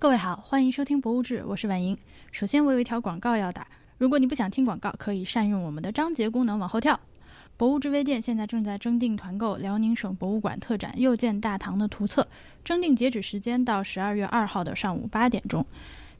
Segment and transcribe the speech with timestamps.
[0.00, 1.98] 各位好，欢迎收听《博物志》，我是婉莹。
[2.30, 3.66] 首先，我有一条广告要打。
[3.96, 7.00] 如果你不想听广告，可以善用我们的章节功能往后跳。
[7.56, 12.28] 博物志微店现在正在征订团购辽宁省博物馆特展《又见大唐》的图册，
[12.62, 15.66] 征订截止时间到十二月二号的上午八点钟。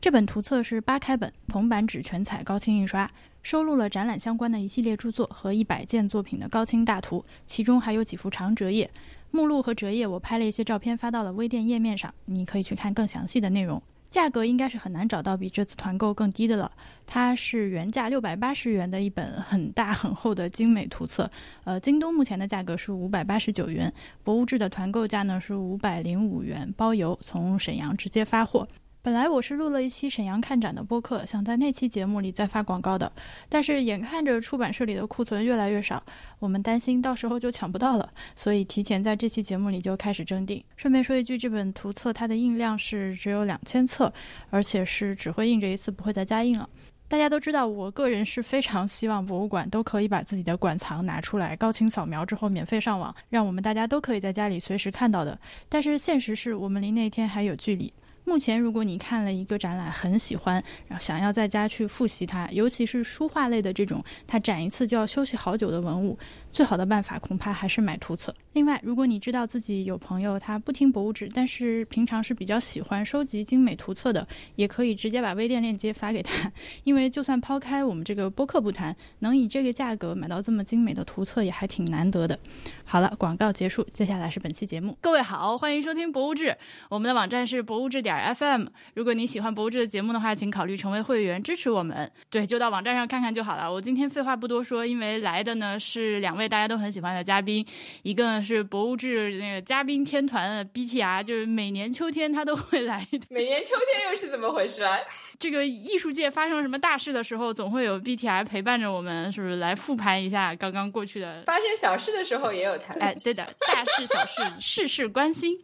[0.01, 3.09] 这本图册是八开本，铜版纸全彩高清印刷，
[3.45, 8.91] 收录了展览相关的一系列著作和一百件作品的高清大图，其中还有几幅长折页。
[9.31, 13.83] 目录和折页我拍了一些照片发到了微店页面上，你可以去看更详细的内容。
[14.11, 16.73] 价格应该是很难找到比这次团购更低的了。
[17.07, 21.31] 它是原价六百八十元的一本很大很厚的精美图册，
[21.65, 23.93] 呃，京东目前的价格是五百八十九元，
[24.25, 28.67] 博物志的团购价呢是五百零五元，包邮，从沈阳直接发货。
[29.01, 33.11] 本来我是录了一期沈阳看展的播客，想在那期节目里再发广告的，
[33.49, 36.03] 但是眼看着出版社里的库存越来越少，
[36.41, 40.63] 我们担心到时候就抢不到了，所以提前在这期节目里就开始征订。
[40.77, 44.13] 顺便说一句，这本图册它的印量是只有两千册，
[44.51, 46.69] 而且是只会印这一次，不会再加印了。
[47.07, 55.39] 大家都知道，我个人是非常希望博物馆都可以把自己的馆藏拿出来，高清扫描之后免费上网，让我们大家都可以在家里随时看到的。
[55.69, 57.91] 但是现实是我们离那天还有距离。
[58.29, 66.17] 目前，如果你看了一个展览很喜欢，然后想要在家去复习它，尤其是书画类的这种，它展一次就要休息好久的文物，
[66.53, 68.35] 最好的办法恐怕还是买图册。
[68.55, 76.51] 另外，如果你知道自己有朋友他不听博物志，但是平常是比较喜欢收集精美图册的，也可以直接把微店链接发给他，
[76.85, 82.39] 因为就算抛开我们这个播客不谈，能以这个价格买到这么精美的图册也还挺难得的。
[82.85, 84.97] 好了，广告结束，接下来是本期节目。
[85.01, 86.57] 各位好，欢迎收听博物志，
[86.89, 88.35] 我们的网站是博物志点。
[88.35, 92.11] FM，如果你喜欢博物志的节目的话，请考虑成为会员支持我们。
[92.31, 93.71] 对，就到网站上看看就好了。
[93.71, 97.67] 我今天废话不多说，因为来的呢是两位大家都很喜欢的嘉宾，
[98.03, 103.07] 一个呢是博物志那个嘉宾天团的 BTR，就是每年秋天他都会来。
[103.29, 104.97] 每年秋天又是怎么回事啊？
[105.39, 111.43] 这个艺术界发生什么大事的时候，总会有 BTR 陪伴着我们，是不是来复盘一下刚刚过去的？
[111.45, 112.95] 发生小事的时候也有他。
[112.95, 115.59] 哎，对的，大事小事事事关心。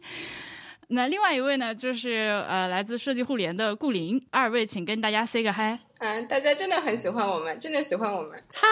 [0.89, 5.79] 那另外一位呢，就是呃，来自设计互联的顾林，二位请跟大家 say 个嗨。
[5.97, 8.31] 嗯，大家真的很喜欢我们，真的喜欢我们。
[8.53, 8.67] 嗨，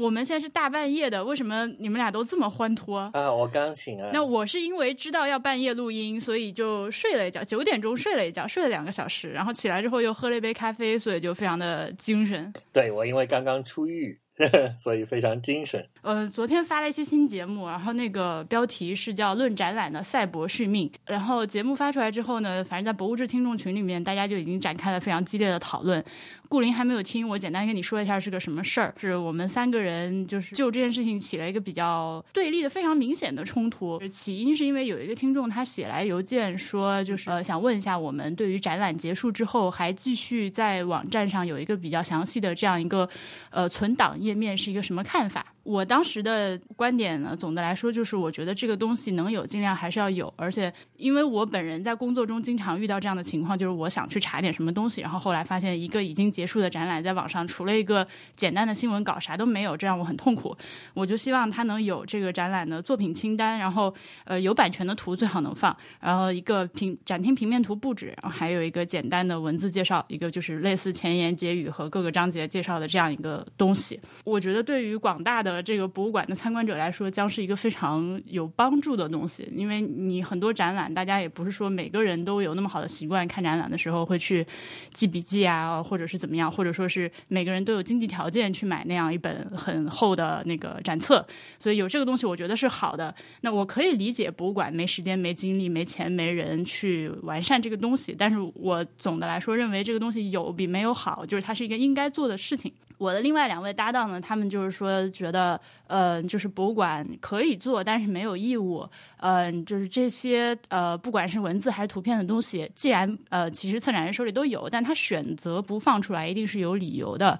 [0.00, 3.32] 我们现在是大半夜的，为什么你们俩都这么欢脱啊？
[3.32, 4.10] 我刚醒啊。
[4.12, 12.52] 那我是因为知道要半夜录音，所以就睡了一觉，九点钟睡了一觉，睡了两个小时，然后起来之后又喝了一杯咖啡，所以就非常的精神。
[12.72, 14.18] 对我，因为刚刚出狱。
[14.78, 15.86] 所以非常精神。
[16.02, 20.88] 呃，昨天发了一期新节目，然后那个标题是叫《论展览的赛博续命》。
[21.06, 26.04] 然后节目发出来之后呢，反正在博物志听众群里面，大家就已经展开了非常激烈的讨论。
[26.48, 28.92] 顾林还没有听，我简单跟你说一下是个什么事儿。
[28.98, 33.98] 是我们三个人就是就这件事情起了一个比较对立的、非常明显的冲突。
[34.08, 43.08] 起因是因为有一个听众他写来邮件说，就是呃想问一下我们对于展览结束之后还继续在网站上有一个比较详细的这样一个
[43.50, 45.46] 呃存档页面是一个什么看法。
[45.62, 50.32] 我当时的观点呢，总的来说就是，我觉得这个东西能有，尽量还是要有。
[50.36, 60.56] 而且，因为我本人在工作中经常遇到这样的情况，就是我想去查点什么东西，然后后来发现一个已经结束的展览，在网上除了一个简单的新闻稿，啥都没有，这让我很痛苦。
[60.94, 63.92] 我就希望它能有这个展览的作品清单，然后
[64.24, 73.98] 呃有版权的图最好能放，然后一个平展厅平面图布置，然后还有一个简单的文字介绍，一个就是类似前言结语和各个章节介绍的这样一个东西。
[74.24, 79.50] 我觉得对于广大的，这个博物馆的参观者来说，将是一个非常有帮助的东西。
[79.56, 84.46] 因为你很多展览，大家也不是说每个人都有那么好的习惯，看展览的时候会去
[84.92, 91.26] 记笔记啊，或者是怎么样，或者说是每个人都有经济条件去买那样一本很厚的那个展册。
[91.58, 93.14] 所以有这个东西，我觉得是好的。
[93.42, 102.72] 那我可以理解博物馆没时间、没精力、没钱、没人去完善这个东西，但是我总的来说认为这个东西有比没有好，就是它是一个应该做的事情。
[103.02, 108.88] 我的另外两位搭档呢，他们就是说觉得，呃，就是博物馆可以做，但是没有义务。
[109.16, 117.36] 嗯，就是这些呃，不管是文字还是图片的东西，既然呃，其实策展人手里都有，但他选择不放出来，一定是有理由的。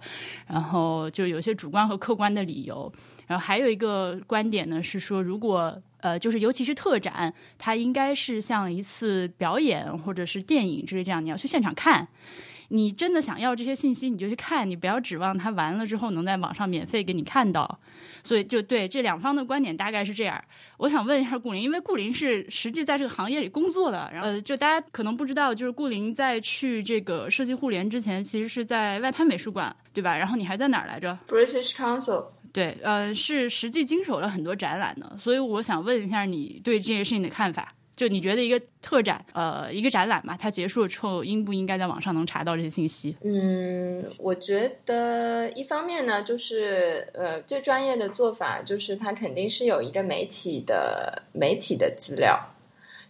[0.48, 2.92] 然后就有些主观和客观的理由。
[3.28, 12.08] 然后还有一个观点呢，是说如果呃，就是尤其是特展，它应该是像一次表演或者是电影之类这样，你要去现场看。
[12.69, 17.79] 你真的想要这些信息，你就去看，你不要指望它完了之后能在网上免费给你看到。
[18.25, 20.43] 所以，就对这两方的观点大概是这样。
[20.79, 30.17] 我想问一下顾林，因为顾林是实际在这个行业里工作的，然后就大家可能不知道，就是顾林在去这个设计互联之前，其实是在外滩美术馆，对吧？
[30.17, 32.29] 然后你还在哪儿来着？British Council。
[32.53, 35.17] 对，呃，是实际经手了很多展览的。
[35.17, 37.67] 所以我想问一下你对这件事情的看法。
[38.02, 43.16] 就你觉得一个特展，呃，一个展览嘛，它结束了之后，应不应该在网上能查到这些信息？
[43.22, 52.37] 嗯，我觉得一方面呢，就是呃，最专业的做法就是它肯定是有一个媒体的媒体的资料。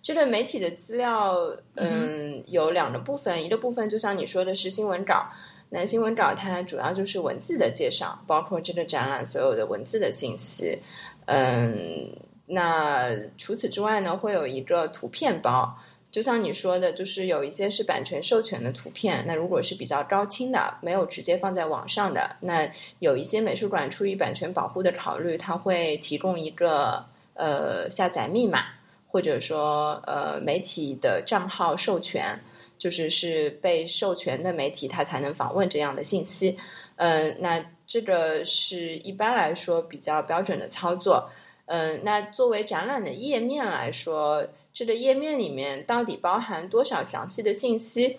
[0.02, 1.34] 这个媒体的资料，
[1.76, 5.24] 嗯，有两个部分，一个部分就像你说的是新闻稿，
[5.70, 10.78] 那新闻稿它主要就是文字的介绍，包括这个展览所有的文字的信息，
[11.24, 12.10] 嗯，
[12.46, 13.08] 那
[13.38, 15.78] 除此之外呢，会有一个图片包。
[16.10, 27.02] 就像你说的，就是有一些是版权授权的图片，那如果是比较高清的，没有直接放在网上的，那有一些美术馆出于版权保护的考虑，它会提供一个
[27.32, 28.62] 呃下载密码，
[29.08, 32.38] 或者说呃媒体的账号授权，
[32.76, 36.58] 就是是被授权的媒体，它才能访问这样的信息。
[36.96, 41.30] 嗯，那这个是一般来说比较标准的操作。
[41.72, 44.46] 嗯，那作为展览的页面来说。
[44.74, 48.18] 这个页面里面到底包含多少详细的信息？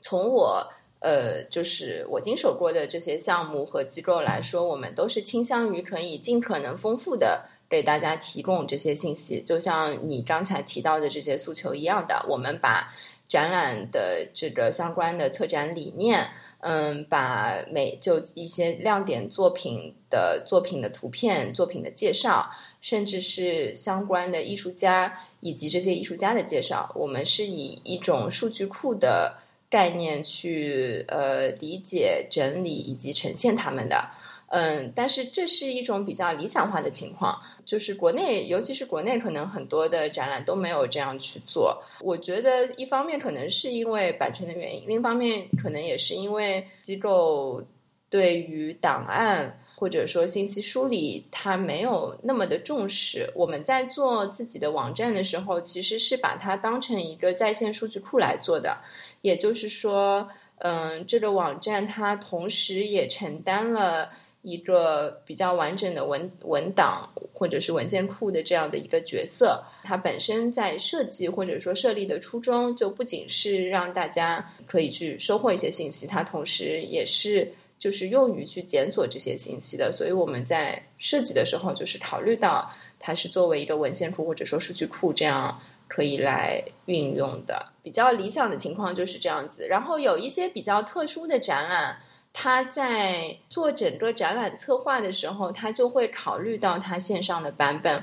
[0.00, 0.66] 从我
[1.00, 9.42] 呃，就是我经手过的这些项目和机构来说，我们都是倾向于可以尽可能丰富的给大家提供这些信息。
[9.42, 12.94] 就像你刚才提到的这些诉求一样的，我们把
[13.28, 16.30] 展览的这个相关的策展理念。
[16.60, 34.10] 嗯，把每就一些亮点作品的作品的图片、作品的介绍，甚至是相关的艺术家以及这些艺术家的介绍，我们是以一种数据库的概念去呃理解、整理以及呈现他们的。
[34.52, 41.80] 嗯，但是这是一种比较理想化的情况，就是国内，尤其是国内，可能很多的展览都没有这样去做。
[42.00, 47.62] 我觉得一方面可能是因为版权的原因，另一方面可能也是因为机构
[48.08, 53.30] 对于档案或者说信息梳理，它没有那么的重视。
[53.36, 58.76] 我们在做自己的网站的时候，其实是把它当成一个在线数据库来做的，
[59.22, 64.10] 也就是说，嗯，这个网站它同时也承担了。
[64.42, 79.92] 一个比较完整的文文档或者是文件库的这样的一个角色，它本身在设计或者说设立的初衷，就不仅是让大家可以去收获一些信息，它同时也是就是用于去检索这些信息的。
[79.92, 87.70] 所以我们在设计的时候，就是考虑到它是作为一个文献库或者说数据库这样可以来运用的。
[87.82, 89.66] 比较理想的情况就是这样子。
[89.68, 91.98] 然后有一些比较特殊的展览。
[92.32, 98.02] 他在做整个展览策划的时候，他就会考虑到他线上的版本，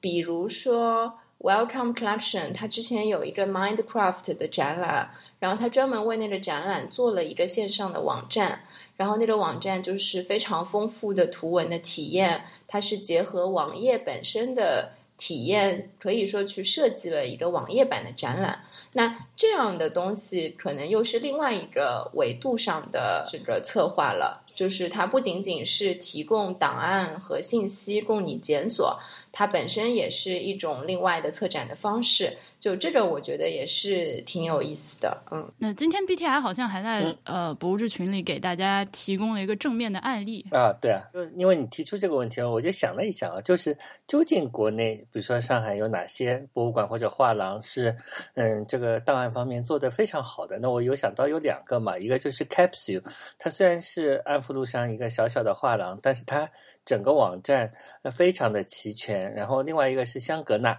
[0.00, 5.10] 比如说 Welcome Collection，他之前有一个 Mindcraft 的展览，
[5.40, 8.60] 然后他专门为那个展览做了一个线上的网站，
[8.96, 18.64] 然后那个网站就是非常丰富的图文的体验，它是结合网页本身的体验，可以说去设计了一个网页版的展览。
[18.92, 28.98] 那这样的东西可能又是另外一个维度上的这个策划了，就是它不仅仅是提供档案和信息供你检索。
[29.32, 35.22] 它本身也是一种另外的策展的方式，就这个我觉得也是挺有意思的。
[35.30, 43.76] 嗯，那今天 BTI 好像还在呃博物志群里给大家提供了一个正面的案例啊，对啊，就因为你提出这个问题了，我就想了一想啊，就是
[44.06, 47.94] 究竟国内比如说上海有哪些博物馆或者画廊是
[48.34, 50.58] 嗯这个档案方面做得非常好的？
[50.58, 53.04] 那我有想到有两个嘛，一个就是 Capsule，
[53.38, 56.48] 它虽然是安福路上一个小小的画廊，但是它
[56.88, 57.70] 整个网站
[58.10, 60.74] 非常的齐全，然后另外一个是香格纳。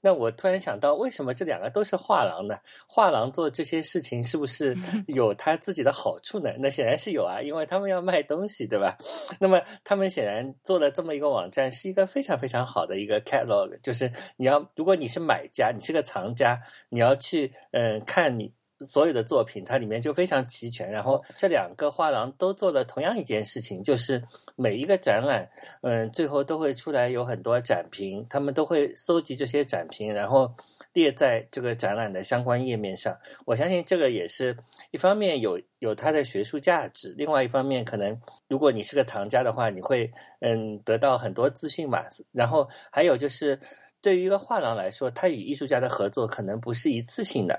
[0.00, 2.58] 那我突然想到，为什么这两个都是画廊呢？
[2.88, 4.76] 画廊做这些事情是不是
[5.06, 6.50] 有它自己的好处呢？
[6.58, 8.98] 那显然是有啊，因为他们要卖东西，对吧？
[9.38, 18.52] 那么他们显然做了这么一个网站，是一个非常非常好的一个 catalog，就是你要如果你是买家，你是个藏家，你要去嗯看你。
[18.84, 20.90] 所有的作品，它里面就非常齐全。
[20.90, 24.22] 然后这两个画廊都做了同样一件事情，就是
[24.56, 25.48] 每一个展览，
[25.82, 30.52] 嗯，最后都会出来有很多展评，他们都会搜集这些展评，然后
[30.92, 33.16] 列在这个展览的相关页面上。
[33.44, 34.56] 我相信这个也是
[34.90, 40.10] 一方面有有它的学术价值，另外一方面可能如果你是个藏家的话，你会
[40.40, 42.04] 嗯得到很多资讯嘛。
[42.32, 43.58] 然后还有就是
[44.00, 47.58] 对于一个画廊来说，它与艺术家的合作可能不是一次性的。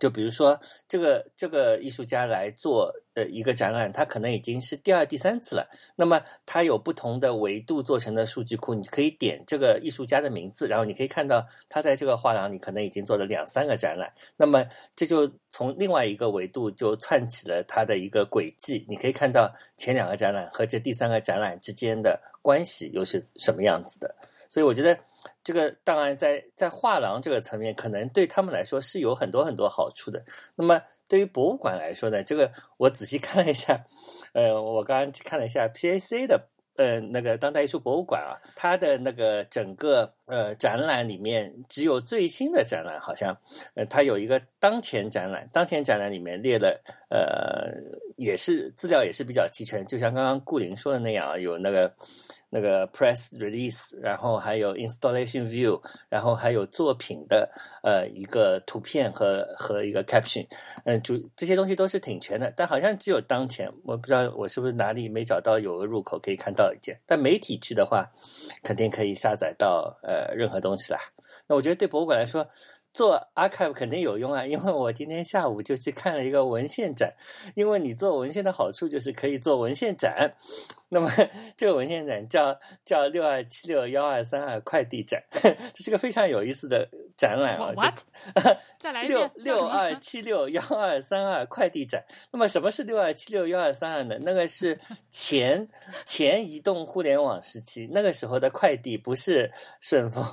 [0.00, 5.64] 就比如说，这个这个艺术家来做呃一个展览，他可能已经是第二、第三次了。
[5.94, 14.12] 那么他有不同的维度做成的数据库，你可以点这个艺术家的名字，然后你可以看到他在这个画廊里可能已经做了两三个展览。
[14.36, 18.84] 那么这就从另外一个维度就串起了他的一个轨迹。
[18.88, 24.12] 你可以看到前两个展览和这第三个展览之间的关系又是什么样子的。
[24.48, 24.98] 所以我觉得
[25.42, 30.24] 这个档案在在画廊这个层面，可能对他们来说是有很多很多好处的。
[30.54, 33.84] 那么对于博物馆来说呢，这个我仔细看了一下，
[34.32, 36.48] 呃，我刚刚去看了一下 PAC 的。
[36.76, 43.36] 呃，那个当代艺术博物馆啊，它的那个整个呃展览里面，只有最新的展览，好像
[43.74, 47.72] 呃，它有一个当前展览，当前展览里面列了呃，
[48.16, 51.94] 也是资料也是比较齐全，就像刚刚顾林说的那样啊，有那个。
[52.54, 57.50] 那个 press release，然后还有 installation view，然后还有作品的
[57.82, 60.46] 呃一个图片和和一个 caption，
[60.84, 68.08] 嗯，就这些东西都是挺全的，但好像只有当前，我不知道我是不是哪里没找到有个入口可以看到一件，但媒体去的话，
[68.62, 71.00] 肯定可以下载到呃任何东西啦。
[71.48, 72.48] 那我觉得对博物馆来说。
[72.94, 77.12] 做 archive 肯定有用啊，因为我今天下午就去看了一个文献展。
[77.56, 80.32] 因为你做文献的好处就是可以做文献展。
[80.90, 81.10] 那么
[81.56, 85.20] 这个文献展叫叫六二七六幺二三二快递展，
[85.74, 87.72] 这是个非常有意思的展览啊。
[87.74, 87.94] What？
[88.78, 89.28] 再来一遍。
[89.34, 92.04] 六六二七六幺二三二快递展。
[92.30, 94.16] 那么什么是六二七六幺二三二呢？
[94.20, 94.78] 那个是
[95.10, 95.68] 前
[96.06, 100.24] 前移动互联网时期，那个时候的快递不是顺丰。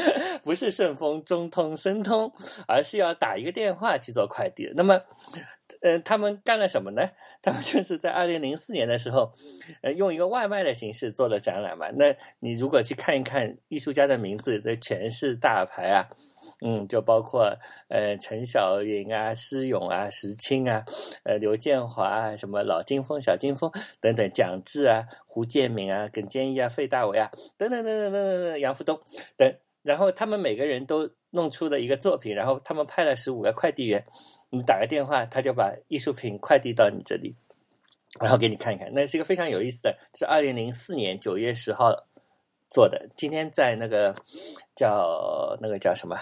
[0.44, 2.32] 不是顺丰、中通、申通，
[2.68, 4.70] 而是要打一个电话去做快递。
[4.74, 5.00] 那么，
[5.80, 7.02] 呃，他们干了什么呢？
[7.42, 9.32] 他们就是在二零零四年的时候，
[9.82, 11.88] 呃，用一个外卖的形式做了展览嘛。
[11.92, 16.08] 那你如果去看一看艺术家的名字，这全是大牌啊，
[16.64, 17.56] 嗯，就包括
[17.88, 20.84] 呃陈小云啊、施勇啊、石青啊、
[21.24, 29.00] 呃刘建华啊、什么老金峰、小金峰等等，蒋志啊、胡建敏啊、耿坚毅啊、费大伟啊等等等等等等等，杨福东
[29.36, 29.54] 等。
[29.86, 34.04] 然后他们每个人都弄出了一个作品，然后他们派了十五个快递员，
[34.50, 37.32] 你打个电话，他就把艺术品快递到你这里，
[38.20, 38.90] 然后给你看一看。
[38.92, 41.94] 那是一个非常有意思的，是二零零四年九月十号
[42.68, 43.08] 做的。
[43.14, 44.12] 今天在那个
[44.74, 46.18] 叫那个叫什么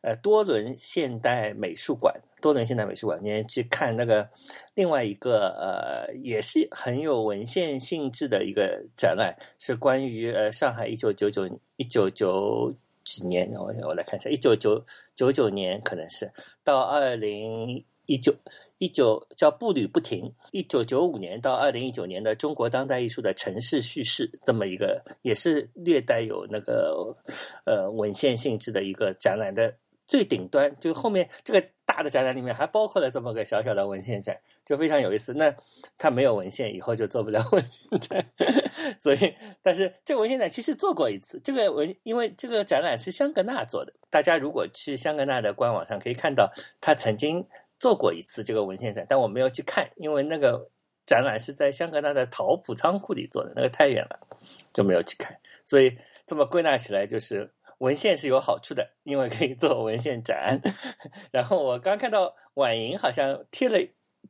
[0.00, 4.26] 呃多伦现代美术馆，多伦现代美术馆，你去看那个
[4.74, 12.74] 另外一个呃也是很有文献性质的一个展览，是关于呃上海一九九九一九九。
[13.04, 13.50] 几年？
[13.52, 16.32] 我我来看一下，一九九九九年可能是
[16.64, 18.34] 到二零一九
[18.78, 27.16] 一九叫步履不停，一九九五年到二零一九年的中国当代艺术的城市叙事，这么一个也是略带有那个
[27.64, 29.76] 呃文献性质的一个展览的。
[30.04, 34.34] 最顶端就后面这个大的展览里面还包括了这么个小小的文献展，
[34.64, 35.34] 就非常有意思。
[35.34, 35.54] 那
[35.98, 38.26] 它没有文献，以后就做不了文献展。
[38.98, 41.38] 所以，但是这个文献展其实做过一次。
[41.44, 47.46] 这个文因为这个展览是香格纳做的，大家如果去香格纳的官网上可以看到，他曾经
[47.78, 50.70] 做过一次这个文献展，但我没有去看，因为那个
[51.04, 54.18] 展览是在香格纳的陶普仓库里做的，那个太远了，
[54.72, 55.36] 就没有去看。
[55.62, 55.94] 所以
[56.26, 57.52] 这么归纳起来就是。
[57.82, 60.60] 文献是有好处的，因为可以做文献展。
[61.32, 63.78] 然后我刚看到婉莹好像贴了。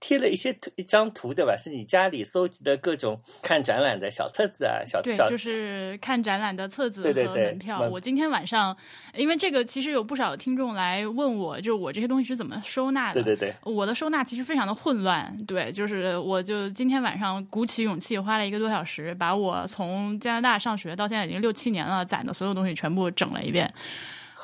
[0.00, 1.54] 贴了一些图一张图，对吧？
[1.56, 7.88] 是你家里搜集的各种看展览的小册子啊，小对，就是看展览的册子和门票。
[7.88, 8.76] 我今天晚上，
[9.14, 13.22] 因为这个其实有不少听众来问我，就我这些东西是怎么收纳的？
[13.22, 15.36] 对对对，我的收纳其实非常的混乱。
[15.46, 23.72] 对，就是我就今天晚上鼓起勇气，花了一个多小时，把我从加拿大上学到现在已经六七年了攒的所有东西全部整了一遍。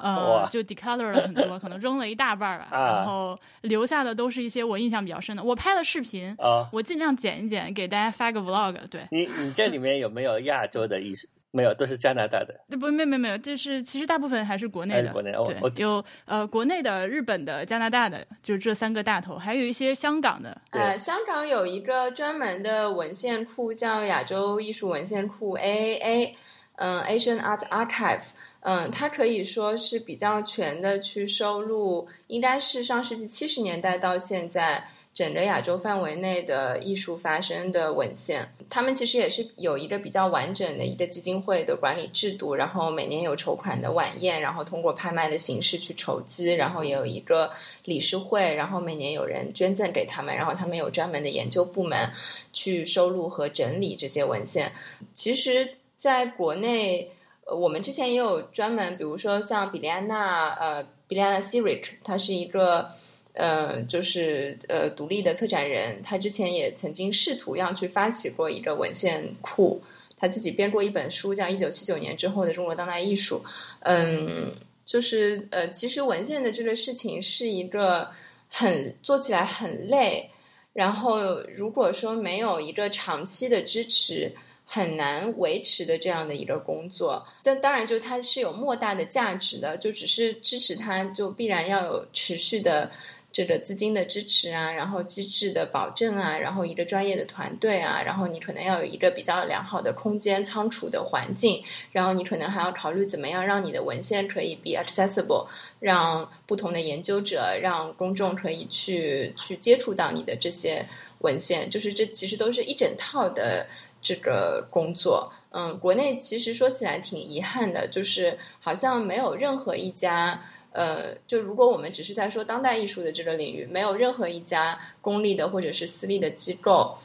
[0.03, 5.43] 呃，就 decolor 了很多，可能扔了一大半吧，然后留下的都是一些我印象比较深的。
[5.43, 6.37] 我拍了视频，
[6.73, 8.77] 我尽量剪一剪，给大家发个 vlog。
[8.91, 11.27] 对你，你这里面有没有亚洲的艺术？
[11.51, 12.55] 没有，都是加拿大的。
[12.79, 15.11] 不，没没没有，就是其实大部分还是国内的。
[15.11, 20.61] 国内对，有呃国内的、日本的、加拿大的，就是这三个大头，还有一些香港的。
[20.71, 26.35] 呃，香港有一个专门的文献库，叫亚洲艺术文献库 AAA，
[26.79, 28.23] 嗯，Asian Art Archive。
[28.61, 38.53] 嗯，它可以说是比较全的去收录，应该是上世纪七十年代到现在整个亚洲范围内的艺术发生的文献。
[38.69, 47.51] 他们其实也是有一个比较完整的一个基金会的管理制度，然后每年有筹款的晚宴，然后通过拍卖的形式去筹集，然后也有一个
[47.85, 52.11] 理事会，然后每年有人捐赠给他们，然后他们有专门的研究部门
[52.53, 54.71] 去收录和整理这些文献。
[55.15, 57.11] 其实，在国内。
[57.11, 62.91] 呃我们之前也有专门，比如说像比利安娜，呃，比利安娜 Siric，他是一个，
[63.33, 69.81] 呃，就是呃独立的策展人，他之前也曾经试图要去发起过一个文献库，
[70.19, 73.43] 他自己编过一本书，叫《一九七九年之后的中国当代艺术》。
[73.81, 74.53] 嗯，
[74.85, 78.11] 就是呃，其实文献的这个事情是一个
[78.51, 80.29] 很做起来很累，
[80.75, 84.31] 然后如果说没有一个长期的支持。
[84.69, 87.27] 很难维持的这样的一个工作。
[87.43, 92.89] 但当然，就它是有莫大的价值的，就只是支持它，就必然要有持续的。
[93.31, 105.47] 这个资金的支持啊，然后机制的保证啊，然后一个专业的团队啊，然后你可能要有一个比较良好的空间仓储的环境，然后你可能还要考虑怎么样让你的文献可以 be accessible，
[105.79, 110.85] 让不同的研究者、让公众可以去去接触到你的这些
[111.19, 113.67] 文献，就是这其实都是一整套的
[114.01, 115.33] 这个工作。
[115.51, 120.41] 嗯，国内其实说起来挺遗憾的，就是好像没有任何一家。
[120.71, 126.97] 呃，就如果我们只是在说当代艺术的这个领域，没有任何一家公立的或者是私立的机构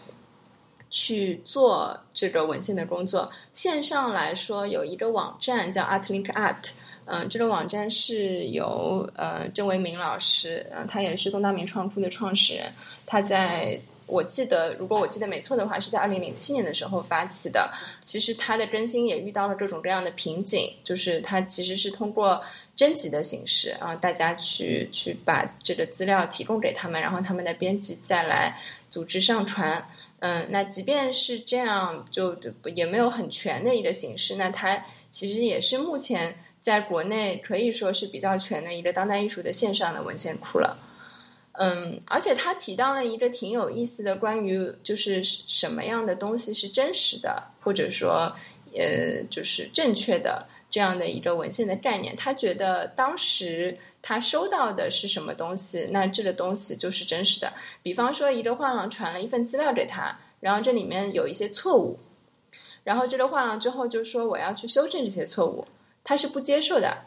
[0.92, 3.32] 去做这个文献的工作。
[3.54, 6.72] 线上来说，有一个网站叫 ArtLink Art，
[7.06, 12.72] 嗯，这个网站是由呃郑维明老师，嗯，他也是东大名创库的创始人，
[13.06, 13.80] 他在。
[14.06, 17.72] 我记得，如果我记得没错的话，是在二零零七年的时候发起的。
[18.02, 22.42] 其实它的更新也遇到了各种各样的瓶颈，就是它其实是通过
[22.76, 28.58] 征集的形式啊，大家去去把这个资料提供给他们，然后他们的编辑再来
[28.90, 29.88] 组织上传。
[30.20, 32.38] 嗯，那即便是这样，就
[32.76, 34.36] 也没有很全的一个形式。
[34.36, 40.78] 那它其实也是目前在国内可以说是比较全的一个当代艺术的线上的文献库了。
[41.54, 48.34] 嗯，而且他提到了一个挺有意思的，关于就是什么样的东西是真实的，或者说，
[48.74, 52.16] 呃，就是正确的这样的一个文献的概念。
[52.16, 57.54] 他觉得当时他收到的是什么东西，那这个东西就是真实的。
[57.84, 62.00] 比方说，一个画廊传了一份资料给他，然后这里面有一些错误，
[62.84, 65.64] 然后这个画廊之后就说我要去修正这些错误，
[66.04, 66.98] 他是不接受的。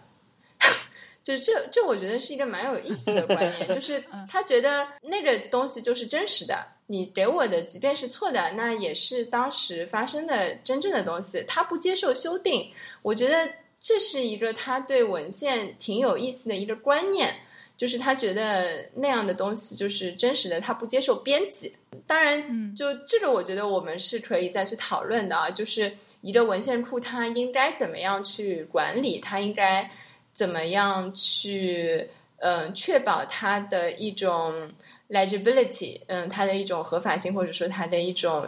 [1.26, 12.70] 就是这，这我觉得是一个蛮有意思的观念，就是 他觉得那个东西就是真实的，你给我的即便是错的，那也是当时发生的真正的东西，他不接受修订。
[13.02, 17.34] 我觉得这是一个他对文献挺有意思的一个观念，
[17.76, 21.74] 就是他觉得那样的东西就是真实的，他不接受编辑。
[22.06, 29.90] 当然，就这个我觉得我们是可以再去讨论的啊，就是一个文献库它应该怎么样去管理，它应该。
[30.36, 32.06] 怎么样去
[32.40, 34.70] 嗯确保它的一种
[35.08, 38.46] legibility，嗯，它的一种合法性，或者说它的一种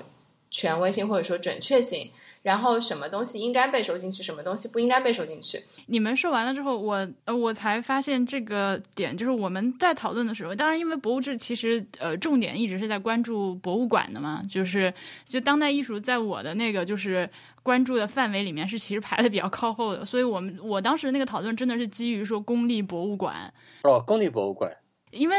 [0.50, 2.10] 权威性，或者说准确性。
[2.40, 5.62] 然后什么东西应该被收进去，什么东西不应该被收进去？
[5.86, 14.92] 你们说完了之后，我呃我才发现这个点，就是我们在讨论的时候，当然因为博物志其实呃重点一直是在关注博物馆的嘛，就是
[15.26, 17.28] 就当代艺术在我的那个就是
[17.68, 23.52] 关注的范围里面是其实排的比较靠后的，所以我们我当时那个讨论真的是基于说公立博物馆
[23.82, 24.72] 哦，公立博物馆。
[25.10, 25.36] 因为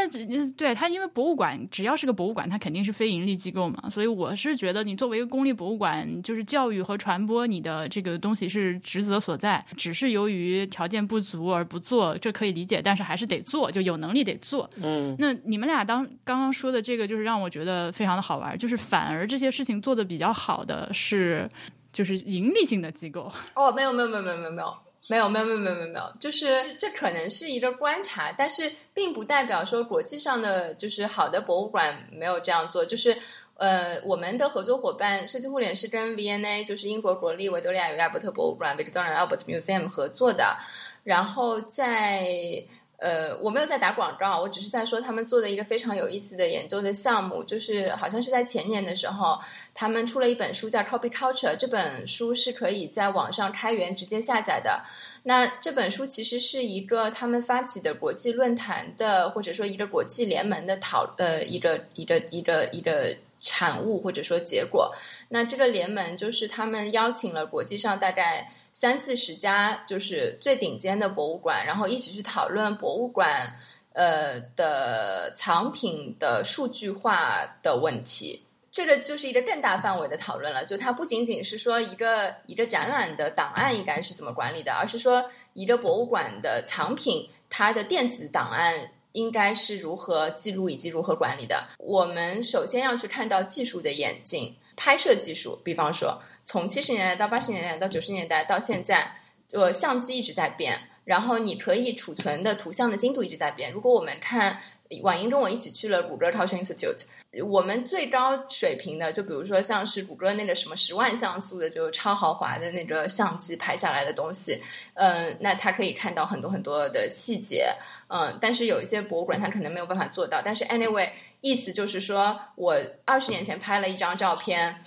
[0.58, 14.68] 对它，因为博物馆只要是个博物馆，它肯定是非盈利机构嘛，所以我是觉得你作为一个公立博物馆，就是教育和传播你的这个东西是职责所在，只是由于条件不足而不做，这可以理解，但是还是得做，就有能力得做。
[14.82, 21.48] 嗯，那你们俩当刚刚说的这个，就是让我觉得非常的好玩，就是反而这些事情做的比较好的是，
[21.92, 23.32] 就是盈利性的机构。
[23.56, 24.74] 哦，没有没有没有没有没有没有。
[25.10, 32.86] 没有没有没有没有没有，就是这可能是一个观察，但是并不代表说国际上的就是好的博物馆没有这样做。
[32.86, 33.18] 就是
[33.56, 40.60] 呃，我们的合作伙伴设计互联是跟 VNA，就是英国国立维多利亚与亚伯特博物馆 （Victoria Albert Museum） 合作的，
[41.04, 42.64] 然后在。
[43.00, 49.40] 呃，我没有在打广告，我只是在说他们做的一个非常有意思的研究的项目，就是好像是在前年的时候，
[49.74, 54.84] 他们出了一本书叫《Copy Culture》，这本书是可以在网上开源直接下载的。
[55.24, 64.94] 那这本书其实是一个他们发起的国际论坛的，或者说一个国际联盟的讨呃一个一个一个一个产物或者说结果。
[65.30, 68.52] 那这个联盟就是他们邀请了国际上大概。
[68.72, 73.54] 三四十家就是最顶尖的博物馆，然后一起去讨论博物馆
[73.92, 78.46] 呃的藏品的数据化的问题。
[78.72, 91.68] 这个就是一个更大范围的讨论了，就它不仅仅是说一个一个展览的档案应该是怎么管理的，而是说一个博物馆的藏品它的电子档案应该是如何记录以及如何管理的。
[91.78, 96.22] 我们首先要去看到技术的演进，拍摄技术，比方说。
[96.46, 99.18] 从七十年代到八十年代到九十年代到现在，
[99.52, 103.72] 呃，相机一直在变，然后你可以储存的图像的精度一直在变。
[103.72, 104.60] 如果我们看
[105.04, 107.06] 婉英跟我一起去了谷歌 Culture Institute，
[107.48, 114.64] 我们最高水平的，就比如说像是谷歌那个什么十万像素的，就超豪华的那个相机拍下来的东西，
[114.96, 117.72] 嗯，那它可以看到很多很多的细节，
[118.08, 120.42] 嗯，但是有一些博物馆它可能没有办法做到。
[120.44, 122.76] 但是 anyway，意思就是说我
[123.06, 124.84] 二十年前拍了一张照片。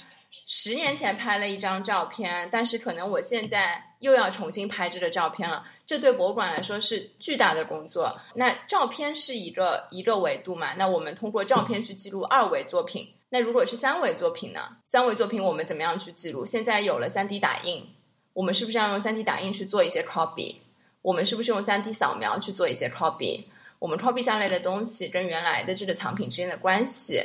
[0.54, 8.14] 十年前拍了一张照片，但是可能我现在又要重新拍这个照片了，这对博物馆来说是巨大的工作。
[8.34, 10.74] 那照片是一个一个维度嘛？
[10.74, 13.14] 那我们通过照片去记录二维作品。
[13.30, 14.60] 那如果是三维作品呢？
[14.84, 16.44] 三维作品我们怎么样去记录？
[16.44, 17.88] 现在有了三 D 打印，
[18.34, 20.56] 我们是不是要用三 D 打印去做一些 copy？
[21.00, 23.46] 我们是不是用三 D 扫描去做一些 copy？
[23.78, 27.22] 我们 copy 下来的东西跟原来的这个藏品之间的关系？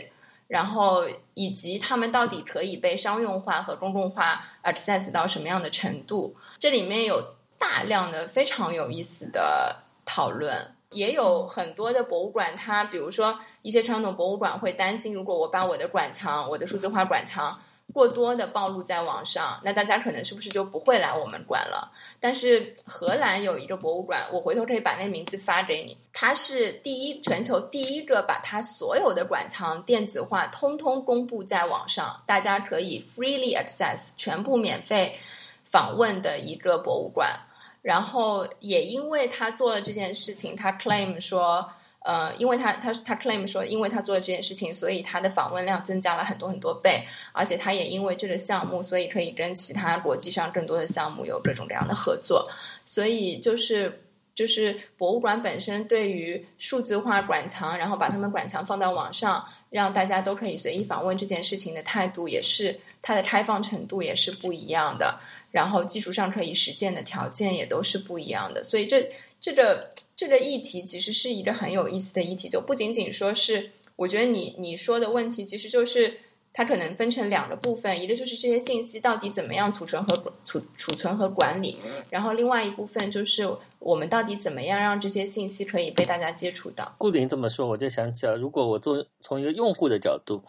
[0.47, 6.35] 然后以及他们到底可以被商用化和公共化 access 到什么样的程度？
[6.59, 17.59] 这里面有大量的非常有意思的讨论，也有很多的博物馆，它比如说一些传统博物馆会担心，如果我把我的馆藏、我的数字化馆藏。
[17.93, 21.91] 过多的暴露在网上，那大家可能是不是就不会来我们馆了？
[22.19, 25.97] 但是荷兰有一个博物馆，我回头可以把那名字发给你。
[26.13, 35.17] 它是第一全球第一个把它所有的馆藏电子化，通通公布在网上，大家可以 freely access，全部免费
[35.63, 37.39] 访问的一个博物馆。
[37.81, 41.67] 然后也因为他做了这件事情，他 claim 说。
[42.07, 52.49] 呃，因为他他他 claim 说，因为他做了这件事情，所以他的访问量增加了很多很多倍，而且他也因为这个项目，所以可以跟其他国际上更多的项目有各种各样的合作，
[52.85, 65.19] 所以就是就是博物馆本身对于数字化馆藏，然后把他们馆藏放到网上，让大家都可以随意访问这件事情的态度，也是它的开放程度也是不一样的，
[65.51, 69.91] 然后技术上可以实现的条件也都是不一样的，所以这这个。
[70.17, 76.17] 这个议题其实是一个很有意思的议题，就不仅仅说是，我觉得你你说的问题，其实就是
[76.51, 81.77] 它可能分成两个部分，一个就是这些信息到底怎么样储存和储储存和管理，
[82.09, 83.47] 然后另外一部分就是
[83.77, 86.95] 我们到底怎么样让这些信息可以被大家接触到。
[86.97, 90.39] 顾林这么说，我就想起了，如果我做从一个用户的角度，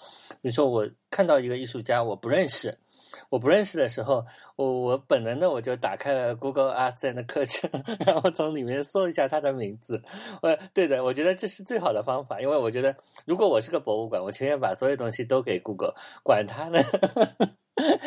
[0.40, 2.79] 比如说我看到一个艺术家，我不认识。
[3.31, 4.25] 我不认识的时候，
[4.57, 7.71] 我我本能的我就打开了 Google Arts 的课程，
[8.07, 10.03] 然后从里面搜一下他的名字。
[10.43, 16.79] 我对的，我觉得这是最好的方法，因为我觉得如果我是个博物馆，我情愿把所有东西都给 Google，管他呢。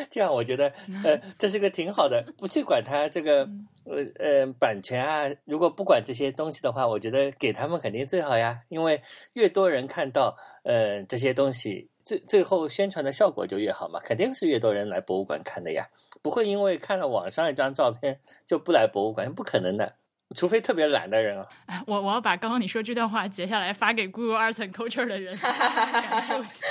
[0.09, 0.67] 这样我觉得
[1.05, 3.47] 呃这是个挺好的，不去管他这个
[3.85, 5.33] 呃呃版权啊。
[5.45, 9.01] 如果不管这些东西的话，我觉得给他们肯定最好呀，因为
[9.33, 11.89] 越多人看到呃这些东西。
[12.03, 15.87] 最最后宣传的效果就越好嘛，肯定是越多人来博物馆看的呀，
[16.21, 19.95] 不会因为看了网上一张照片就不来博物馆，不可能的，
[20.35, 21.47] 除非特别懒的人啊。
[21.65, 26.67] 哎，我我要把刚刚你说这段话截下来发给 Google Arts and Culture 的人感受一下。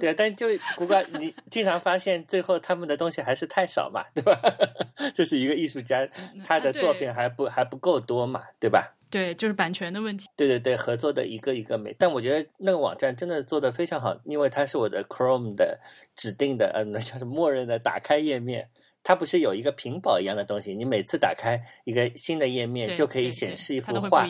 [0.00, 4.38] 对啊，但就 Google，你经常发现最后他们的东西还是太少嘛，对吧？
[5.14, 6.06] 就是一个艺术家，
[6.44, 8.92] 他的作品还不还不够多嘛，对吧？
[9.12, 10.26] 对，就是版权的问题。
[10.34, 15.78] 对对对，合作的一个一个美，但我觉得那个网站真的做的非常好，因为它是我的 Chrome 的
[16.16, 18.70] 指定的，嗯，那叫什么默认的打开页面。
[19.04, 24.24] 它不是有一个屏保一样的东西，你每次打开一个新的页面就可以显示一幅画，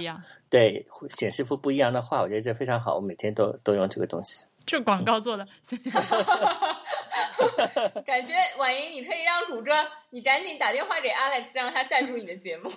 [0.48, 2.22] 对，显示幅不一样的画。
[2.22, 4.46] 我觉得这非常好，我每天都都用这个东西。
[4.64, 5.46] 这广告做的，
[8.04, 9.72] 感觉婉莹，你可以让谷歌，
[10.10, 12.70] 你赶紧打电话给 Alex，让他赞助你的节目。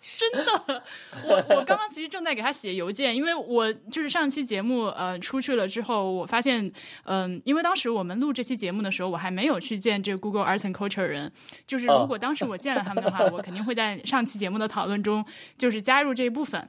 [0.00, 0.82] 真的，
[1.24, 6.72] 我我刚刚其实正在给他写邮件，因为我就是上期节目呃出去了之后，我发现
[7.04, 11.30] 嗯，因为当时我们录这期节目的时候，我还没有去见这个 Google Arts and Culture 人，
[11.66, 15.24] 就是如果当时我见了他们的话， 我肯定会在上期节目的讨论中
[15.58, 16.68] 就是加入这一部分。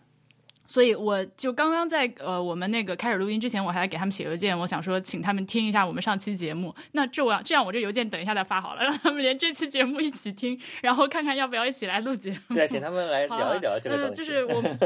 [0.68, 6.76] 所以我就刚刚在呃，我们那个开始录音之前，我还给他们写邮件，我想说请他们听一下我们上期节目。
[6.92, 12.56] 那这我这样，我这邮件等一下再发好了，让他们连这期节目一起听，然后看看要不要一起来录节目。
[12.56, 14.16] 对，请他们来聊一聊这个东西。
[14.16, 14.78] 就是我们，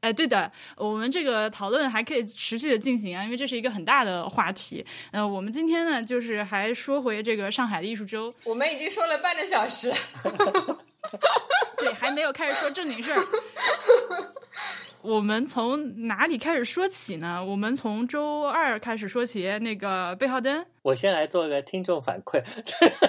[0.00, 4.84] 哎，对的，我们这个讨论还可以持续的进行啊，因为这是一个很大的话题。
[5.10, 9.92] 呃，我们今天呢，就是还说回这个上海的艺术周，我们已经说了半个小时，
[11.78, 13.20] 对，还没有开始说正经事儿。
[15.02, 17.42] 我们从哪里开始说起呢？
[17.44, 20.66] 我们从周二开始说起那个贝浩登。
[20.82, 22.42] 我先来做个听众反馈，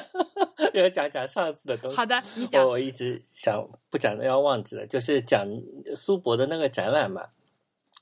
[0.74, 1.98] 要讲讲上次的东西。
[1.98, 2.66] 好的，你讲。
[2.66, 5.46] 我一直想不讲的要忘记了，就是讲
[5.96, 7.28] 苏博的那个展览嘛。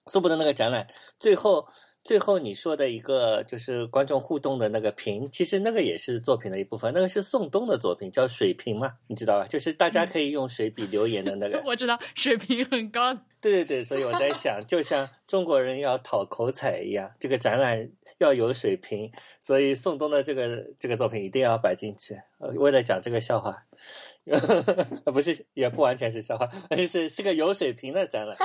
[0.05, 1.67] 苏博的那个展览最后。
[2.03, 6.91] 最后你说的一个就是观众互动的那个屏，其实那个也是作品的一部分。
[6.93, 9.45] 那个是宋冬的作品，叫水平嘛，你知道吧？
[9.47, 11.61] 就是大家可以用水笔留言的那个。
[11.67, 13.13] 我知道水平很高。
[13.41, 22.19] 对对对，所以我在想，就像中国人要讨口彩一样，这个展览要有水平，所以宋冬的这个这个作品一定要摆进去。
[22.39, 23.65] 呃，为了讲这个笑话，
[25.05, 28.35] 不是也不完全是笑话，就 是是个有水平的展览。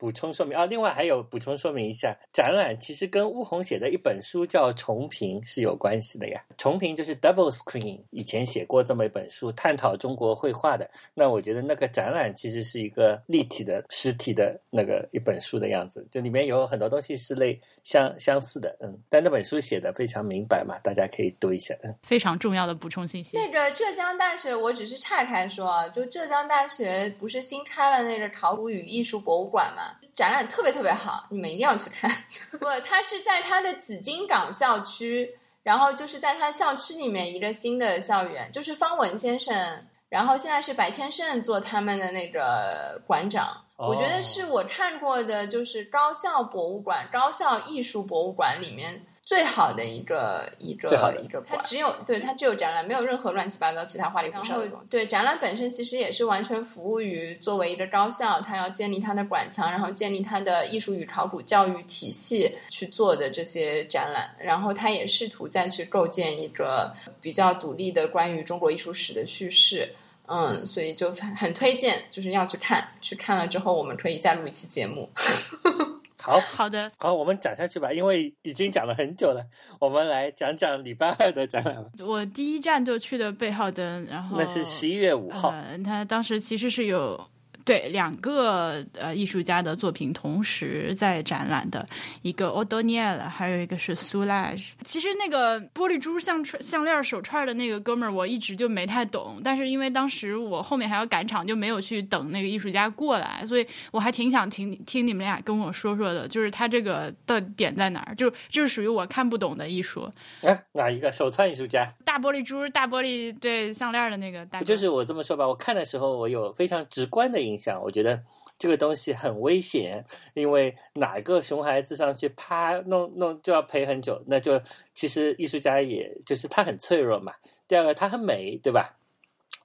[0.00, 6.42] 补充说明啊，另外还有补充说明一下，展览其实跟巫红写的一本书叫《重评》是有关系的呀。
[6.56, 10.90] 重评就是 Double Screen，以前写过这么一本书，探讨中国绘画的。
[11.12, 18.98] 那我觉得那个展览其实是一个立体的实体的那个一本书的样子，就里面有很多东西是类相相似的，嗯。
[19.10, 21.94] 但那本书写的非常明白嘛，大家可以读一下，嗯。
[22.02, 23.36] 非常重要的补充信息。
[23.36, 29.88] 那个浙江大学，我只是岔开说啊，就浙江大学不是新开了那个考古与艺术博物馆嘛？
[30.12, 32.10] 展览特别特别好，你们一定要去看。
[32.58, 43.64] 不，它是在它的紫金港校区，然后就是在它校区里面一个新的校园，就是方文先生，然后现在是白千盛做他们的那个馆长。
[43.76, 49.06] 我觉得是我看过的，就是高校博物馆、高校艺术博物馆里面。
[49.22, 54.90] 最好的一个一个一个馆，它只有对它只有展览，没有任何乱七八糟其他花里胡哨的东西。
[54.90, 64.28] 对展览本身其实也是完全服务于作为一个高校，它要建立它的馆藏，然后建立它的艺术与考古教育体系去做的这些展览。
[64.38, 69.94] 然后它也试图再去构建一个比较独立的关于中国艺术史的叙事。
[70.32, 75.10] 嗯，所以就很推荐，就是要去看，去看了之后我们可以再录一期节目。
[76.30, 79.44] 好 好的，好，我们讲下去吧，因为已经讲了很久了。
[79.78, 81.90] 我们来讲讲礼拜二的展览吧。
[81.98, 85.52] 我第一站就去的贝浩登，然后那是十一月五号。
[85.84, 87.20] 他当时其实是有。
[87.64, 91.86] 对，两个呃艺术家的作品同时在展览的，
[92.22, 94.70] 一个 o d o n i e l 还有一个是 Soulage。
[94.84, 99.40] 其实那个玻璃珠项串项链手串的那个哥们儿，我一直就没太懂。
[99.44, 108.14] 但是因为当时我后面还要赶场，就没有去等那个艺术家过来，所以我还挺想听听你们俩跟我说说的，就是他这个的点在哪儿？
[108.14, 110.10] 就就是属于我看不懂的艺术。
[110.42, 111.86] 哎，哪一个手串艺术家？
[112.04, 114.62] 大玻璃珠、大玻璃对项链的那个大。
[114.62, 117.49] 就是我这么说吧，我看的时候我有非常直观的印。
[117.56, 118.22] 想，我觉得
[118.58, 124.60] 这个东西很危险，因为哪个熊孩子上去啪弄弄就要赔很久，那就
[124.94, 127.34] 其实艺术家也就是他很脆弱嘛。
[127.66, 128.96] 第二个，他很美，对吧？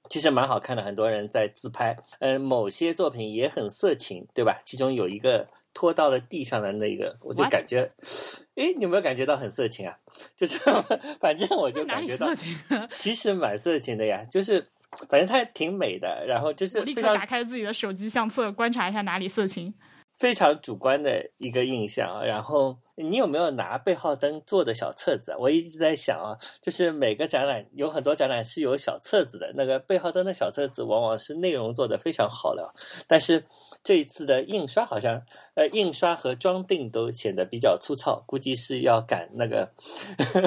[0.10, 1.98] 其实蛮好看的，很多人在自拍。
[2.20, 4.62] 嗯，某些作品也很色情，对吧？
[4.64, 7.92] 其中有一个拖到了地上的那个，我就感觉，
[8.56, 9.98] 哎，你有没有感觉到很色情啊？
[10.38, 10.60] 就是
[11.20, 12.28] 反正我就感觉到，
[12.94, 14.68] 其实蛮色情的呀，就是。
[15.10, 19.74] 反正它挺美的，然后就是我立刻打开自己的手机相册，观察一下哪里色情。
[20.18, 22.24] 非常主观的一个印象啊。
[22.24, 25.36] 然后你有没有拿背号灯做的小册子？
[25.38, 32.74] 我一直在想啊，就是每个展览有很多展览是有小册子的，那个背号灯的小册子往往是内容做的非常好的，
[33.08, 33.44] 但是
[33.84, 35.22] 这一次的印刷好像
[35.56, 39.70] 呃印刷和装订都显得比较粗糙，估计是要赶那个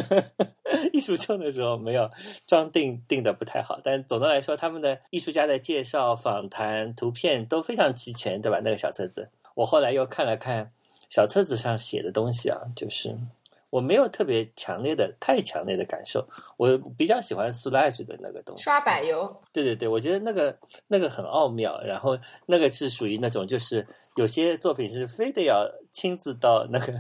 [0.92, 2.10] 艺术周的时候没有
[2.46, 3.78] 装订订的不太好。
[3.84, 8.60] 但总的来说，他们的艺术家的介绍、访谈、图片都非常齐全，对吧？
[8.64, 9.28] 那个小册子。
[9.58, 10.70] 我后来又看了看
[11.10, 13.18] 小册子上写的东西啊，就是
[13.70, 16.24] 我没有特别强烈的、太强烈的感受。
[16.56, 19.42] 我比较喜欢 Soulage 的那个东西，刷柏油。
[19.52, 21.80] 对对对，我觉得那个那个很奥妙。
[21.80, 22.16] 然后
[22.46, 26.94] 那个是属于那种，就是有些作品是非得要亲自到那个。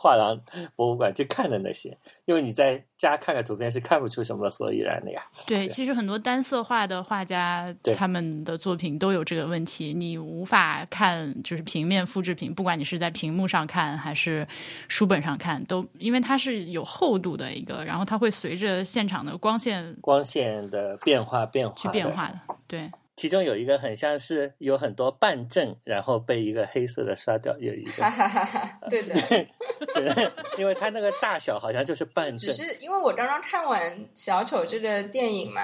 [0.00, 0.40] 画廊
[0.76, 5.20] 博物馆去看的那些，因为你在家看看图片是看不出什么所以然的呀。
[5.44, 14.46] 对，其实很多单色画的画家，他们的作品都有这个问题，你无法看就是平面复制品，不管你是在屏幕上看还是
[14.86, 22.88] 书本上看，都因为它是有厚度的一个，然后它会随着现场的光线光线的变化变化去变化的，对。
[23.18, 28.04] 其中有一个很像是有很多半正，然后被一个黑色的刷掉，有一个，
[28.88, 29.12] 对的，
[29.92, 32.38] 对，因为它那个大小好像就是半正。
[32.38, 35.62] 只是因为我刚刚看完小丑这个电影嘛，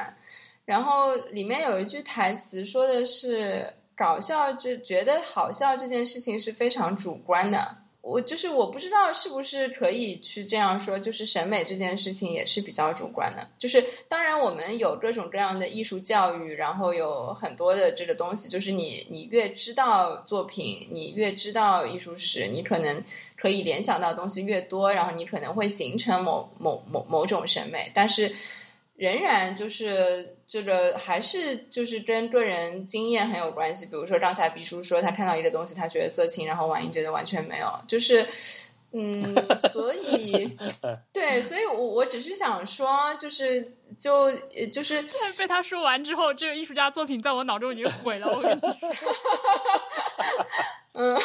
[0.65, 7.77] 然后里面有一句台词说的是搞笑，这觉得好笑这件事情是非常主观的。
[8.05, 13.49] 我就是我不知道是不是可以去这样说，就是审美这件事情也是比较主观的。
[13.59, 23.03] 就是当然我们有各种各样的艺术教育，然后有很多的这个东西，就是你你越知道作品，你越知道艺术史，你可能
[23.37, 28.35] 可以联想到东西越多，然后你可能会形成某某某某种审美，但是。
[28.97, 33.87] 仍然就是这个，还是就是跟个人经验很有关系。
[33.87, 37.67] 比如说刚才毕叔说，他看到一个东西，他觉得色情，然后婉莹觉得完全没有。
[37.89, 38.25] 就是，
[38.97, 39.35] 嗯，
[39.73, 40.57] 所以，
[41.13, 44.31] 对，所以我我只是想说，就是就
[44.73, 45.03] 就是
[45.37, 48.29] 被他说完之后，这个艺术家作品在我脑中已经毁了。
[48.29, 48.77] 我跟你说。
[50.97, 51.19] 嗯，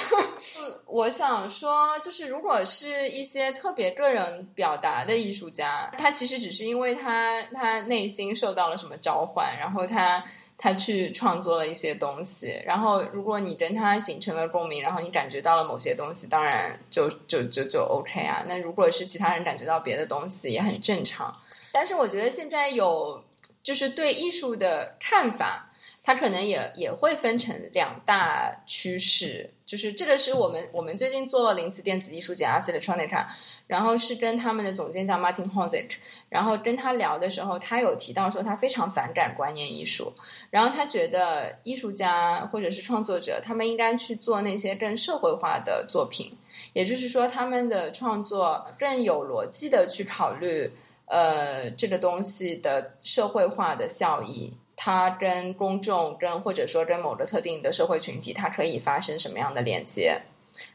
[0.87, 10.23] 我想说，就是如果是一些特别个人表达的艺术家，他其实只是因为他他内心受到了什么召唤，然后他
[10.61, 18.43] 他去创作了一些东西，然后如果你跟他形成了共鸣，然后你感觉到了某些东西，当然就就就就 OK 啊。
[18.45, 21.33] 那如果是其他人感觉到别的东西，也很正常。
[21.71, 23.23] 但是我觉得现在有
[23.63, 25.68] 就是对艺术的看法。
[26.09, 33.27] 它可能也也会分成两大趋势，就是这个是我们我们最近做了零次电子艺术节 Art Electronica，
[33.67, 40.11] 然后是跟他们的总监叫 Martin h o z i k 然后跟他聊的时候，他有提到说他非常反感观念艺术，
[40.49, 46.35] 然后他觉得艺术家或者是创作者，他们应该去做那些更社会化的作品，
[46.73, 50.71] 也就是说他们的创作更有逻辑的去考虑，
[51.05, 54.57] 呃，这个东西的社会化的效益。
[54.81, 60.21] 它跟公众、跟或者说跟某个特定的社会群体，它可以发生什么样的连接？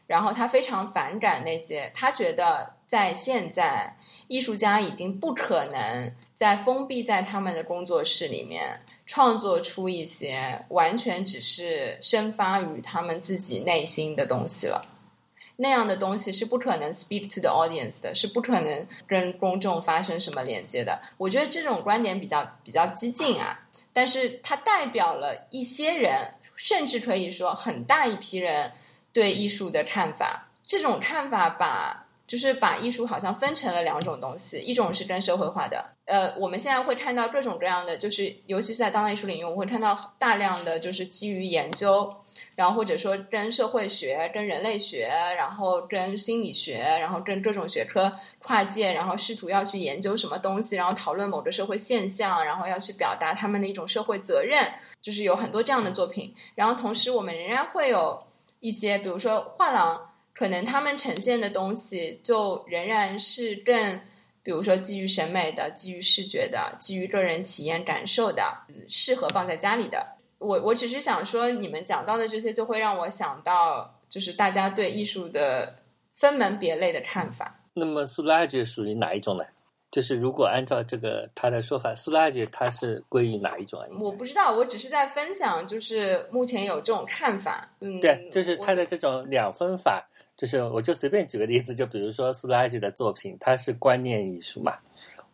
[0.05, 14.85] 然后他非常反感那些，他觉得在现在，艺术家已经不可能在封闭在他们的工作室里面创作出一些完全只是生发于他们自己内心的东西了。
[15.57, 21.01] 那样的东西是不可能 speak to the audience 的，是不可能跟公众发生什么连接的。
[21.17, 23.61] 我觉得这种观点比较比较激进啊。
[23.95, 28.73] 但是它代表了一些人，甚至可以说很大一批人
[29.13, 30.49] 对艺术的看法。
[30.61, 35.91] 这种看法把就是把艺术好像分成了两种东西，一种是跟社会化的。
[36.03, 42.13] 呃，我们现在会看到各种各样的，就是尤其是在当代艺术领域，我会看到大量的就是基于研究。
[42.55, 56.33] 然后或者说跟社会学、跟人类学，然后跟心理学，然后跟各种学科跨界，然后试图要去研究什么东西，然后讨论某个社会现象，然后要去表达他们的一种社会责任，就是有很多这样的作品。
[56.55, 58.25] 然后同时我们仍然会有
[58.61, 63.99] 一些，比如说画廊，可能他们呈现的东西就仍然是更，
[64.43, 70.14] 比如说基于审美的、基于视觉的、基于个人体验感受的，适合放在家里的。
[70.37, 75.75] 我我只是想说，你们讲到的这些，就会让我想到，就是大家对艺术的
[76.15, 77.59] 分门别类的看法。
[77.73, 79.43] 那么苏拉吉属于哪一种呢？
[79.91, 83.79] 就是如果按照这个他的说法，苏拉吉他是归于哪一种？
[84.01, 87.69] 我不知道，我只是在分享，就是目前有这种看法。
[87.79, 94.77] 嗯，对，就是他的这种两分法，就是我就随便举个例子，就比如说苏拉吉的作品，它是观念艺术嘛？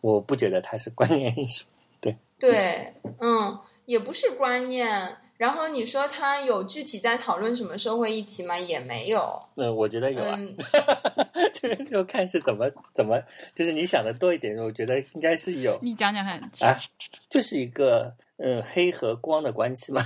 [0.00, 1.64] 我不觉得它是观念艺术。
[2.00, 3.58] 对对，嗯。
[3.84, 8.58] 也不是观念，然后你说他有具体在讨论什么社会议题吗？
[8.58, 9.40] 也没有。
[9.56, 10.38] 嗯，我觉得有啊，
[11.52, 13.20] 就是就看是怎么怎么，
[13.54, 15.78] 就是你想的多一点，我觉得应该是有。
[15.82, 16.78] 你讲讲看啊，
[17.28, 20.02] 就是一个嗯黑和光的关系嘛。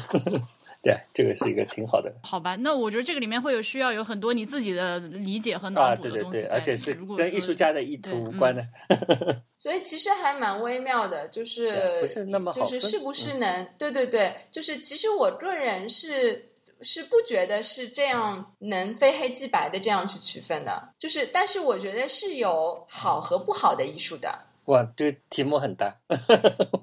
[0.86, 2.14] 对，这个是一个挺好的。
[2.22, 8.64] 好吧，那我觉得这个里面会有需要有很多你自己的理解和脑补的东西，而且是跟艺术家的意图无关的。
[9.58, 16.50] 所以其实还蛮微妙的，就是不是那么就是是不是能对对对，就是其实我个人是
[16.82, 24.38] 是不觉得是这样能非黑即白的这样去区分的，就是但是我觉得是有好和不好的艺术的。
[24.66, 25.96] 哇，这个题目很大，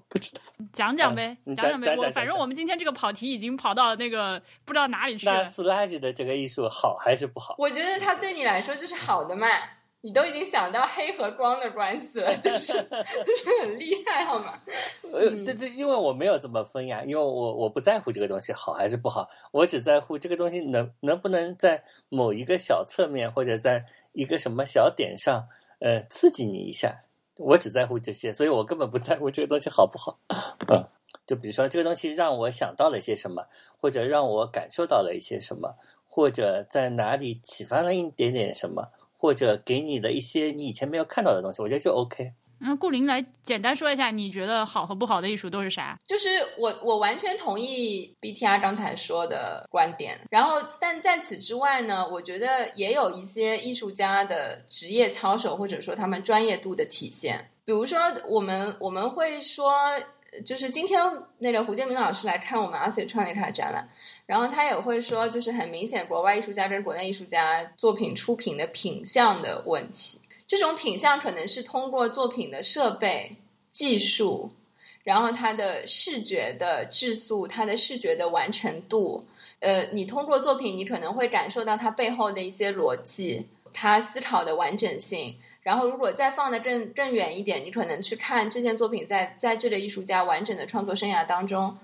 [0.07, 0.41] 不知道。
[0.73, 1.95] 讲讲呗，讲讲呗。
[1.97, 5.33] 我反正我们今天这个跑题已经跑到那个不知道哪里去了。
[5.33, 7.55] 那苏拉吉的这个艺术好还是不好？
[7.57, 9.47] 我觉得它对你来说就是好的嘛。
[10.05, 12.73] 你都已经想到黑和光的关系了，就是
[13.25, 14.59] 就是很厉害，好吗？
[15.13, 25.47] 呃，这这因为我没有怎么分呀，因为我我不在乎这个东西好还是不好，我只在乎这个东西能能不能在某一个小侧面或者在一个什么小点上，
[25.79, 26.93] 呃，刺激你一下。
[27.37, 30.19] 我只在乎这些，所以我根本不在乎这个东西好不好。
[30.67, 30.85] 嗯，
[31.25, 33.47] 就比如说这个东西让我想到了一些什么，
[33.79, 35.75] 或者让我感受到了一些什么，
[36.07, 42.33] 或者在哪里启发了一点点什么，或者给你的一些你以前没有看到的东西，我觉得就 OK。
[42.65, 45.99] 那顾林来简单说一下，你觉得好和不好的艺术都是啥？
[46.05, 57.49] 就是我我完全同意 BTR 刚才说的观点，然后但在此之外呢，我觉得也有一些艺术家的职业操守或者说他们专业度的体现。
[57.65, 59.73] 比如说，我们我们会说，
[60.45, 60.99] 就是今天
[61.39, 63.87] 那个胡建明老师来看我们阿斯创那场展览，
[64.25, 70.19] 然后他也会说，就是很明显国外艺术家跟国内艺术家作品出品的品相的问题。
[70.45, 73.35] 这种品相可能是通过作品的设备、
[73.71, 74.51] 技术，
[75.03, 79.25] 然后它的视觉的质素、它的视觉的完成度。
[79.59, 85.35] 呃，你通过作品，你可能会感受到它背后的一些逻辑，它思考的完整性。
[85.61, 91.77] 然后，如果再放的更更远一点，你可能去看这件作品在在这个艺术家完整的创作生涯当中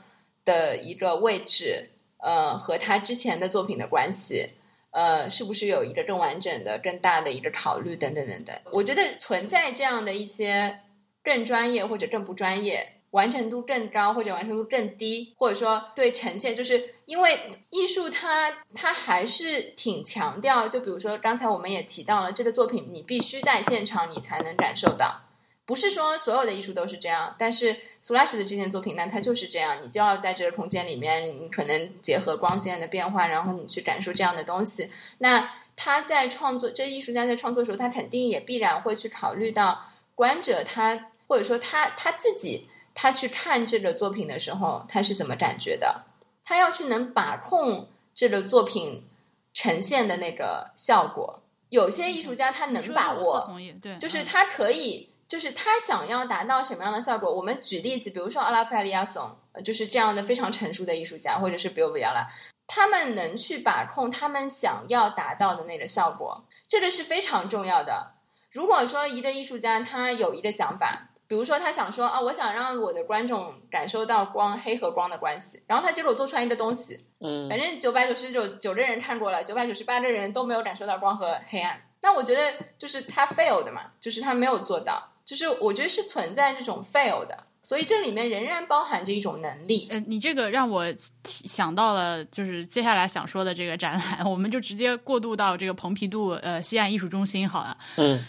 [0.44, 4.50] 的一个位置，呃，和他之前的作品的关系。
[4.92, 8.56] 呃，是不是有一个更完整的、更大的一个考虑等等等等？
[8.74, 10.80] 我觉得存在这样的一些
[11.24, 25.22] 更专业或者更不专业完成度更高或者完成度更低，或者说对呈现，就是因为艺术它它还是挺强调，就比如说刚才我们也提到了这个作品，你必须在现场你才能感受到，
[25.70, 34.90] 不是说所有的艺术都是这样，但是苏拉什的这件作品呢，它就是这样，你就要在这个空间里面，你可能结合光线的变化，然后你去感受这样的东西。
[35.20, 39.80] 那他在创作，这艺术家在创作的时候，他肯定也必然会去考虑到
[40.16, 42.68] 观者他或者说他他自己。
[43.02, 46.04] 他去看这个作品的时候，他是怎么感觉的？
[46.44, 49.06] 他要去能把控这个作品
[49.54, 51.42] 呈现的那个效果。
[51.70, 53.50] 有些艺术家他能把握，
[53.82, 57.34] 对，就是他可以，就是他想要达到什么样的效果。
[57.34, 62.28] 我们举例子，比如说阿拉费利亚松，就是这样的非常成熟的艺术家，或者是比欧维亚拉，
[62.68, 68.12] 他们能去把控他们想要达到的那个效果，这个是非常重要的。
[68.52, 71.06] 如果说一个艺术家他有一个想法。
[71.30, 89.88] 比如说，他想说啊，我想让我的观众感受到光黑和光的关系，然后他结果做出来一个东西，嗯，反正九百九十九九个人看过了，九百九十八个人都没有感受到光和黑暗，那我觉得就是他 fail 的嘛，就是他没有做到，就是我觉得是存在这种 fail 的，所以这里面仍然包含着一种能力。
[89.92, 90.84] 呃，你这个让我
[91.24, 98.26] 想到了，就是接下来想说的这个展览，我们就直接过渡到这个蓬皮杜呃西岸艺术中心好了，嗯。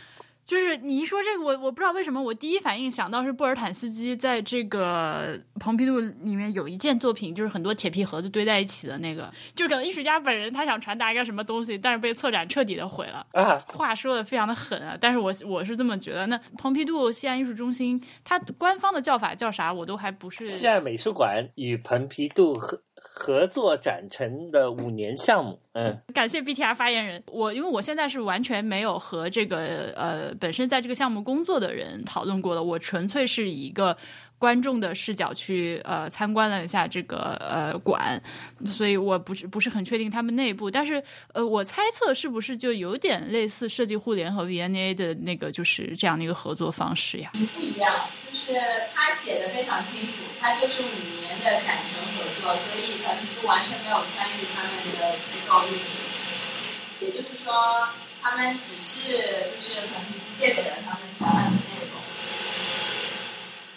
[0.51, 13.25] 就是你一说这个，我我不知道为什么，我第一反应想到是布尔坦斯基在这个蓬皮杜里面有一件作品，就是很多铁皮盒子堆在一起的那个，就可能艺术家本人他想传达一个什么东西，但是被策展彻底的毁了。
[13.31, 14.99] 啊，话说的非常的狠啊！
[15.01, 16.27] 但是我我是这么觉得。
[16.27, 19.73] 那蓬皮杜西安艺术中心，它官方的叫法叫啥？
[19.73, 20.45] 我都还不是。
[20.49, 22.59] 西安美术馆与蓬皮杜
[23.21, 25.59] 合合作展成的五年项目。
[25.73, 27.23] 嗯，感谢 BTR 发言人。
[27.27, 33.97] 我因为我现在是完全没有和这个呃本身在这个项目工作的人讨论过的，我纯粹是以一个
[34.37, 38.21] 观众的视角去呃参观了一下这个呃馆，
[38.67, 41.01] 所以我不是不是很确定他们内部，但是
[41.33, 47.31] 呃我猜测是不是就有点类似设计互联和 VNA 的那个就是这样的一个合作方式呀？
[47.33, 47.95] 不一样，
[48.29, 48.55] 就是
[48.93, 55.85] 他写的非常清楚，他就是五年的展陈合作，所以可能不完全没有参与他们的机构运营。
[57.01, 57.89] 也就是说，
[58.21, 59.13] 他们只是
[59.57, 62.01] 就是可能借给了他们展览的内容，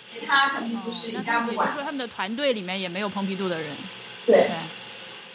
[0.02, 1.74] 其他肯定不是一概不管。
[1.74, 3.76] 说他们的团队里面也没有蓬皮杜的人。
[4.26, 4.50] 对。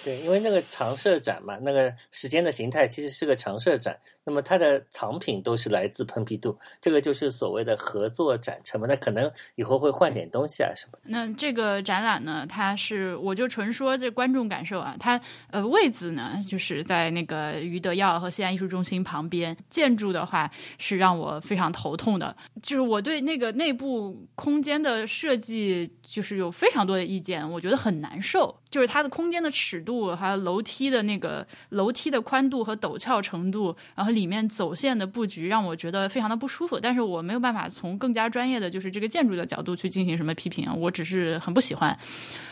[0.04, 3.98] 对，因为那个常设展嘛，那个时间的形态其实是个常设展，
[4.28, 8.86] 那么它的藏品都是来自蓬皮杜，这个就是所谓的合作展陈嘛。
[8.86, 10.98] 那可能以后会换点东西啊什么。
[11.04, 15.18] 那这个展览呢，它是我就纯说这观众感受啊，它
[15.50, 28.54] 呃位置呢就是在那个余德耀和西安艺术中心旁边，建筑的话是让我非常头痛的，就是我对那个内部空间的设计就是有非常多的意见，我觉得很难受。
[28.70, 36.78] 就是它的空间的尺度，还有楼梯的那个楼梯的宽度和陡峭程度，然后里面走线的布局，让我觉得非常的不舒服。
[36.80, 41.96] 但是我没有办法从更加专业的就是这个建筑的角度去进行什么批评，我只是很不喜欢。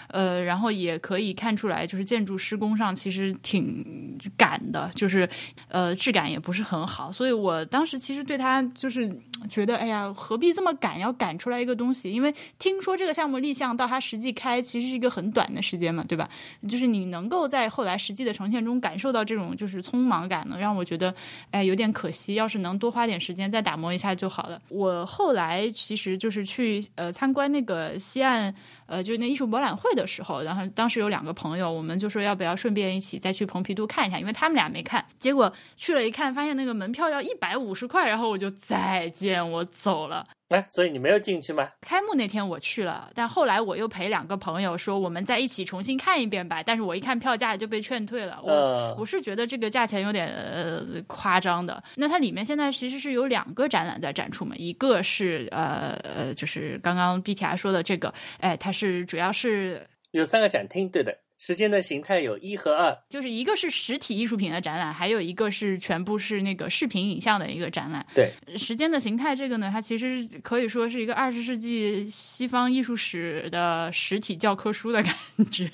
[0.09, 5.29] 呃，然后也可以看出来，就是建筑施工上其实挺赶的，就是
[5.69, 7.11] 呃质感也不是很好。
[7.11, 9.11] 所以我当时其实对他就是
[9.51, 12.11] 觉得，哎呀，何必这么赶，要赶出来一个东西？
[12.13, 16.29] 因为听说这个项目立项到它实际开，其实是一个很短的时间嘛，对吧？
[16.69, 21.15] 就是你能够在后来实际的呈现中感受到这种就是匆忙感呢，让我觉得
[21.51, 22.35] 哎有点可惜。
[22.35, 24.61] 要是能多花点时间再打磨一下就好了。
[24.69, 28.55] 我后来其实就是去呃参观那个西岸。
[28.87, 35.05] 呃，就是那艺术博览会的时候，然后当时有两个朋友，我们就说要不要顺便一起再去蓬皮杜看一下，因为他们俩没看。
[35.19, 40.27] 结果去了一看，发现那个门票要一百五十块，然后我就再见，我走了。
[40.49, 41.69] 哎，所以你没有进去吗？
[41.81, 46.63] 开幕那天我去了，但后来我又陪两个朋友说，我们再一起重新看一遍吧。
[46.63, 48.39] 但是我一看票价就被劝退了。
[48.43, 51.83] 我我是觉得这个价钱有点呃夸张的。
[51.97, 61.19] 那它里面现在其实是有两个展览在展出嘛，一个是呃呃，就是刚刚 BTR 说的这个，哎，它是主要是有三个展厅，对的。
[61.39, 68.05] 时间的形态有一和二，就是一个是实体艺术品的展览，还有一个是全部是那个视频影像的一个展览。
[68.15, 75.15] 对，时间的形态这个呢，它其实可以说是一个二十世纪西方艺术史的实体教科书的感
[75.51, 75.71] 觉。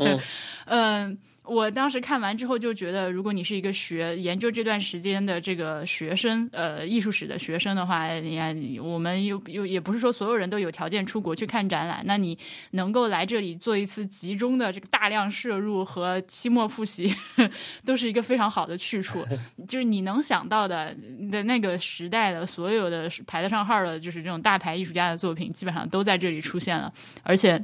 [0.67, 1.19] 嗯。
[1.45, 12.39] 我当时看完之后就觉得，如果你是一个学研究这段时间的这个学生，呃，艺术史的学生的话，你看我们又又也不是说所有人都有条件出国去看展览，那你
[12.71, 17.13] 能够来这里做一次集中的这个大量摄入和期末复习，
[17.85, 19.27] 都是一个非常好的去处。
[19.67, 20.97] 就是你能想到的
[21.31, 26.93] 的那个时代的所有的排得上号的，就是这种大牌艺术家的作品，基本上都在这里出现了，
[27.25, 27.63] 而且。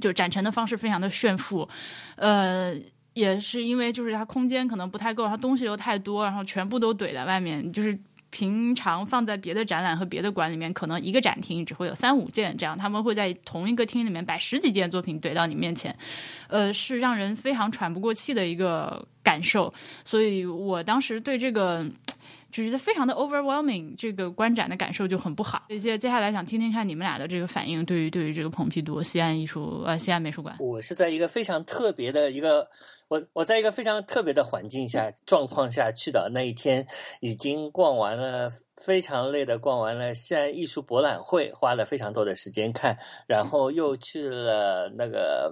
[0.00, 1.68] 就展陈的方式非常的炫富，
[2.16, 2.74] 呃，
[3.14, 7.72] 也是因为就是它空间可能不太够，然后东西又太多，然后全部都怼在外面。
[7.72, 7.98] 就是
[8.30, 15.96] 平常放在别的展览和别的馆里面，可能一个展厅只会有三五件这样，他们会在同一个厅里面摆十几件作品怼到你面前，
[16.48, 19.72] 呃，是让人非常喘不过气的一个感受。
[20.04, 21.86] 所以我当时对这个。
[22.52, 25.62] 就觉得非常的 overwhelming，这个观展的感受就很不好。
[25.70, 30.54] 这些接下来想听听看你们俩的这个反应，对于对于这个蓬皮杜西安艺术呃西安美术馆。
[30.60, 32.68] 我是在一个非常特别的一个
[33.08, 36.86] 我我在一个非常特别的环境下状况下去的那一天，
[37.20, 42.96] 已经逛完了非常累的逛完了西安艺术博览会，花了非常多的时间看，
[43.26, 45.50] 然后又去了那个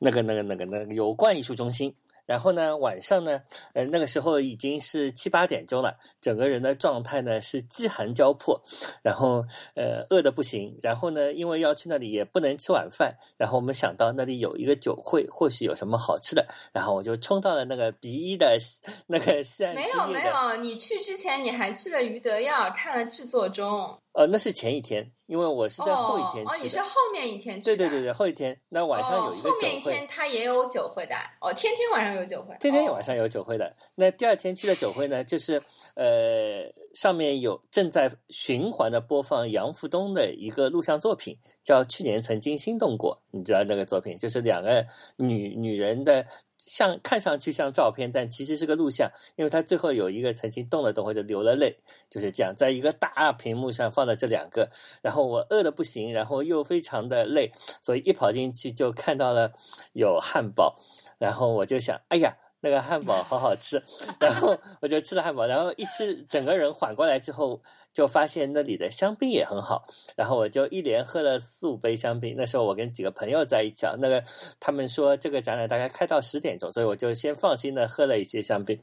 [0.00, 1.94] 那个那个那个那个有冠艺术中心。
[2.26, 3.42] 然后呢，晚上呢，
[3.74, 8.60] 呃，那个时候已经是七八点钟了，整个人的状态呢是饥寒交迫，
[9.02, 9.44] 然后
[9.74, 10.78] 呃饿的不行。
[10.82, 18.58] 然后呢，因为要去那里也不能吃晚饭，然后我们想到那里有一个酒会，或许有什么好吃的，然后我就冲到了那个 B 一的
[19.06, 23.98] 那个西安没有没有，你去之前你还去了余德耀看了制作中。
[24.14, 26.50] 呃，那是前一天，因为我是在后一天去的。
[26.50, 27.76] 哦，你是后面一天去的。
[27.76, 28.56] 对对对对，后一天。
[28.68, 29.60] 那晚上有一个酒会。
[29.60, 31.16] 后面一天他也有酒会的。
[31.40, 32.56] 哦，天天晚上有酒会。
[32.60, 33.74] 天天晚上有酒会的。
[33.96, 35.60] 那第二天去的酒会呢，就是
[35.96, 43.16] 呃，上面有正在循环的播放杨福东的一个录像作品，叫《去年曾经心动过》。
[43.32, 44.86] 你知道那个作品，就是两个
[45.16, 46.24] 女女人的。
[46.66, 51.78] 像看上去像照片，但其实是个录像，因为它最后有一个曾经动了动或者流了泪，
[52.10, 54.70] 就是这样，在一个大屏幕上放了这两个。
[55.02, 59.52] 然后我饿的不行，然后又非常的累，所以一跑进去就看到了
[59.92, 60.78] 有汉堡，
[61.18, 62.36] 然后我就想，哎呀。
[62.64, 63.80] 那个汉堡好好吃，
[64.18, 67.60] 然后 我就吃了汉堡，然后一吃，整个人缓过来之后，
[67.92, 69.86] 就发现那里的香槟也很好，
[70.16, 72.34] 然后我就一连喝了四五杯香槟。
[72.38, 74.24] 那时候我跟几个朋友在一起啊，那个
[74.58, 78.80] 他们说这个展览大概开到十点钟，所以我就先放心的喝了一些香槟。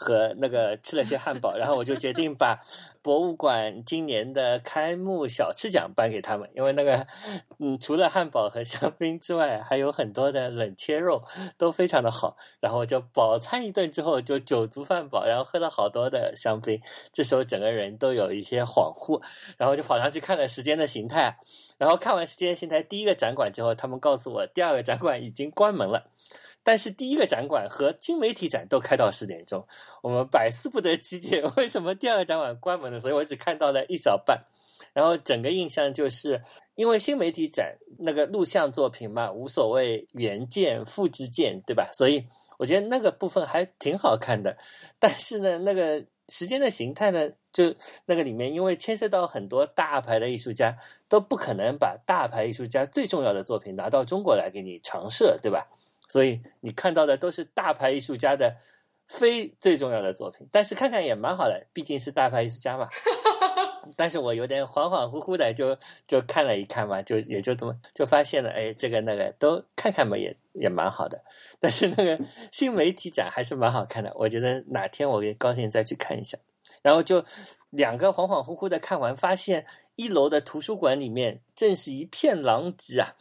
[0.00, 2.58] 和那个吃了些汉堡， 然后我就决定把
[3.02, 7.06] 博物馆今年的开幕小吃奖颁给他们，因为那个
[7.60, 11.22] 嗯，除了汉堡和香槟之外，还有很多的冷切肉
[11.58, 12.38] 都非常的好。
[12.60, 16.80] 然后我就饱餐一顿之后就酒足饭饱，然后喝了好多的香槟，
[17.12, 19.22] 这时候整个人都有一些恍惚，
[19.58, 21.36] 然后就跑上去看了时间的形态，
[21.76, 26.06] 然后看完时间形态第一个展馆之后，他们告诉我第二个展馆已经关门了。
[26.62, 29.66] 但是第一个展馆和新媒体展都开到十点钟，
[30.02, 33.00] 我们百思不得其解， 为什么第二个展馆关门了？
[33.00, 34.38] 所以我只看到了一小半，
[34.92, 36.42] 然后整个印象就是
[36.74, 41.90] 因为新媒体展那个录像作品嘛，无所谓原件复制件，对吧？
[41.94, 42.26] 所以
[42.58, 44.56] 我觉得那个部分还挺好看的。
[44.98, 50.76] 但是呢，那个时间的形态呢，就那个里面因为牵涉到很多大牌的艺术家，
[51.08, 55.66] 都不可能把大牌艺术家最重要的作品拿到中国来给你常设，对吧？
[56.10, 58.56] 所以你看到的都是大牌艺术家的
[59.06, 62.88] 非最重要的作品，但是看看也蛮好的，毕竟是大牌艺术家嘛。
[63.96, 71.22] 但是我有点恍恍惚惚的就就看了一看嘛，就也就这么就发现了，哎，这个那个都看看嘛，也也蛮好的。
[71.60, 72.18] 但是那个
[72.50, 76.36] 新媒体展还是蛮好看的，我觉得哪天我也高兴再去看一下。
[76.82, 77.24] 然后就
[77.70, 79.64] 两个恍恍惚惚的看完，发现。
[80.00, 83.14] 一楼的图书馆里面正是一片狼藉啊，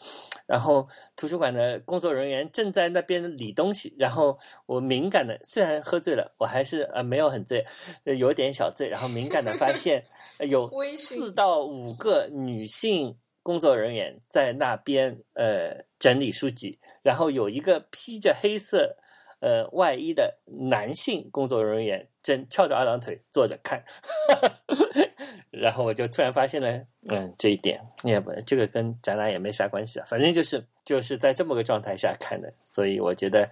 [0.45, 7.65] 然后图书馆的工作人员正在那边理东西，然后我敏感的虽然喝醉了，我还是呃没有很醉，
[8.05, 10.05] 有点小醉，然后敏感的发现
[10.47, 13.13] 有 四到五个女性
[13.43, 18.95] 工作人员在那边呃整理书籍，然后有一个披着黑色
[19.39, 23.83] 呃外衣的男性工作人员正翘着二郎腿坐着看。
[25.51, 30.05] 然后我就突然发现了，嗯，这一点也不，这个跟展览也没啥关系啊。
[30.07, 33.49] 反正就是就是在这么个状态下看的，所以我觉得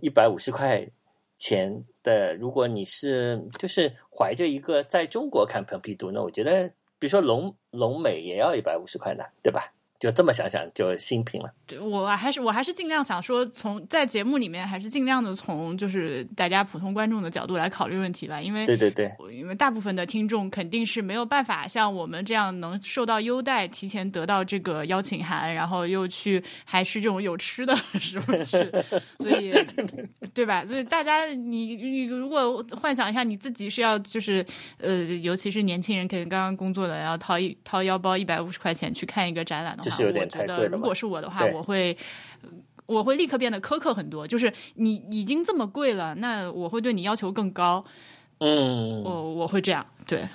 [0.00, 0.86] 一百五十块
[1.36, 6.68] 钱的，如果你是就是怀着一个在中国看蓬皮杜，那我觉得，
[6.98, 9.74] 比如说龙龙美也要一百五十块呢，对吧？
[10.02, 11.48] 就这么想想就心平了。
[11.64, 28.84] 对我还是我还是尽量想说，从在节目里面还是尽量的从就是大家普通观众的角度来考虑问题吧，因为对对对，因为大部分的听众肯定是没有办法像我们这样能受到优待，提前得到这个邀请函，然后又去还是这种有吃的， 是不是？
[29.20, 29.54] 所以
[30.34, 30.66] 对吧？
[30.66, 34.44] 所以大家你你如果幻想一下你自己是要就是
[34.78, 41.96] 呃，尤其是年轻人，可能刚刚工作的，然后掏一掏腰包一百五十块钱去看一个展览的话，这是有点我觉太贵了吧得如果是我的话，我会。
[42.84, 47.82] 我会立刻变得苛刻很多，就是你已经这么贵了，那我会对你要求更高，
[48.38, 50.28] 嗯我我会这样，对。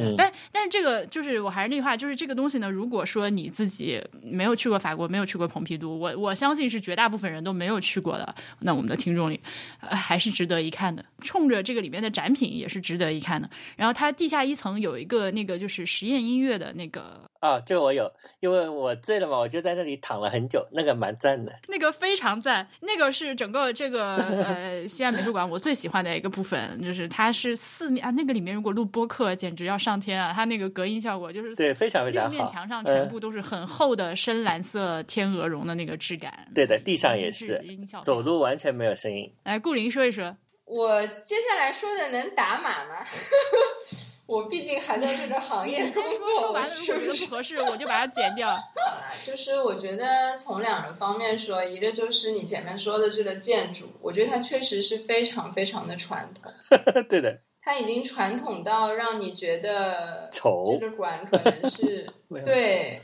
[0.00, 8.34] 嗯，但但是这个就是我还是那句话，就是这个东西呢，如果说你自己没有去过法国，没有去过蓬皮杜，我我相信是绝大部分人都没有去过的。
[8.60, 9.38] 那我们的听众里，
[9.80, 11.04] 呃，还是值得一看的。
[11.20, 13.50] 冲着这个里面的展品也是值得一看的。
[13.76, 21.52] 然后它地下一层有一个那个就是实验音乐的那个啊，这个我有，因为我醉了嘛，我就在那里躺了很久，那个蛮赞的。
[21.68, 30.32] 那个非常赞，那个是整个这个呃西安美术馆我最喜欢的一个部分，就是它是四面啊，那个里面如果录播客简直要上天啊！
[30.34, 32.30] 它那个隔音效果就是对，非常非常好。
[32.30, 36.48] 面墙上嗯全部都是很厚的深蓝色天鹅绒的那个质感。
[36.54, 39.32] 对的，地上也是是，音效走路完全没有声音。
[39.44, 40.36] 来，顾林说一说。
[40.64, 42.96] 我接下来说的能打码吗？
[44.28, 48.50] 我毕竟还在这个行业工作，说完了，如果觉得是不是不合适，我就把它剪掉。
[48.76, 56.52] 好啦，就是我觉得从两个方面说，一个就是你前面说的这个建筑，我觉得它确实是非常非常的传统，
[57.08, 62.06] 对的，它已经传统到让你觉得丑这个馆可能是
[62.44, 63.00] 对，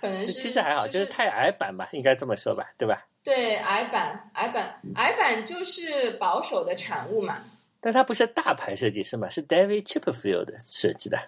[0.00, 3.06] 可能是其实还好，就就是太矮板吧，应该这么说吧，对吧？
[3.22, 7.44] 对矮板，矮板，矮板就是保守的产物嘛。
[7.82, 11.18] 但它不是大牌设计师嘛，是 David Chipperfield 设计的，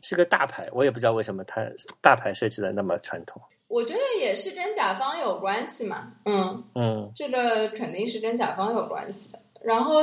[0.00, 0.68] 是个大牌。
[0.72, 1.60] 我也不知道为什么他
[2.00, 3.42] 大牌设计的那么传统。
[3.66, 9.40] 我觉得也是跟甲方有关系嘛，嗯，嗯这个肯定是跟甲方有关系的。
[9.62, 9.96] 然后，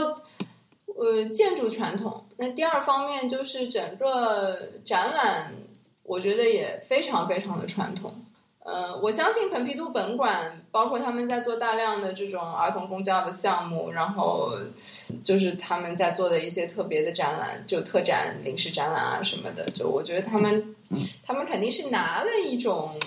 [0.98, 2.28] 呃，建筑传统。
[2.36, 5.54] 那第二方面就是整个展览，
[6.04, 8.14] 我觉得也非常非常的传统。
[8.66, 14.54] 呃，我相信蓬皮杜本馆，包括他们在做大量的这种儿童公交的项目，然后
[15.22, 19.66] 就是他们在做的一些特别的展览，就特展、临时展览啊什么的。
[19.66, 20.76] 就我觉得他们，
[21.26, 22.98] 他们肯定是拿了一种，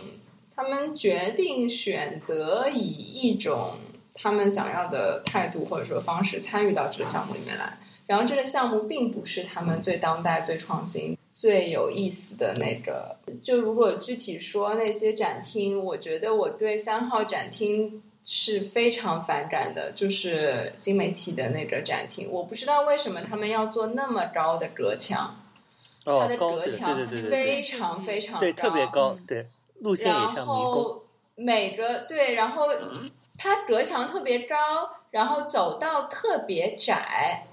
[0.54, 3.78] 他们决定选择以一种
[4.12, 7.78] 他们想要的态度或者说方式参与到这个项目里面来。
[8.06, 11.15] 然后这个项目并不是他们最当代、最创新、
[11.46, 13.16] 最有意思的那个。
[13.40, 22.28] 就如果具体说那些展厅，我觉得我对三号展厅是非常反感的，就是新媒体的那个展厅。
[22.32, 25.36] 我不知道为什么他们要做那么高的隔墙，
[26.04, 26.96] 它的，隔墙
[27.30, 29.46] 非常非常对，特别高嗯，对，
[29.78, 30.72] 路线也然像迷宫。
[30.72, 31.04] 后
[31.36, 32.66] 每个对，然后
[33.38, 34.56] 它隔墙特别高，
[35.12, 37.46] 然后走道特别窄，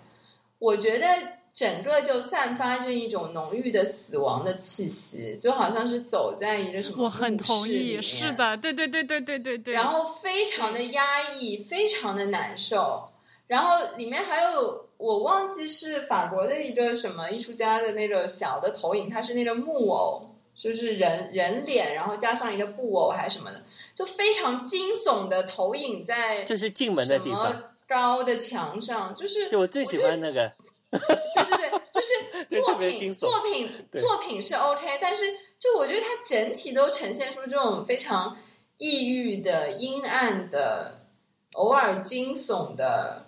[0.58, 1.06] 我觉得
[1.54, 9.74] 整个就散发着一种浓郁的死亡的气息，就好像是走在一个什么我很同意，是，的，对对对对对对对。
[9.74, 13.10] 然后非常的压抑，非常的难受，
[13.48, 14.84] 然后里面还有。
[14.96, 23.62] 我忘记是法国的一个什么艺术家的那个小的投影，它是那个木偶，就是人人脸，然后加上一个布偶还是什么的，
[23.94, 30.54] 就非常惊悚的投影在就是进门的地方，什么高的墙上，就是对我最喜欢那个，
[31.36, 32.14] 对对对，就是
[32.62, 33.70] 作品作品
[34.00, 35.26] 作品是 OK，但是
[35.60, 38.38] 就我觉得它整体都呈现出这种非常
[38.78, 41.06] 抑郁的、阴暗的、
[41.54, 43.26] 偶尔惊悚的，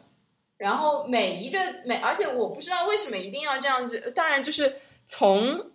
[0.57, 5.71] 然后每一个每，而且我不知道为什么一定要这样子，当然就是从。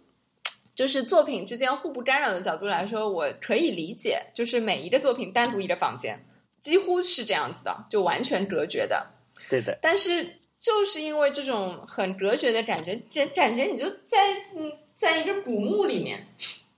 [0.72, 6.24] 就是作品之间互不干扰的角度来说，我可以理解，就是每一个作品单独一个房间，
[6.62, 9.09] 几乎是这样子的，就完全隔绝的。
[9.51, 14.19] 对的，但是就是因为这种很隔绝的感觉，感感觉你就在
[14.55, 16.27] 嗯，在一个古墓里面，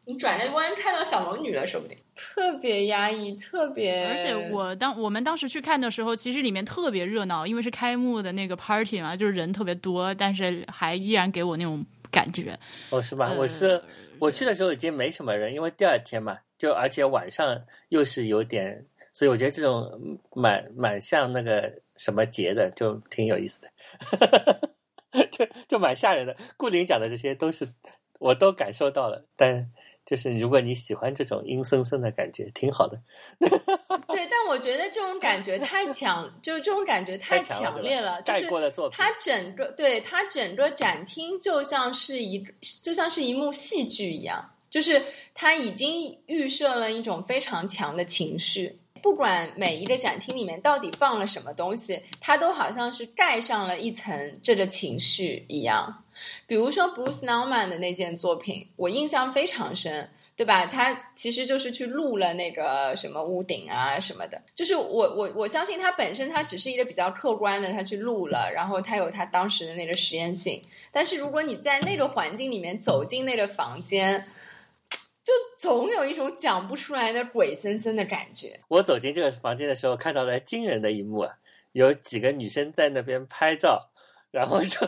[0.04, 4.06] 你转着弯看到小龙女了，说不定特别压抑，特别。
[4.06, 12.56] 而且我当我们当时去看的时候，其实里面特别热闹，因为是开幕的那个 party 嘛，就是人特别多，但是还依然给我那种感觉。
[12.90, 13.30] 哦，是吧？
[13.30, 13.82] 呃我是
[14.20, 24.70] 我去的时候已经没什么人，因为第二天嘛，就而且晚上又是有点，所以我觉得这种蛮蛮像那个什么节的，就挺有意思的，
[25.30, 26.36] 就就蛮吓人的。
[26.56, 27.68] 顾林讲的这些都是
[28.18, 29.70] 我都感受到了，但
[30.04, 32.98] 就是如果你喜欢这种阴森森的感觉，挺好的。
[33.38, 42.44] 对， 但我觉得这种感觉太强，就这种感觉太太强烈了，就过的作品，它整个对它整个展厅就像是一
[42.82, 45.00] 就像是一幕戏剧一样，就是
[45.34, 48.76] 他已经预设了一种非常强的情绪。
[49.02, 56.04] 不管每一个展厅里面到底放了什么东西，它都好像是盖上了一层这个情绪一样。
[56.46, 60.66] 比如说 Bruce Nauman 的那件作品，我印象非常深，对吧？
[60.66, 64.40] 他其实就是去录了那个什么屋顶啊什么的。
[64.54, 70.62] 就是我我我相信他本身他只是一个比较客观的，他去录了，然后他有他当时的那个实验性。
[70.92, 74.24] 但是如果你在那个环境里面走进那个房间，
[75.22, 78.60] 就总有一种讲不出来的鬼森森的感觉。
[78.68, 81.36] 我走进这个房间的时候，看到了惊人的一幕啊！
[81.72, 83.90] 有几个女生在那边拍照，
[84.30, 84.78] 然后就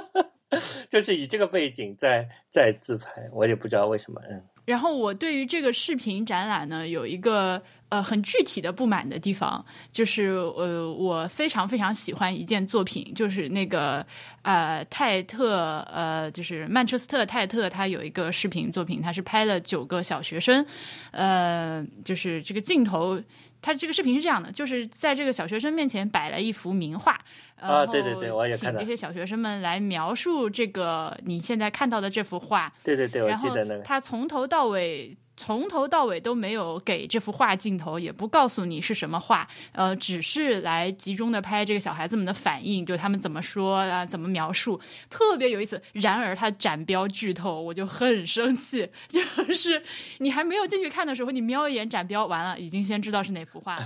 [0.88, 4.20] 就是以这个背景在在自拍，我也不知道为什么。
[4.30, 4.42] 嗯。
[4.64, 14.04] 然后我对于这个视频展览呢，有一个呃很具体的不满的地方，就是呃我非常非常喜欢一件作品，就是那个
[14.42, 20.64] 呃泰特呃就是曼彻斯特泰特，他有一个视频作品，他是拍了九个小学生，
[21.10, 23.20] 呃就是这个镜头，
[23.62, 27.18] 他这个视频是这样的，就是在这个小学生面前摆了一幅名画。
[27.58, 28.78] 啊，对对对，我也看到。
[28.78, 32.70] 请这些小学生们来描述这个你现在看到的这幅画。
[32.84, 33.82] 对对对，我记得那个。
[33.82, 44.80] 他从头到尾，从头到尾都没有给这幅画镜头，也不告诉你是什么画，呃，只是来集中的拍这个小孩子们的反应，就他们怎么说啊，怎么描述，
[45.10, 45.80] 特别有意思。
[45.92, 49.20] 然而他展标剧透，我就很生气， 就
[49.54, 49.82] 是
[50.18, 53.78] 你还没有进去看的时候，你瞄一眼展标，完了已经先知道是哪幅画，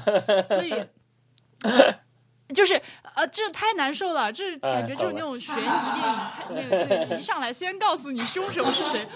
[0.48, 0.72] 所以。
[2.52, 2.80] 就是
[3.14, 9.06] 呃，这太难受了，这感觉就是那种悬疑电影，太那个对， 一上来先告诉你凶手是谁，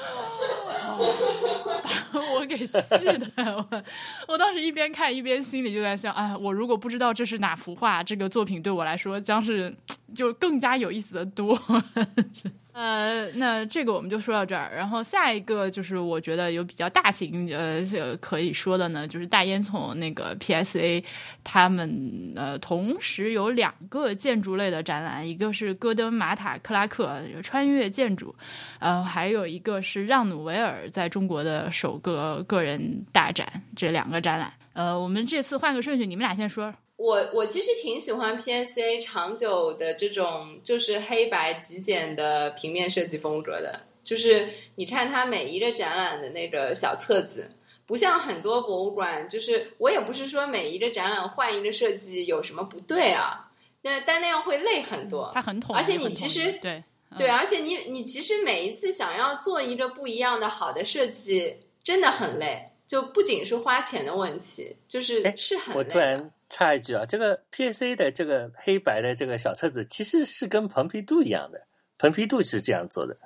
[2.13, 3.83] 把我给气的，我
[4.29, 9.75] 我当时一边看一边心里就在想，哎，我如果不知道这是哪幅画，这个作品对我来说将是
[10.15, 11.59] 就更加有意思的多。
[12.75, 21.05] 呃，那这个我们就说到这儿，然后下一个就是我觉得有比较大型呃可以说的呢，就是大烟囱那个 PSA，
[21.45, 28.35] 他们呃同时有两个建筑类的展览，一个是戈登马塔克拉克穿越建筑，
[28.81, 36.75] 呃，还有一个是让努维尔在中国的首个个人大展，这两个展览，呃，我们这次换个顺序，你们俩先说。
[36.97, 47.51] 我我其实挺喜欢 PSA 长久的这种就是黑白极简的平面设计风格的，就是你看它每一个展览的那个小册子，
[47.85, 53.51] 不像很多博物馆，就是我也不是说每一个展览换一个设计有什么不对啊，
[53.83, 56.83] 那但那样会累很多，它很统而且你其实对
[57.19, 66.23] 对，而且你你其实每一次想要做一个不一样的好的设计，真的很累，就不仅是花钱的问题，就是是很累。
[66.55, 71.67] 插一句啊，这个 PSA 的这个黑白的这个小册子，其实是跟蓬皮杜一样的，
[71.99, 73.17] 蓬皮杜是这样做的。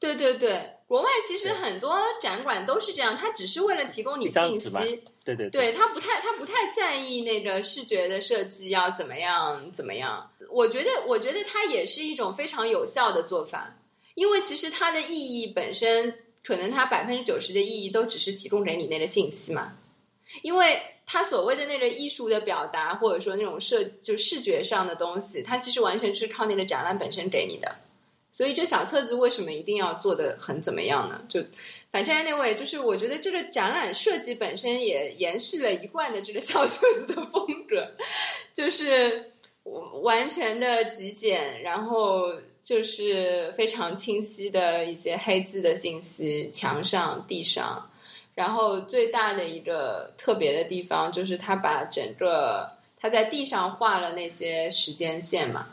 [0.00, 4.70] 对对对，国外其实很多展馆都是这样，它只是为了提供你信息。
[5.22, 10.30] 对对对，它不太它不太在意那个视觉的设计要怎么样怎么样。
[10.50, 13.76] 我觉得我觉得它也是一种非常有效的做法，
[14.14, 19.74] 因为其实它的意义本身，可能它百分之九十的意义都只是提供给你那个信息嘛，
[20.40, 20.80] 因为。
[21.10, 27.74] 他所谓的那个艺术的表达，或者说那种设就视觉上的东西，它其实完全是靠那个展览本身给你的。
[28.30, 31.18] 所以这小册子为什么一定要做的很怎么样呢？
[31.26, 31.42] 就
[31.90, 37.90] 反正 anyway，就是我觉得这个展览设计本身也延续了一贯的这个小册子的风格，
[38.52, 39.32] 就是
[40.02, 47.90] 完全的极简，然后就是非常清晰的一些黑字的信息，墙上、地上。
[48.38, 55.66] 然后最大的一个特别的地方就是他把整个他在地上画了那些时间线嘛，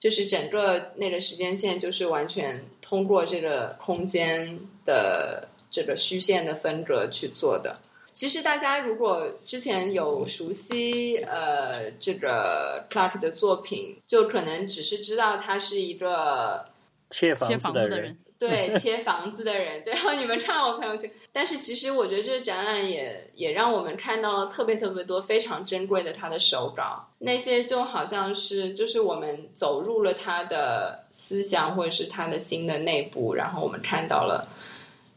[0.00, 7.78] 就是整个那个时间线就是完全通过这个空间的这个虚线的分隔去做的。
[8.12, 16.66] 其实大家如果之前有熟悉呃这个 Clark 的作品，就可能只是知道他是一个
[17.10, 18.18] 切房子的人。
[18.38, 21.10] 对切房子的人，对， 你们看我朋友圈。
[21.32, 34.46] 但是其实我觉得这个展览也也让我们看到了特别特别多非常珍贵的他的手稿，那些就好像是就是我们走入了他的思想或者是他的心的内部，然后我们看到了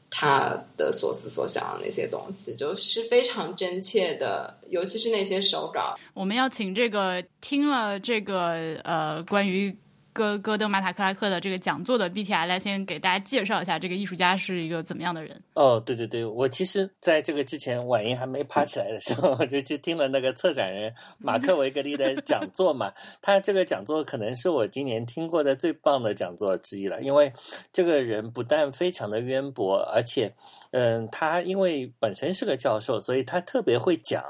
[0.09, 5.95] 他的所思所想的那些东西，就是非常真切的，尤其是那些手稿。
[6.13, 9.75] 我们要请这个听了这个呃关于。
[10.17, 15.39] 戈戈登马塔克拉克的这个讲座的 BTI 来先给大家介绍一下这个艺术家是一个怎么样的人。
[15.53, 22.91] 哦，对对对，我其实在这个之前晚宴还没爬起来的时候， 我就去听了那个策展人马克维格利的讲座嘛。
[23.21, 27.31] 他这个讲座可能是我今年听过的最棒的讲座之一了，因为
[27.71, 30.33] 这个人不但非常的渊博，而且，
[30.71, 34.23] 嗯，他因为本身是个教授，所以他特别会讲，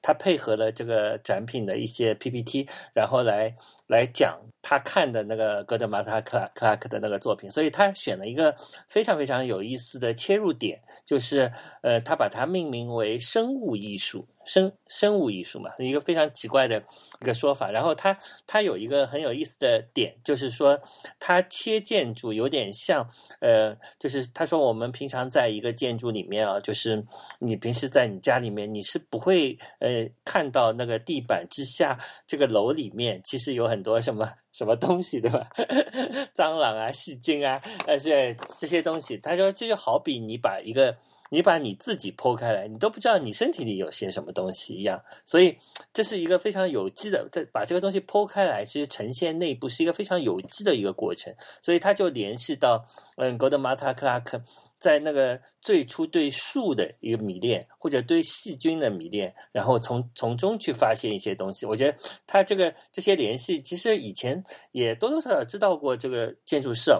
[0.00, 3.54] 他配合了这个展品的一些 PPT，然后来
[3.86, 8.54] 来讲他看的那个戈德玛塔克拉克拉克的那个作品，所以他选了一个
[8.88, 11.50] 非常非常有意思的切入点，就是
[11.82, 14.26] 呃，他把它命名为生物艺术。
[14.44, 16.82] 生生物艺术嘛，一个非常奇怪的
[17.20, 17.70] 一个说法。
[17.70, 18.16] 然后他
[18.46, 20.78] 他有一个很有意思的点，就是说
[21.18, 23.08] 他切建筑有点像，
[23.40, 27.04] 呃，就是他说我们平常在一个建筑里面啊，就是
[27.38, 35.48] 你平时在你家里面，你是不会呃看到那个地板之下这个楼里面其实有很多什么什么东西，对吧？
[36.34, 39.16] 蟑螂啊、细菌啊，呃，这这些东西。
[39.18, 40.96] 他说这就好比你把一个。
[41.32, 45.56] 你把你自己剖开来，你都不知道你身体里有些什么东西一样，所以
[45.90, 52.84] 这是一个非常有机的，在把这个东西剖开来，其实呈现内部是一个非常有机的一个过程，所以他就联系到，
[53.16, 54.38] 嗯，格德马塔克拉克
[54.78, 61.64] 在那个最初对树的一个迷恋，或者对细菌的迷恋，然后从从中去发现一些东西。
[61.64, 66.92] 我觉得他这个这些联系，其实以前也多多少少知道过这个建筑师。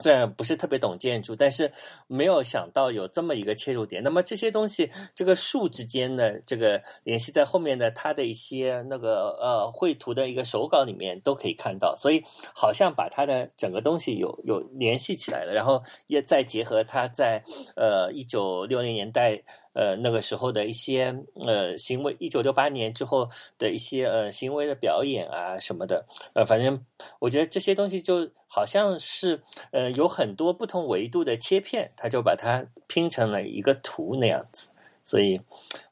[0.00, 1.70] 虽然不是特别懂建筑，但是
[2.06, 4.02] 没有想到有这么一个切入点。
[4.02, 11.96] 那么这些东西，这个树之间的这个联系，在后面的他的一些那个呃绘图的一个手稿里面都可以看到。
[11.96, 12.22] 所以
[12.54, 17.42] 好像把他的整个东西有有联系起来了，然后也再结合他在
[17.74, 19.42] 呃一九六零年代。
[19.78, 21.14] 呃，那个时候的一些
[21.46, 26.04] 呃行为，一九六八年之后的一些呃行为的表演啊什么的，
[26.34, 26.84] 呃，反正
[27.20, 34.72] 我觉得这些东西就好像是呃有很多不同维度的切片，他就把它拼成了一个图那样子。
[35.04, 35.40] 所以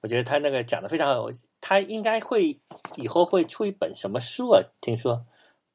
[0.01, 1.29] 我觉得他那个讲的非常好，
[1.61, 2.59] 他应该会
[2.97, 4.61] 以后会出一本什么书啊？
[4.81, 5.25] 听说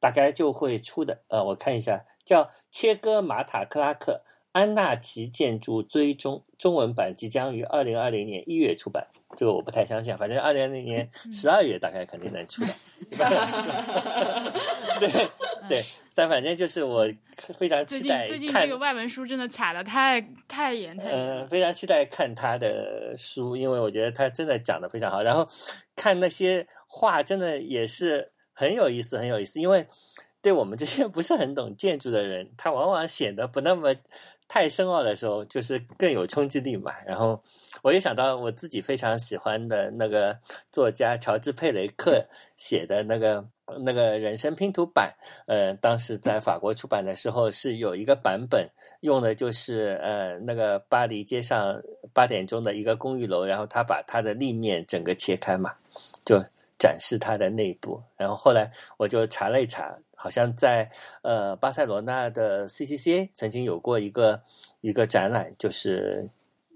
[0.02, 1.22] 大概就会出的。
[1.30, 4.22] 呃，我看一下，叫《切割马塔克拉克》。
[4.52, 12.74] 安纳奇建筑追踪中文版即将于二零二零年一月出版，这个我不太相信，反正二零二零年十二月大概肯定能出的。
[15.00, 15.10] 对
[15.70, 15.82] 对，
[16.14, 17.10] 但反正就是我
[17.58, 18.28] 非常期待。
[18.28, 25.24] 最近这个外文书真的卡的太太严太严嗯，非常期待看他的书，因为我觉得他真的讲的非常好。
[25.24, 25.48] 然后
[25.96, 29.62] 看那些画，真的也是很有意思，很有意思。
[29.62, 29.88] 因为
[30.42, 33.96] 对我们这些不是很懂建筑的人，他往往显得不那么。
[34.54, 36.94] 太深奥的时候，就是更有冲击力嘛。
[37.06, 37.42] 然后
[37.82, 40.38] 我也想到我自己非常喜欢的那个
[40.74, 42.22] 作家乔治佩雷克
[42.58, 43.46] 写的那个
[43.80, 45.10] 那个人生拼图版。
[45.48, 51.82] 呃，当时在法国出版的时候，是有一个版本用的就是呃那个巴黎街上
[52.12, 55.74] 八点钟的一个公寓楼，然后他把它的立面整个切开嘛，
[56.26, 56.38] 就
[56.78, 58.04] 展示它的内部。
[58.18, 59.98] 然后后来我就查了一查。
[60.22, 60.88] 好像在
[61.24, 64.40] 呃巴塞罗那的 CCCA 曾经有过一个
[64.82, 66.30] 一个展览，就是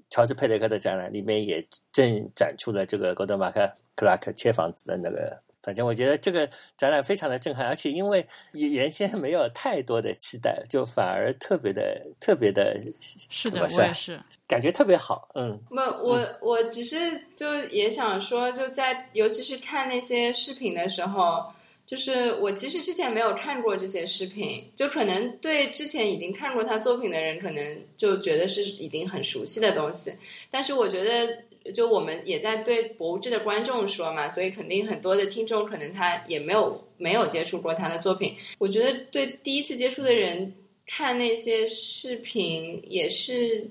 [0.09, 5.39] 乔治佩雷克的展览，里面也正展出了这个戈德马克克拉克切房子的那个。
[5.61, 15.27] 反正我觉得这个展览非常的震撼，而且因为原先没有太多的期待，就反而特别的特别的，是的，我也是感觉特别好。
[15.35, 16.97] 嗯，我我我只是
[17.35, 21.47] 就也想说，就在尤其是看那些视频的时候。
[21.85, 30.11] 就是我其实之前没有看过这些视频，就可能对之前已经看过他作品的人，可能就觉得是已经很熟悉的东西。
[30.49, 38.35] 但是我觉得，就我们也在对博物志的观众说嘛，所以肯定很多的听众可能他也没有没有接触过他的作品。
[38.57, 40.51] 我觉得对第一次接触的人
[40.87, 43.67] 看那些视频也是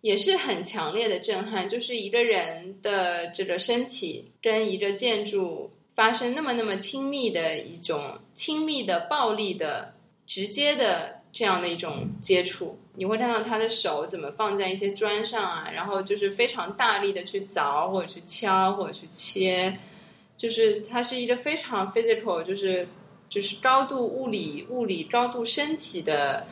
[0.00, 5.68] 也是很强烈的震撼，就是一个人的这个身体跟一个建筑。
[5.94, 9.94] 发生那么那么亲密的一种亲密的暴力的
[10.26, 19.76] 直接的这样的一种接触，你会看到他的手怎么放在一些砖上啊，然后就是非常大力的去凿或者去敲或者去切，
[20.36, 22.86] 就是它是一个非常 physical，就是
[23.28, 26.46] 就是高度物理物理高度身体的。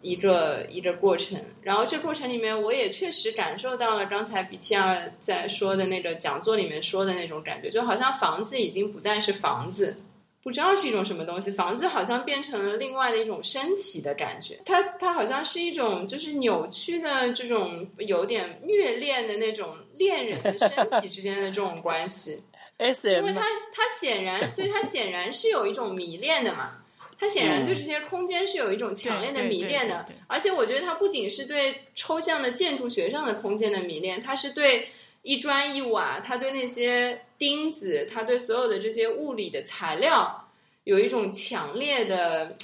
[0.00, 9.96] 一个一个过程，然后这过程里面，我也确实感受到了刚才比提尔在说的那个讲座里面说的那种感觉，就好像房子已经不再是房子，
[10.42, 22.42] 不知道是一种什么东西，房子好像变成了另外的一种身体的感觉，它它好像是一种就是扭曲的这种有点虐恋的那种恋人的身体之间的这种关系，
[22.78, 23.40] 因为它
[23.72, 26.82] 它显然对它显然是有一种迷恋的嘛。
[27.18, 30.06] 他显然对这些空间是有一种强烈的迷恋的。
[30.26, 34.88] 而且我觉得他不仅是对抽象的建筑学上的空间的迷恋，他是对
[35.22, 40.48] 一砖一瓦，他对那些钉子，他对所有的这些物理的材料
[40.84, 42.56] 有一种强烈的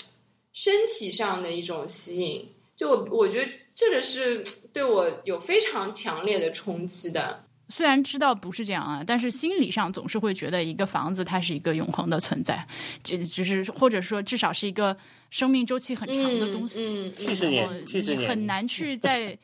[0.53, 2.49] 身体上的一种吸引。
[2.77, 7.42] 就我我觉得这个是对我有非常强烈的冲击的。
[7.73, 12.63] 虽然知道不是这样啊，但是心理上总是会觉得一个房子它是一个永恒的存在，
[13.03, 14.95] 就只是或者说至少是一个
[15.31, 17.11] 生命周期很长的东西。
[17.17, 19.31] 七十年，七十年，很难去在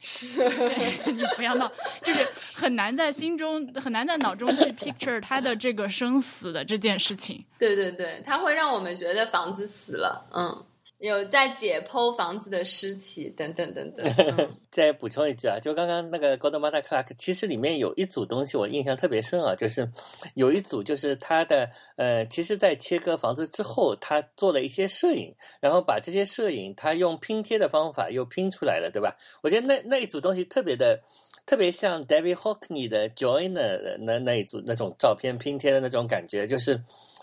[1.06, 1.72] 你不要闹，
[2.02, 7.42] 就是很难在心中很难在脑中去 picture 它的这个生死的这件事情。
[7.58, 10.64] 对对对，它会让我们觉得房子死了，嗯。
[10.98, 14.50] 有在解剖房子的尸体等等等等。
[14.68, 19.88] 再补充一句啊，就刚刚那个 Gordon Marta Clark，其实里面有一组东西我印象特别深啊，就是
[20.34, 29.16] 有一组就是他的呃，其实，在切割房子之后，他做了一些摄影，然后把这些摄影他用拼贴的方法又拼出来了，对吧？
[29.42, 31.00] 我觉得那那一组东西特别的，
[31.46, 36.82] 特别像 David Hockney 的 Joiner 那那一组那种照片拼贴的那种感觉，就是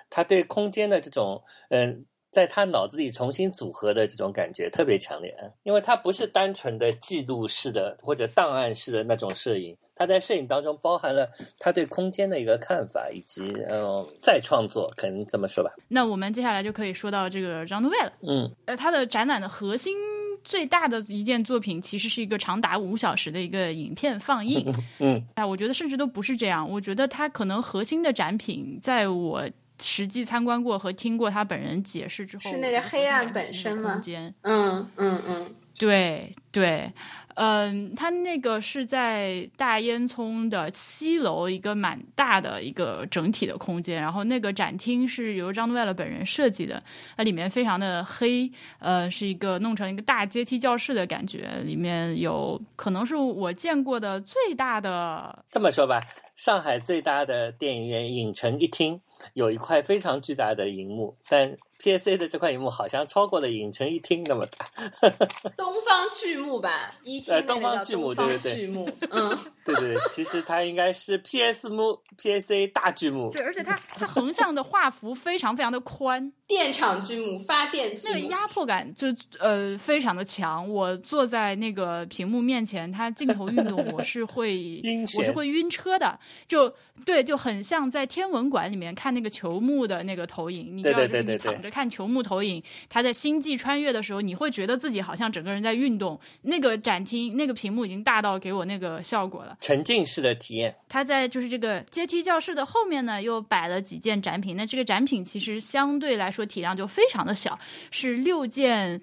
[0.10, 2.06] 他对空间的这种嗯。
[2.36, 5.34] 在他脑子里重新组合的这种感觉特别强烈，
[5.64, 15.72] 因为他不是单纯的记录式的或者档案式的那种摄影，他在摄影当中包含了他对空间的一个看法，以及嗯再创作，可能这么说吧。
[15.88, 18.12] 那我们接下来就可以说到这个张东卫了。
[18.28, 19.96] 嗯，呃，他的展览的核心
[20.44, 24.76] 最大的一件作品，其实是一个长达五小时的一个影片放映。
[25.00, 29.50] 嗯， 哎，我觉得甚至都不是这样，我觉得他可能核心的展品，在我。
[29.80, 33.94] 实际参观过和听过他本人解释之后，是那个黑暗本身吗？
[33.94, 36.92] 空间，嗯嗯嗯，对对，
[37.36, 46.82] 嗯，他那个是在大烟囱的七楼一个蛮大的一个整体的空间，然后那个展厅是由张东威勒本人设计的，
[47.18, 48.50] 它里面非常的黑，
[48.80, 56.02] 呃，是一个弄成一个大阶梯教室的感觉，里面有可能是我见过的最大的，这么说吧，
[56.36, 59.02] 上海最大的电影院影城一厅。
[59.34, 64.66] 有一块非常巨大的荧幕，但 PSA 的这块荧幕好像超过了影城一厅那么大。
[65.56, 73.32] 东方巨幕吧，一厅东方巨幕，对对对，巨幕，嗯， 对对对，其实它应该是 PS 幕 PSA 大巨幕。
[73.32, 79.08] 对，而且它它横向的画幅非常非常的宽， 电场巨幕，发电巨幕，那个压迫感就
[79.40, 80.68] 呃非常的强。
[80.70, 84.82] 我坐在那个屏幕面前，它镜头运动，我是会
[85.18, 86.20] 我是会晕车的。
[86.48, 86.74] 就
[87.06, 89.06] 对，就很像在天文馆里面看。
[89.06, 96.18] 看那个球幕的那个投影，你知道，就是你躺着看球幕投影，他在星际穿越的时候，你会觉得自己好像整个人在运动。
[96.44, 100.74] 那个展厅那个屏幕已经大到给我那个效果了，沉浸式的体验。
[100.88, 104.56] 他在就是这个阶梯教室的后面呢，又摆了几件展品。
[104.56, 107.60] 那这个展品其实相对来说体量就非常的小，
[107.90, 109.02] 是六件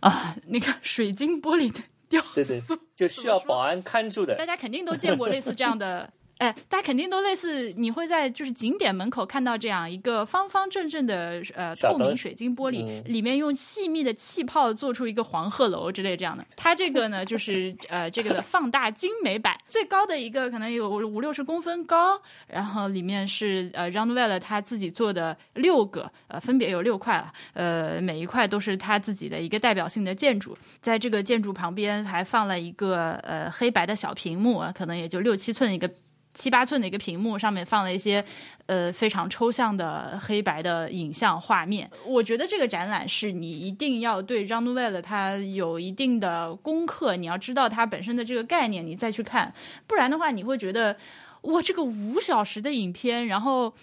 [0.00, 2.62] 啊，那个水晶玻璃的雕塑，对对，
[2.96, 4.34] 就需要保安看住的。
[4.34, 6.10] 大家肯定都见过类似这样的。
[6.40, 16.42] 哎，大家肯定都类似，你会在就是景点门口看到这样一个方方正正的呃透明水晶玻璃，里面用细密的气泡做出一个黄鹤楼之类这样的。
[16.56, 35.90] 它这个呢，就是呃这个的放大精美版，最高的一个可能有五六十公分高，然后里面是呃 r o u n d w e l l 他自己做的六个，呃分别有六块了，呃每一块都是他自己的一个代表性的建筑，在这个建筑旁边还放了一个呃黑白的小屏幕，可能也就六七寸一个。
[36.34, 38.24] 七八寸的一个屏幕上面放了一些
[38.66, 41.90] 呃非常抽象的黑白的影像画面。
[42.04, 49.52] 我觉得这个展览是你一定要对张东为的他有一定的功课，你要知道它本身的这个概念，你再去看，
[49.86, 50.96] 不然的话你会觉得
[51.42, 53.74] 哇，这个五小时的影片，然后。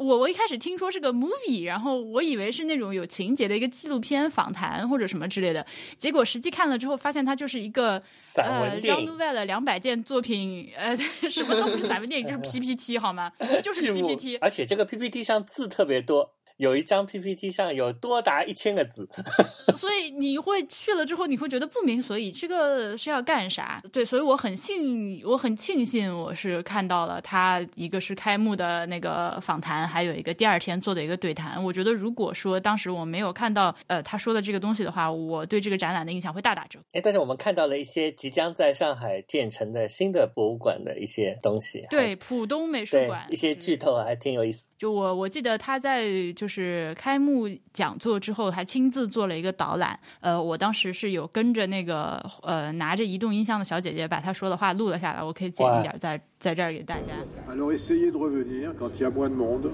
[0.00, 5.64] 我我一开始听说是个 movie，然后我以为是那种有情节的一个纪录片访谈或者什么之类的，
[5.98, 8.02] 结果实际看了之后发现它就是一个
[8.36, 10.96] 呃张东威的两百件作品，呃
[11.28, 13.30] 什么都不是散文电影，就是 PPT 好吗？
[13.62, 16.32] 就是 PPT，而且这个 PPT 上字特别多。
[16.60, 19.08] 有一张 PPT 上有多达一千个字，
[19.74, 23.82] 所以你会去了之后，你会觉得不明所以，这个是要干啥？
[23.90, 31.62] 对，所以我很幸，我很庆幸，我是看到了他一个是开幕的那个访谈，还有一个第二天做的一个对谈。
[31.64, 36.78] 我觉得如果说当时我没有看到呃他说的这个东西的话，我对这个展览的印象会大打折。
[36.92, 44.66] 哎，但是我们看到了一些即将在上海建成的新的博物馆的一些东西，对，浦东美术馆一些剧透还挺有意思。
[44.76, 46.49] 就我我记得他在就是
[46.96, 49.98] 开幕讲座之后，还亲自做了一个导览。
[50.20, 57.12] 呃，我当时是有跟着那个呃拿着移动音箱的小姐姐把他说的话录了下来，我可以剪一点在在这儿给大家。
[57.48, 59.70] Alors essayez de revenir quand il y a moins de monde.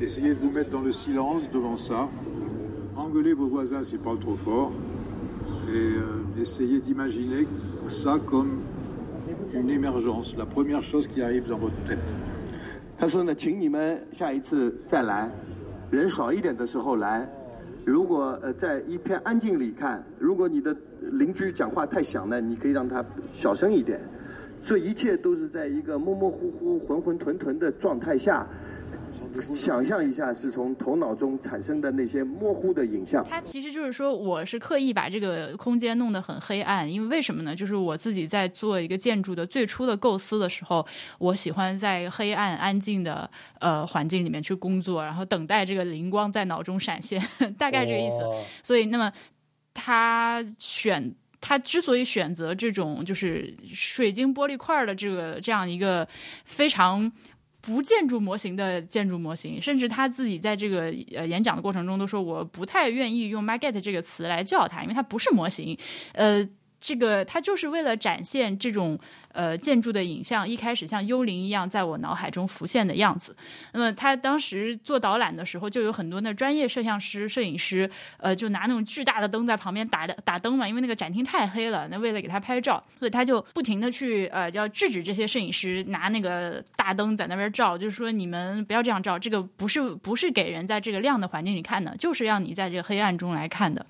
[0.00, 2.08] Essayez de vous mettre dans le silence devant ça.
[2.96, 4.72] engueuler vos voisins, c'est pas trop fort.
[5.68, 7.46] Et euh, essayez d'imaginer
[7.88, 8.60] ça comme
[9.52, 11.98] une émergence, la première chose qui arrive dans votre tête.
[12.98, 15.30] 他说呢，请你们下一次再来，
[15.90, 17.28] 人少一点的时候来。
[17.84, 23.98] 如果呃在一片安静里看，如果你的邻居讲话太响呢，你可以让他小声一点。
[24.62, 28.46] 这一切都是在一个模模糊糊、浑浑沌沌的状态下。
[29.54, 33.24] 想象一下，是从头脑中产生的那些模糊的影像。
[33.24, 37.54] 它其实就是说，我是刻意把这个空间弄得很黑暗，因为为什么呢？
[37.54, 40.86] 就是我自己在做一个建筑的最初的构思的时候，
[41.18, 47.22] 我喜欢在黑暗安静的呃环境里面去工作，然后等待这个灵光在脑中闪现，
[47.58, 48.16] 大概这个意思。
[48.62, 49.12] 所以，那么
[49.72, 56.06] 他选他之所以选择这种就是水晶玻璃块的这个这样一个
[56.44, 57.10] 非常。
[57.60, 65.76] 不建筑模型的建筑模型，甚至他自己在这个呃演讲的过程中都说，我不太愿意用 “magget” 这个词来叫它，因为它不是模型，
[66.12, 66.48] 呃。
[66.80, 68.98] 这个它就是为了展现这种
[69.32, 73.36] 呃建筑的影像，一开始像幽灵一样在我脑海中浮现的样子。
[73.72, 81.86] 那么他当时做导览的时候，就有很多那专业摄像师、摄影师，呃，就拿那种巨大的灯在旁边打的打灯嘛，因为那个展厅太黑了。
[81.88, 93.84] 那为了给他拍照，所以他就不停的去呃要制止这些摄影师拿那个大灯在那边照，就是说你们不要这样照，这个不是不是给人在这个亮的环境里看的，就是让你在这个黑暗中来看的。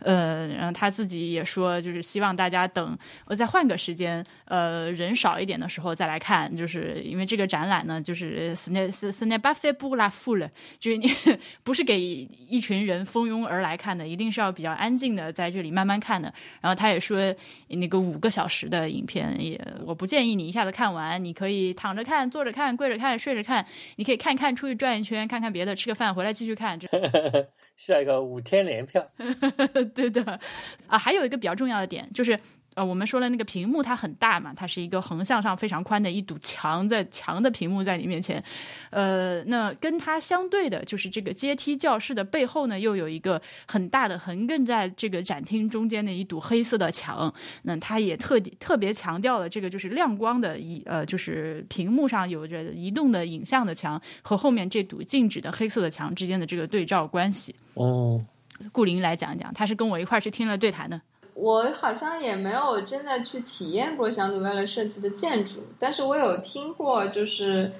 [0.00, 11.10] 呃，然后他自己也说，就是希望大家等我再换个时间，呃，人少一点的时候再来看，就是因为这个展览呢，就是斯内斯斯内巴菲布拉富了，就是你
[11.62, 16.32] 不是给一群人蜂拥而来看的，一定是要比较安静的在这里慢慢看的。
[16.60, 17.34] 然后他也说，
[17.68, 23.64] 那个五个小时的影片也，我不建议你一下子看完，你可以躺着看、坐着看、跪着看、睡着看，
[23.96, 26.78] 你可以看看出去转一圈，看看别的，吃个饭回来继续看。
[26.78, 26.86] 这
[27.76, 29.08] 需要一个五天连票。
[29.94, 30.40] 对的，
[30.88, 32.38] 啊，还有一个比较重要的点就是。
[32.76, 38.42] 呃，我们说了那个屏幕它很大嘛，它是一个横向上非常宽的一堵墙，在墙的屏幕在你面前，
[38.90, 57.54] 呃，那跟它相对的就是这个阶梯教室的背后呢，又有一个很大的横亘在这个展厅中间的一堵黑色的墙，那它也特特别强调了这个就是亮光的一呃，就是屏幕上有着移动的影像的墙和后面这堵静止的黑色的墙之间的这个对照关系。
[57.72, 58.22] 哦，
[58.70, 61.00] 顾林来讲一讲，他是跟我一块儿去听了对谈的。
[61.38, 67.70] 我好像也没有真的去体验过小努维勒设计的建筑，但是我有听过，就是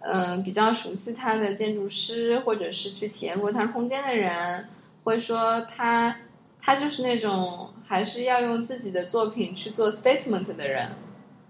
[0.00, 4.68] 嗯，比较熟悉他的建筑师，或者是去体验过他空间的人，
[5.02, 6.14] 会说他
[6.60, 10.90] 他就是那种还是要用自己的作品去做 statement 的人，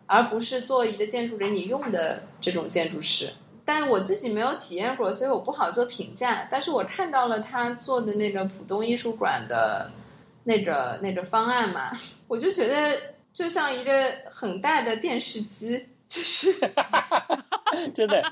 [0.07, 3.29] 而不是做一个建筑给你用的这种建筑师。
[3.65, 6.47] 但我自己没有体验过，所以我不好做评价。
[6.49, 9.91] 但是我看到了他做的那个浦东艺术馆的。
[10.45, 11.93] 那个那个方案嘛，
[12.29, 12.99] 我就觉得
[13.33, 16.53] 就像一个很大的电视机，就是
[17.95, 18.23] 真的，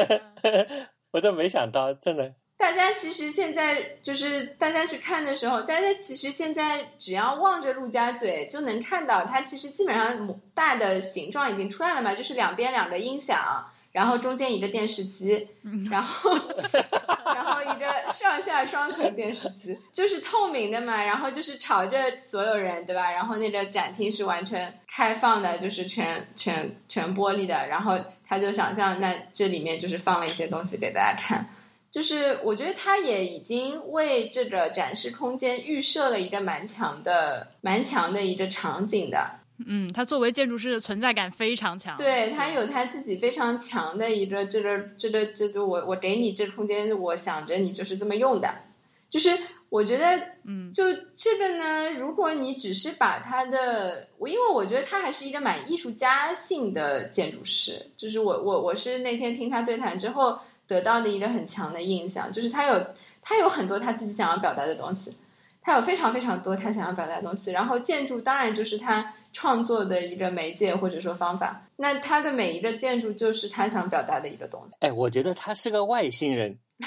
[1.12, 2.34] 我都没想到，真的。
[2.56, 13.70] 大家其实现在就是大家去看的时候，大家其实现在只要望着陆家嘴就能看到，它其实基本上大的形状已经出来了嘛，就是两边两个音响。
[13.94, 15.46] 然后中间一个电视机，
[15.88, 16.32] 然后
[17.32, 23.12] 然后一个上下双层电视机，就是透明的嘛，然后就是朝着所有人，对吧？
[23.12, 27.68] 然后那个展厅是完全开放的，就是全全全玻璃的。
[27.68, 31.46] 然后他就想象，那这里面就是放了一些东西给大家看，
[31.88, 39.38] 就是我觉得他也已经为这个展示空间预设了一个蛮强的、蛮强的一个场景的。
[39.66, 41.96] 嗯，他作为建筑师的存在感非常强。
[41.96, 48.52] 对他有他自己非常强的一个这个这个这个我我给你这空间，我想着你就是这么用的。
[49.08, 49.30] 就是
[49.68, 57.86] 我觉得，嗯，就这个呢，如果你只是把他的，我因为我觉得他还是一个蛮艺术家性的建筑师。
[57.96, 60.36] 就是我我我是那天听他对谈之后
[60.66, 62.84] 得到的一个很强的印象，就是他有
[63.22, 65.14] 他有很多他自己想要表达的东西，
[65.62, 67.52] 他有非常非常多他想要表达的东西。
[67.52, 69.14] 然后建筑当然就是他。
[69.34, 74.76] 创作的一个媒介或者说方法，那他的每一个建筑就是他想表达的一个东西。
[74.80, 76.56] 哎，我觉得他是个外星人，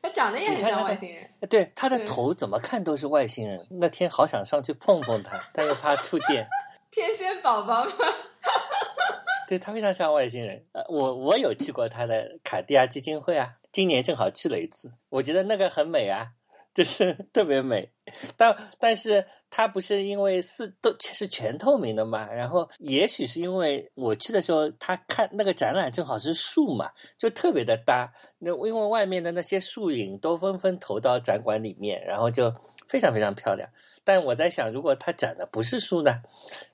[0.00, 1.28] 他长得也很像外星人。
[1.50, 3.66] 对，他的头怎么看都是外星人。
[3.80, 6.46] 那天好想上去碰碰他， 但又怕触电。
[6.90, 7.92] 天仙宝宝吗？
[9.46, 10.64] 对他非常像外星人。
[10.72, 16.28] 呃，我我有去过他的卡地亚基金会啊，今年正好去了一次，我觉得那个很美啊。
[16.74, 17.88] 就是 特别美。
[18.36, 22.30] 但但是它不是因为四都是全透明的嘛？
[22.30, 28.12] 然后也许是因为我去的时候，他看那个展览正好是树嘛，就特别的搭。
[28.40, 32.52] 那因为外面的那些树影都纷纷投到展馆里面，然后就
[32.88, 33.66] 非常非常漂亮。
[34.06, 36.20] 但我在想，如果它展的不是树呢，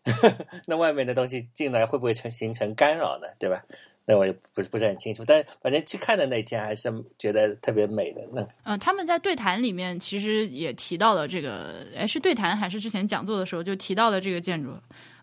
[0.67, 3.29] 那外面的东西进来会不会成形成干扰呢？
[3.39, 3.65] 对吧？
[4.07, 5.25] 那我也不是不是很清楚。
[5.25, 8.21] 但反正去看的那天还是觉得特别美的。
[8.33, 14.71] 那嗯，他们在对谈里面其实也提到了这个，哎，是对谈还是之前讲座的时候就提到了这个建筑？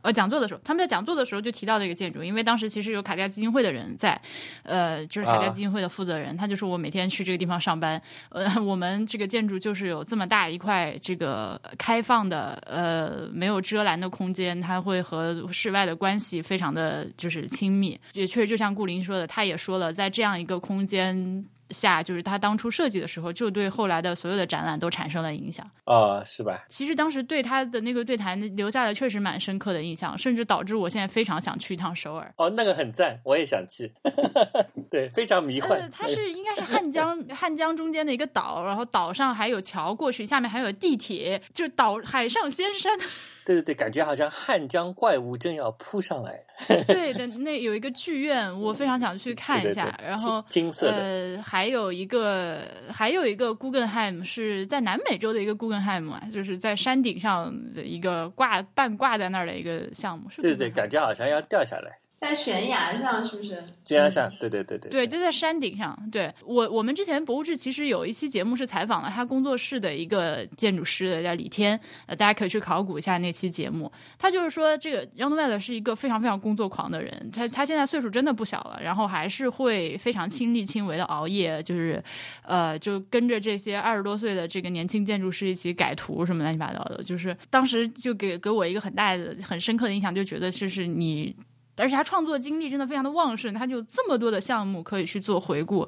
[0.02, 4.20] 呃，讲座的时候，他们在讲座的时候就提到这个建筑，因为当时其实有卡地亚基金会的人在，
[4.64, 21.46] 呃，就是卡地亚基金会的负责人，他就说我每天去这个地方上班，呃， 我们这个建筑就是有这么大一块这个开放的，呃，没有遮拦的空间，它会和室外的关系非常的就是亲密，也确实就像顾林说的，他也说了，在这样一个空间。
[21.70, 25.70] 下就是他当初设计的时候，就对后来的所有的展览都产生了影响。
[25.86, 26.66] 哦，是吧？
[26.70, 32.34] 其实当时对他的那个对谈留下的确实蛮深刻的印象，甚至导致我现在非常想去一趟首尔。
[32.38, 33.92] 哦，那个很赞，我也想去。
[34.90, 35.90] 对，非常迷幻。
[35.92, 42.98] 它是应该是汉江 汉江中间的一个岛，然后岛上还有桥过去，下面还有地铁，就是岛海上仙山。
[43.48, 46.44] 对对对，感觉好像汉江怪物正要扑上来。
[46.86, 49.98] 对的，那有一个剧院，我非常想去看一下。
[50.04, 52.60] 然后金色的，呃，还有一个
[52.92, 60.28] 还有一个 Guggenheim 是在南美洲的一个 Guggenheim 啊，就是在山顶上的一个挂半挂在那儿的一个项目。
[60.36, 61.98] 对对对，感觉好像要掉下来。
[62.20, 63.64] 在悬崖上是不是？
[63.86, 64.90] 悬崖上，对对对对。
[64.90, 65.96] 对，就在山顶上。
[66.12, 71.80] 对我，我们之前博物志其实有一期节目是采访了他工作室的一个建筑师的，叫李天。
[72.08, 73.92] 呃，大家可以去考古一下那期节目。
[74.18, 77.30] 他就是说，这个杨东外的是一个非常非常工作狂的人。
[77.32, 82.04] 他他现在岁数真的不小了，然后还是会非常亲力亲为的熬夜，就是
[82.42, 87.04] 呃，就跟着这些二十多岁的这个年轻建筑师一起改图什么乱七八糟的。
[87.04, 91.36] 就是当时就给给我一个很大的、很深刻的印象，就觉得就是你。
[91.78, 95.88] 而且他创作精力真的非常的旺盛，他就这么多的项目可以去做回顾。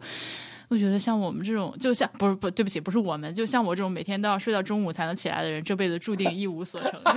[0.68, 6.92] 我觉得像我们这种，就像不是不对不起，不是我们，就像我这种每天都要睡到中午才能起来的人，这辈子注定一无所成。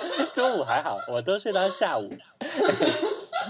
[0.32, 2.08] 中午还好，我都睡到下午。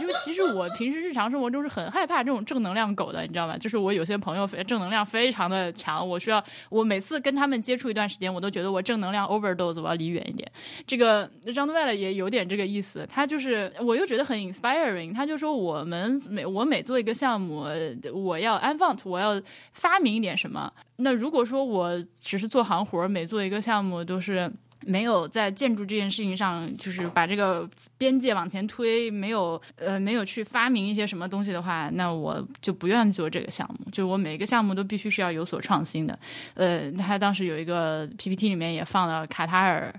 [0.01, 3.59] 因为其实我平时日常生活中是很害怕这种正能量狗的，你知道吗？
[3.59, 10.51] 就是我有些朋友正能量非常的强，我需要我每次跟他们接触一段时间，我都觉得我正能量 overdose，我要离远一点。
[10.87, 17.67] 这个张东外了也有点这个意思，他就是我又觉得很 inspiring，他就说我们每我每做一个项目，
[18.15, 19.41] 我要 invent，我要
[19.73, 20.73] 发明一点什么。
[20.97, 24.51] 那如果说我只是做行活，每做一个项目都是。
[24.89, 33.91] 没有在建筑这件事情上，就是把这个边界往前推，没有呃，没有去发明一些什么东西的话，那我就不愿意做这个项目。
[33.93, 36.19] 就我每一个项目都必须是要有所创新的。
[36.55, 39.95] 呃，他当时有一个 PPT 里面也放了卡塔尔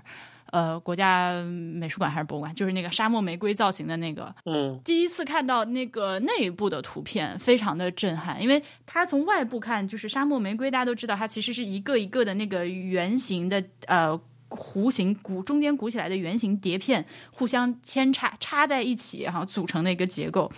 [0.46, 4.34] 呃国家美术馆还是博物馆，就是那个沙漠玫瑰造型的那个。
[4.46, 14.20] 嗯，第一次看到那个内部的图片，非常的震撼，因为它从外部看，就是沙漠玫瑰，大家都知道它其实是一个一个的那个圆形的呃。
[14.50, 20.50] 弧形鼓中间鼓起来的圆形碟片互相扦插插在一起，哈组成的一个结构。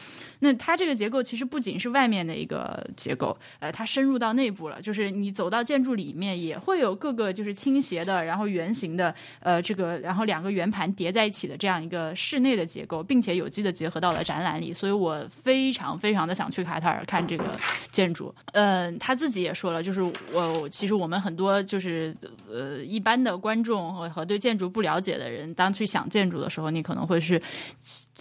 [0.44, 4.82] 那它这个结构其实不仅是外面的一个结构，呃，它深入到内部了。
[4.82, 14.72] 就是你走到建筑里面，也会有各个就是倾斜的，然后圆形的，呃，这个然后两个圆盘叠在一起的这样一个室内的结构，并且有机的结合到了展览里。
[14.74, 17.56] 所以我非常非常的想去卡塔尔看这个
[17.92, 18.34] 建筑。
[18.52, 20.02] 呃，他自己也说了，就是
[20.32, 22.12] 我其实我们很多就是
[22.50, 27.40] 呃一般的观众和和对建筑不了解的人，当去想建筑的时候，你可能会是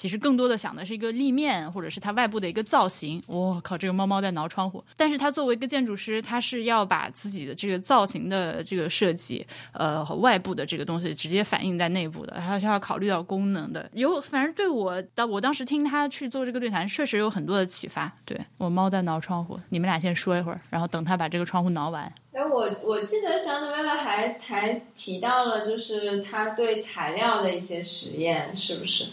[0.02, 2.12] 其实更多的想的是一个立面，或者是它。
[2.12, 4.84] 外部的一个造型，我靠，这个猫猫在挠窗户。
[4.98, 13.90] 但是它作为一个建筑师，他是要把自己的这个造型的这个设计，呃，和外部的这个东西直接反映在内部的，还是要考虑到功能的。
[13.94, 18.12] 有，反正对我，当我当时听他去做这个对谈，确实有很多的启发。
[18.26, 22.04] 对我猫在挠窗户，你们俩先说一会儿，然后等他把这个窗户挠完。
[22.34, 29.06] 哎，我我记得香德威勒还还提到了，就是他对材料的一些实验，是不是？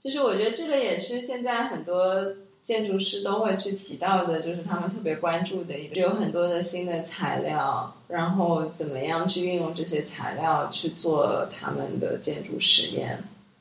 [0.00, 2.24] 就是我觉得这个也是现在很多
[2.62, 13.18] 建筑师都会去提到的，就是他们特别关注的一个，有很多的新的材料，然后怎么样去运用这些材料去做他们的建筑实验。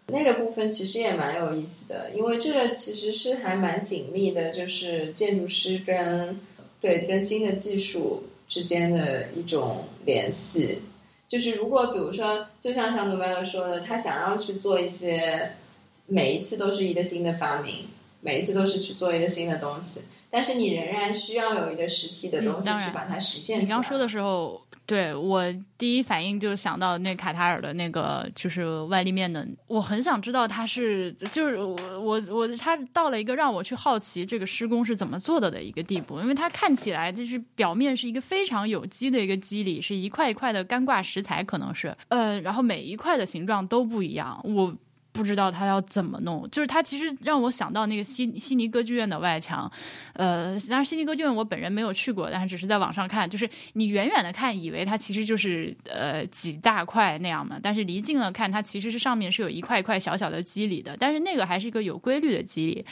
[0.07, 6.39] 那个部分其实也蛮有意思的，因为这个其实是还蛮紧密的，就是建筑师跟
[6.79, 10.79] 对跟新的技术之间的一种联系。
[11.27, 15.49] 就是如果比如说，就像像诺贝尔说的，他想要去做一些。
[16.07, 17.85] 每一次都是一个新的发明，
[18.21, 23.61] 每一次都是去做一个新的东西，但是你仍然需要有一个实体的东西去把它实现。
[23.61, 25.43] 你刚说的时候，对我
[25.77, 44.73] 第一反应就想到那卡塔尔的那个就是外立面的，我很想知道他是就是我我我他到了一个让我去好奇这个施工是怎么做的的一个地步，因为它看起来就是表面是一个非常有机的一个肌理，是一块一块的干挂石材，可能是呃，然后每一块的形状都不一样，我。
[45.17, 49.69] 不知道他要怎么弄，就是他其实让我想到那个悉悉尼歌剧院的外墙，
[50.13, 62.85] 呃，当然悉尼歌剧院我本人没有去过，但是只是在网上看，就是你远远的看以为它其实就是呃几大块那样嘛，但是离近了看，它其实是上面是有一块一块小小的肌理的，但是那个还是一个有规律的肌理，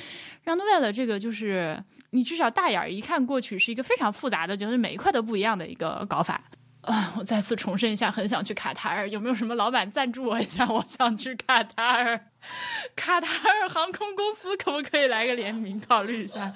[0.43, 1.80] 让诺贝尔的这个就是
[2.10, 6.41] 你至少大眼儿一看过去是一个非常复杂的，就是每一块都不一样的一个搞法。
[6.86, 7.14] 啊！
[7.18, 10.68] 我再次重申一下，很想去卡塔尔，有没有什么老板赞助我一下？
[10.70, 12.28] 我想去卡塔尔，
[12.95, 15.80] 卡塔尔航空公司可不可以来个联名？
[15.80, 16.53] 考虑一下。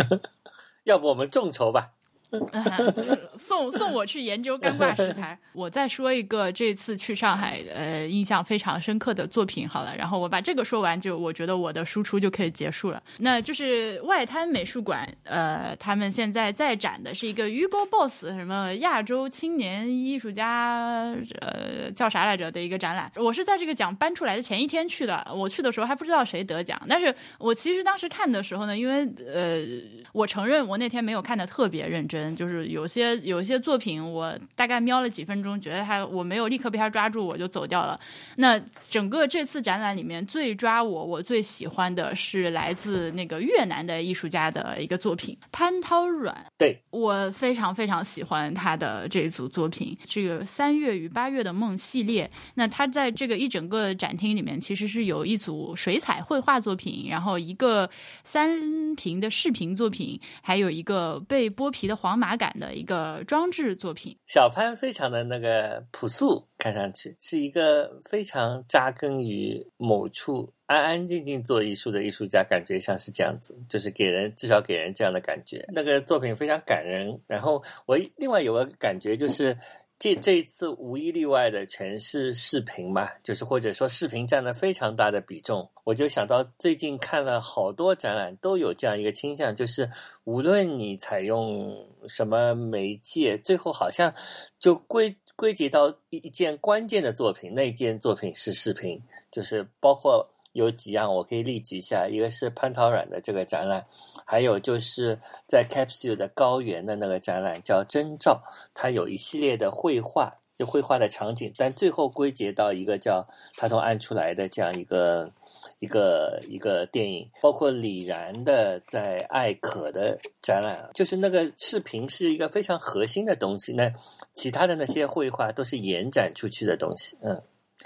[0.84, 1.90] 要不我们众筹吧。
[3.38, 5.38] 送送我去研究干挂石材。
[5.52, 13.02] 我再说一个这次去上海呃印象非常深刻的作品好了，然后我把这个说完，就我觉得我的输出就可以结束了。
[13.18, 23.10] 那就是外滩美术馆，呃，他们现在在展的是一个 Hugo Boss 什么亚洲青年艺术家，呃，叫啥来着的一个展览。
[23.16, 29.64] 我是在这个奖颁出来的前一天去的，我去的时候还不知道谁得奖，但是我其实当时看的时候呢，因为呃，
[30.12, 32.17] 我承认我那天没有看的特别认真。
[32.34, 37.98] 就是有些有些作品，我大概瞄了几分钟，觉得他我没有立刻被他抓住，我就走掉了。
[38.36, 46.46] 那整个这次展览里面最抓我，我最喜欢的是来自那个越南的艺术家的一个作品潘涛阮。
[46.58, 52.30] 对我非常非常喜欢他的这一组作品，这个三月与八月的梦系列。
[52.54, 57.88] 那他在这个一整个展厅里面，其实是有一组水彩绘画作品，然后一个
[58.24, 62.07] 三屏的视频作品，还有一个被剥皮的黄。
[62.08, 75.62] 黄马感的一个装置作品，小潘非常的那个朴素，看上去是一个非常扎根于某处、安安静静做艺术的艺术家，感觉像是这样子，就是给人至少给人这样的感觉。
[75.68, 77.20] 那个作品非常感人。
[77.26, 79.54] 然后我另外有个感觉就是。
[79.98, 85.68] 这这一次无一例外的全是视频嘛，就是或者说视频占了非常大的比重。
[85.82, 89.90] 我就想到最近看了好多展览，都有这样一个倾向，就是
[90.24, 91.76] 无论你采用
[92.06, 94.14] 什么媒介，最后好像
[94.58, 100.24] 就归归结到一一件关键的作品，那件作品是视频，就是包括。
[100.52, 103.84] 有几样我可以例举一下，一个是潘陶软的这个展览，
[104.24, 108.42] 还有就是在 Capsule 的高原的那个展览叫征兆，
[108.74, 113.24] 它有一系列的绘画，就绘画的场景，但最后归结到一个叫
[113.56, 115.30] 他从暗出来的这样一个
[115.78, 123.92] 一个一个电影，包括李然的在艾可的展览，就是那个视频是一个非常核心的东西，那
[124.34, 127.40] 其他的那些绘画都是延展出去的东西，嗯。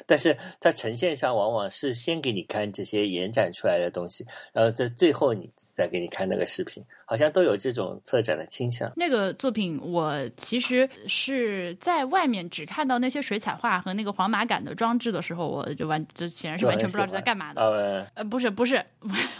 [0.06, 8.90] 但是它呈现上，往往是先给你看这些延展出来的东西，然后在最后你再给你看那个视频，好像都有这种策展的倾向。
[8.96, 18.08] 那个作品我其实是在外面只看到那些水彩画和那个黄马杆的装置的时候，我就完，就显然是完全不知道是在干嘛的。
[18.14, 18.82] 呃，不是不是，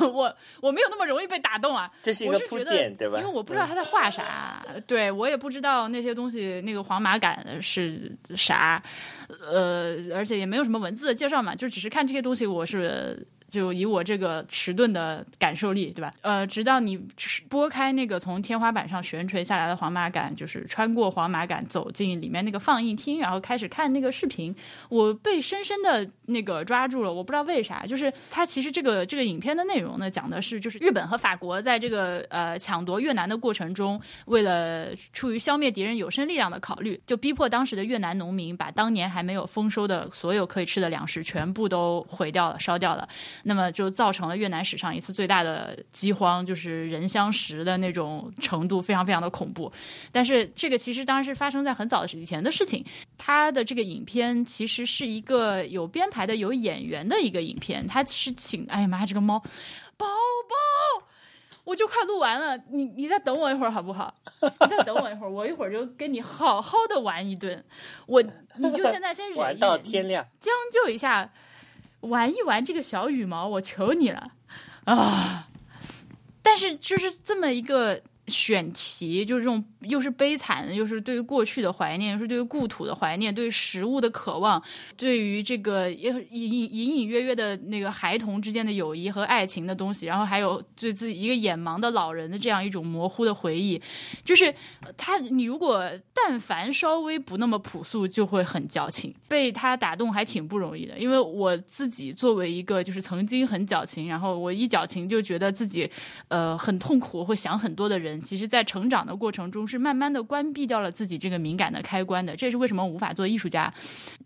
[0.01, 1.91] 我我没有那么容易被打动啊。
[2.03, 3.19] 这是一个铺垫，对吧？
[3.19, 8.83] 因为我不知道他在画啥，对我也不知道那些东西，那个黄马杆是啥，
[9.51, 10.42] 呃，而且。
[10.43, 13.27] 也没有什么文字的介绍嘛，就只是看这些东西，我是。
[13.53, 16.15] 就以我这个迟钝的感受力，对吧？
[16.23, 16.97] 呃，直到你
[17.51, 24.57] 拨开那个从天花板上悬垂下来的黄马杆，就是穿过黄马杆走进里面那个放映厅，然后开始看那个视频，
[24.89, 27.13] 我被深深的那个抓住了。
[27.13, 43.07] 我不知道为啥，就是它其实这个这个影片的内容呢，讲的是就是日本和法国在这个呃抢夺越南的过程中，为了出于消灭敌人有生力量的考虑，就逼迫当时的越南农民把当年还没有丰收的所有可以吃的粮食全部都毁掉了、烧掉了。
[43.45, 49.73] 那么就造成了越南史上一次最大的饥荒，就是人相食的那种程度，非常非常的恐怖。
[50.11, 52.85] 但是这个其实当然是发生在很早的以前的事情。
[53.19, 57.87] 他的这个影片其实是一个有编排的、有演员的一个影片。
[57.87, 59.39] 他是请，哎呀妈呀，这个猫
[59.97, 61.07] 宝宝，
[61.65, 64.13] 我就快录完了，你你再等我一会儿好不好？
[64.41, 67.65] 你再等我一会儿，我一会儿就跟你好好的玩一顿。
[68.07, 71.31] 我你就现在先忍玩到天亮，将就一下。
[72.03, 74.33] 玩一玩这个小羽毛，我求你了
[74.85, 75.49] 啊！
[76.43, 84.63] 但是就是这么一个选题，就是这种又是悲惨的，又是对于过去的怀念，又是对于故土的怀念，对于食物的渴望，
[84.97, 93.83] 对于这个隐隐隐隐约约的那个孩童之间的友谊和爱情的东西，然后还有对自己一个眼盲的老人的这样一种模糊的回忆，
[94.25, 94.55] 就是
[94.97, 99.13] 他，你如果但凡稍微不那么朴素，就会很矫情。
[99.27, 105.91] 被他打动还挺不容易的，因为我自己作为一个就是曾经很矫情，然后我一矫情就觉得自己
[106.29, 108.12] 呃很痛苦，会想很多的人。
[108.21, 112.35] 其实，在成长的过程中，是慢慢的关闭掉了自己这个敏感的开关的。
[112.37, 113.73] 这是为什么无法做艺术家。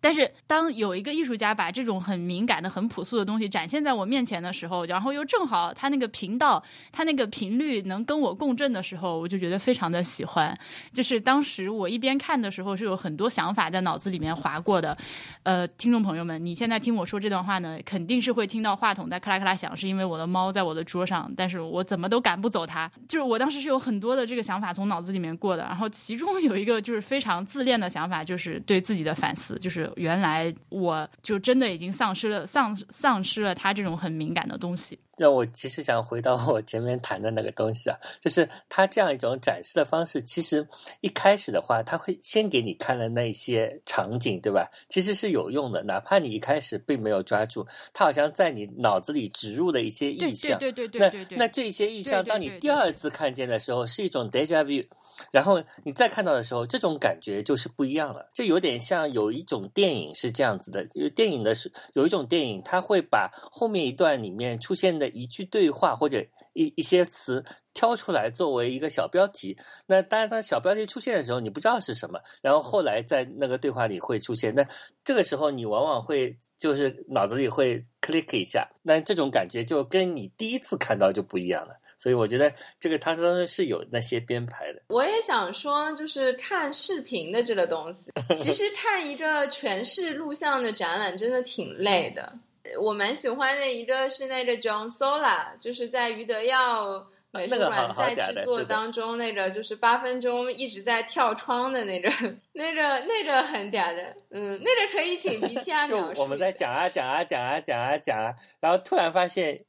[0.00, 10.58] 但是，当有一个艺术家把这种很敏感的、很朴素的东西展现在我面前的时候，然后又正好他那个频道、他那个频率能跟我共振的时候，我就觉得非常的喜欢。
[10.92, 14.96] 就是当时我一边看的时候，是有很多想法在脑子里面划过的。
[15.44, 22.90] 呃，听众朋友们，你现在听我说这段话呢，肯定是会听到话筒在咔啦咔啦响，是因为我的猫在我的桌上，但是我怎么都赶不走它。
[23.08, 23.75] 就是我当时是有。
[23.76, 34.98] 有很多的这个想法从脑子里面过的，然后其中有一个就是非常自恋的想法，就是对自己的反思，就是原来我就真的已经丧失了丧丧失了他这种很敏感的东西。
[35.16, 40.66] 让我其实想回到我前面谈的那个东西啊，就是他这样一种展示的方式，其实
[41.00, 44.70] 一开始的话，他会先给你看了那些场景，对吧？
[44.88, 50.58] 其实是有用的，哪怕你一开始并没有抓住，他好像在你脑子里植入了一些意象。
[50.58, 51.38] 对对对对对。
[51.38, 54.86] 那那这些意象，当你第二次看见的时候，是一种 deja vu。
[55.30, 58.28] 然后你再看到的时候，这种感觉就是不一样了。
[58.34, 69.56] 这有点像有一种电影是这样子的，就是电影的是有一种电影，它会把后面一段里面出现的一句对话或者一一些词挑出来作为一个小标题。
[69.86, 74.54] 那当然，它小标题出现的时候，你不知道是什么，然后后来在那个对话里会出现。
[74.54, 74.66] 那
[75.04, 81.76] 这个时候你往往会就是脑子里会 click 一下，那这种感觉就跟你第一次看到就不一样了。
[81.98, 84.82] 所以我觉得这个它当中是有那些编排的。
[84.88, 92.38] 我也想说，就是看视频的这个东西，其实看一个全是录像的展览真的挺累的。
[92.80, 102.10] 我蛮喜欢的一个是那个 John Sola，就是在余德耀美术馆在制作当中那个就是八分钟一直在跳窗的那个，
[102.54, 106.20] 那个那个很嗲的，嗯，那个可以请 T R 描述。
[106.20, 109.64] 我们在讲啊讲啊讲啊讲啊讲啊，然后突然发现。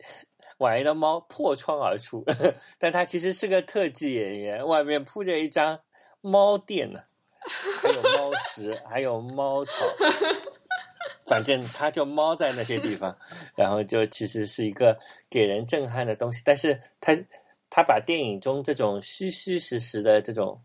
[0.60, 2.26] 晚一的猫破窗而出，
[2.80, 5.80] 但它其实是个特技演员，外面铺着一张
[6.20, 7.00] 猫垫呢，
[7.80, 9.86] 还有猫食，还有猫草，
[11.28, 13.16] 反正他就猫在那些地方，
[13.56, 14.98] 然后就其实是一个
[15.30, 16.42] 给人震撼的东西。
[16.44, 17.16] 但是他
[17.70, 20.60] 他把电影中这种虚虚实实的这种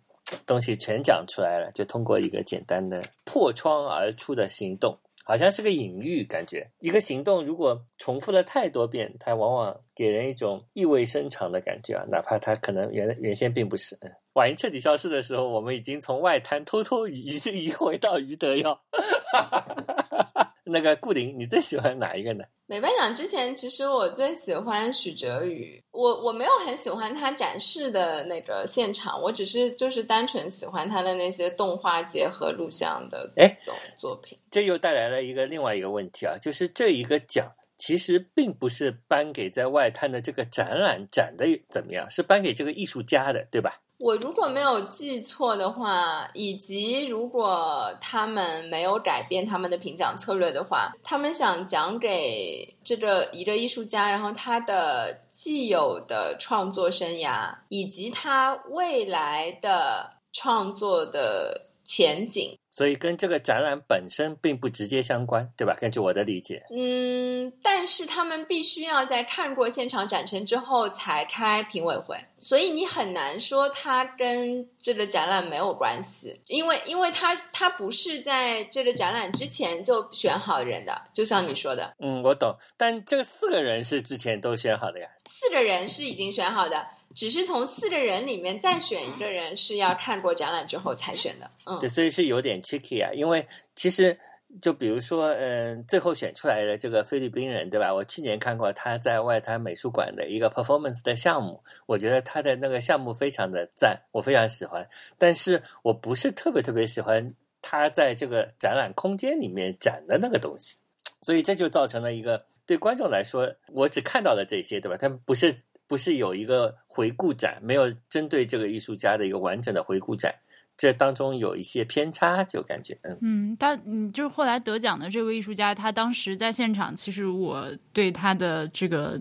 [0.47, 4.99] 东西全讲出来了，就通过一个简单的破窗而出的行动。
[5.25, 13.97] 好像是个隐喻，感觉一个行动如果重复了太多遍，它往往给人一种意味深长的感觉啊，哪怕它可能原原先并不是。
[14.35, 18.81] 晚英彻底消失的时候，我们已经从外滩偷偷移移回到余德耀。
[20.65, 22.45] 那个顾林，你最喜欢哪一个呢？
[22.67, 25.83] 美颁奖之前，其实我最喜欢许哲宇。
[25.91, 33.59] 我我没有很喜欢他展示的那个现场，我只是就是单纯喜欢他的那些动画结合录像的哎
[33.97, 34.39] 作品。
[34.51, 43.82] 这又带来了一个另外一个问题啊，就是这一个奖其实并不是颁给在外滩的这个展览展的怎么样，是颁给这个艺术家的，对吧？
[44.03, 62.59] 我如果没有记错的话，以及如果他们没有改变他们的评奖策略的话，他们想讲给这个一个艺术家，然后他的既有的创作生涯，以及他未来的创作的前景。
[62.74, 65.77] 所以跟这个展览本身并不直接相关，对吧？
[65.78, 86.86] 根据我的理解，嗯，但是他们必须要在看过现场展陈之后才开评委会，所以你很难说他跟这个展览没有关系，因为因为他他不是在这个展览之前就选好人的，就像你说的，嗯，我懂，但这四个人是之前都选好的呀，四个人是已经选好的。
[87.15, 91.51] 只是从四个人里面再选一个人，是要看过展览之后才选的。
[91.67, 93.13] 嗯，对，所以是有点 tricky 啊。
[93.15, 94.19] 因为其实
[94.61, 97.93] 就比如说，嗯，最后选出来的这个菲律宾人，对吧？
[97.93, 104.87] 我去年看过他在外滩美术馆的一个 performance 的项目，我觉得他的那个项目非常的赞，我非常喜欢。
[105.17, 110.83] 但是我不是特别特别喜欢他在这个展览空间里面展的那个东西，
[111.23, 114.97] 所以这就造成了一个对观众来说，我只看到了这些，对吧？
[114.97, 115.55] 他不是。
[115.93, 120.35] 不是有一个回顾展，没有针对这个艺术家的一个完整的回顾展，
[120.74, 129.20] 这当中有一些偏差，就感觉嗯嗯，他嗯就是后来得奖的这位艺术家，他当时在现场，其实我对他的这个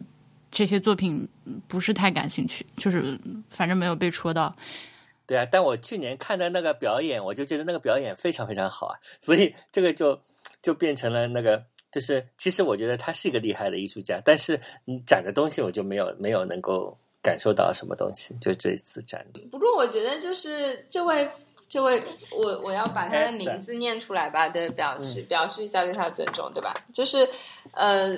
[0.50, 1.28] 这些作品
[1.68, 3.20] 不是太感兴趣，就是
[3.50, 4.56] 反正没有被戳到。
[5.28, 10.18] 对啊，但我去年看的那个表演，我就觉得那个表演非常非常好啊，所以这个就
[10.62, 19.26] 就变成了那个，就是其实我觉得他是一个厉害的艺术家，但是你展的东西我就没有没有能够感受到什么东西，就这一次展。
[19.52, 21.30] 不过我觉得就是这位
[21.68, 22.02] 这位，
[22.32, 26.74] 我我要把他的名字念出来吧，对，表示表示一下对他的尊重，对吧？
[26.94, 27.28] 就是
[27.74, 28.18] 呃。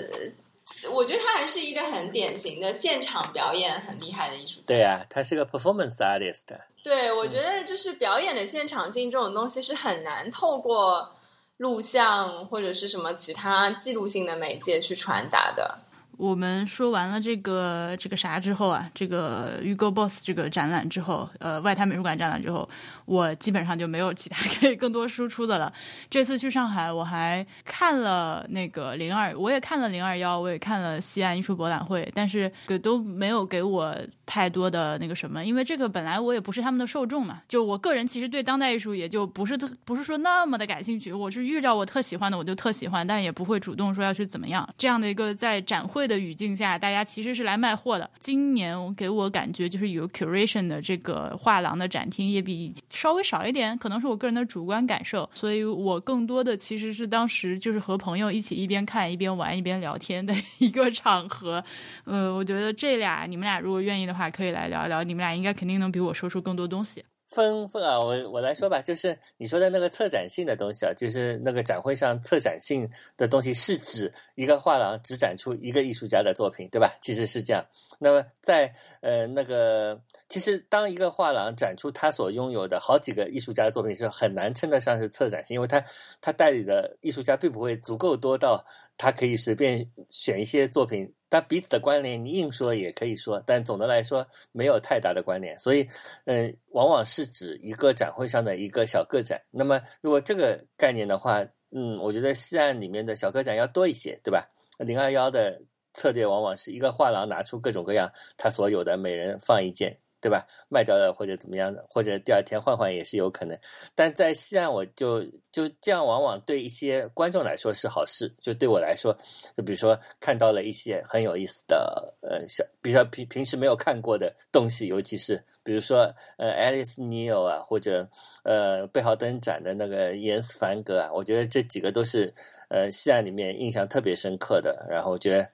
[0.93, 4.67] 我觉得他还是一个很典型的现场表演很厉害的艺术家。
[4.67, 6.45] 对呀，他是个 performance artist。
[6.81, 11.13] 对，我觉得就是表演的现场性这种东西是很难透过
[11.57, 15.79] 录像或者是什么其他记录性的媒介去传达的。
[16.15, 22.69] 我们说完了这个这个啥之后啊，这个 Hugo Boss 这个展览之后，呃，外滩美术馆展览之后，
[23.05, 25.73] 我基本上就没有其他可以更多输出的了。
[26.09, 32.51] 这次去上海，我还看了那个零二，我也看了零二幺，我也看了西安艺术博览会，但是
[32.83, 37.41] 都没有给我太多的那个什么，因为这个本来我也不是他们的受众嘛。
[37.49, 44.67] 就我个人其实对当代艺术也就不是特不是说那么的感兴趣，我是遇到我特喜欢的我就特喜欢，但也不会主动说要去怎么样。
[44.77, 46.03] 这样的一个在展会。
[46.03, 48.09] 的语境下，大家其实是来卖货的。
[48.19, 55.29] 今年给我感觉就是有 curation 的这个画廊的展厅也比稍微少一点，可能是我个人的主观感受。
[55.33, 61.63] 所以我更多的其实是当时就是和朋友一起一边看一边玩一边聊天的 一个场合。
[62.05, 65.03] 呃，我觉得这俩你们俩如果愿意的话，可以来聊一聊。
[65.03, 67.03] 你们俩应该肯定能比我说出更多东西。
[67.33, 72.87] 分分啊，我我来说吧，就是你说的那个策展性的东西啊，就是那个展会上策展性
[73.17, 76.95] 的东西，是指一个画廊只展出一个艺术家的作品，对吧？
[77.01, 77.65] 其实是这样。
[77.97, 79.99] 那么在呃那个，
[80.29, 85.83] 其实当一个画廊展出他所拥有的好几个艺术家的作品，是很难称得上是策展性，因为他
[86.21, 88.63] 他代理的艺术家并不会足够多到
[88.95, 91.11] 他可以随便选一些作品。
[91.33, 95.57] 但彼此的关联，你硬说也可以说，但总的来说没有太大的关联。
[95.57, 95.87] 所以，
[96.25, 99.41] 嗯，往往是指一个展会上的一个小个展。
[99.49, 104.47] 那么，如果这个概念的话，嗯，我觉得西岸里面的小个展要多一些，对吧？
[104.77, 105.59] 零二幺的
[105.93, 109.97] 策略往往是一个画廊拿出各种各样他所有的，每人放一件。
[110.23, 110.47] 对吧？
[110.69, 113.59] 卖掉了或者怎么样的，或者第二天换换也是有可能。
[113.93, 115.21] 但在西岸，我就
[115.51, 118.31] 就这样，往往对一些观众来说是好事。
[118.41, 119.13] 就对我来说，
[119.57, 128.09] 就比如说看到了一些很有意思的，呃，像，比如说平平时没有看过的东西，尤其是比如说呃，Alice Neil 啊，或者
[128.45, 132.33] 呃，贝豪登展的那个严斯凡格啊，我觉得这几个都是
[132.69, 134.87] 呃西岸里面印象特别深刻的。
[134.89, 135.49] 然后我觉得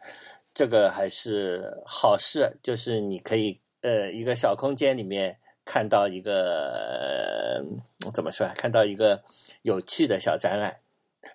[0.53, 3.59] 这个还是好事，就是你可以。
[3.81, 7.63] 呃，一个小空间里面看到一个
[8.13, 8.53] 怎么说啊？
[8.55, 9.23] 看到一个
[9.61, 10.75] 有趣的小展览。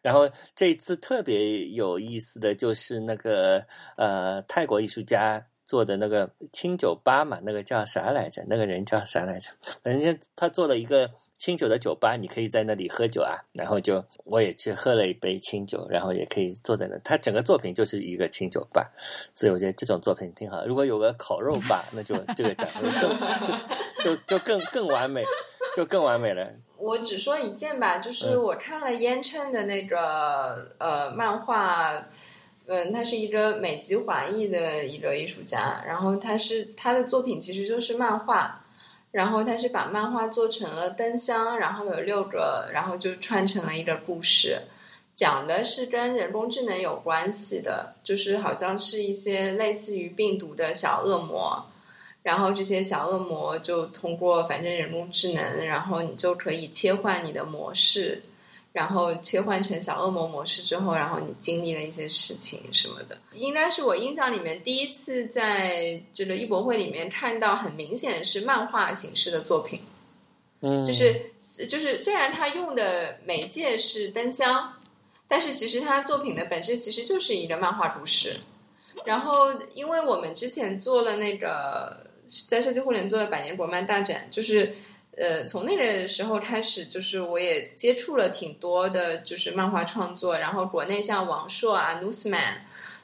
[0.02, 3.64] 然后这一次特别有意思的就是那个
[3.96, 5.46] 呃，泰国艺术家。
[5.64, 8.44] 做的那个清酒吧嘛，那个叫啥来着？
[8.46, 9.48] 那个人叫啥来着？
[9.82, 13.32] 人家他做了一个清酒的酒吧，你可以在那里喝酒啊。
[13.52, 16.98] 然后就我也去喝了一杯清酒，然后也可以坐在那。
[16.98, 18.92] 他整个作品就是一个清酒吧，
[19.32, 20.66] 所以我觉得这种作品挺好。
[20.66, 23.18] 如果有个烤肉吧，那就这个展会更
[24.02, 25.24] 就就就更更完美，
[25.74, 26.46] 就更完美了。
[26.76, 32.06] 我只说一件吧，就是我看了烟尘的那个呃漫画。
[32.66, 38.64] 嗯，他是一个美籍华裔的一个艺术家，然后他是他的作品其实就是漫画，
[39.12, 44.62] 然后他是把漫画做成了灯箱，然后有六个，然后就串成了一个故事，
[45.14, 51.62] 讲的是跟人工智能有关系的，就是好像是一些类似于病毒的小恶魔，
[52.22, 58.22] 然后这些小恶魔就通过反正人工智能，然后你就可以切换你的模式。
[58.74, 69.80] 然后切换成小恶魔模式之后，然后你经历了一些事情什么的，应该是我印象里面第一次在这个艺博会里面看到很明显是漫画形式的作品，
[70.60, 71.30] 嗯，就是
[71.68, 74.72] 就是虽然他用的媒介是灯箱，
[75.28, 78.40] 但是其实他作品的本质其实就是一个漫画故事。
[79.05, 82.10] 然后因为我们之前做了那个
[82.48, 84.74] 在设计互联做了百年国漫大展，就是。
[85.16, 90.36] 呃，从那个时候开始，就是我也接触了挺多的，就是漫画创作。
[90.36, 92.54] 然后国内像王朔啊、Newsman，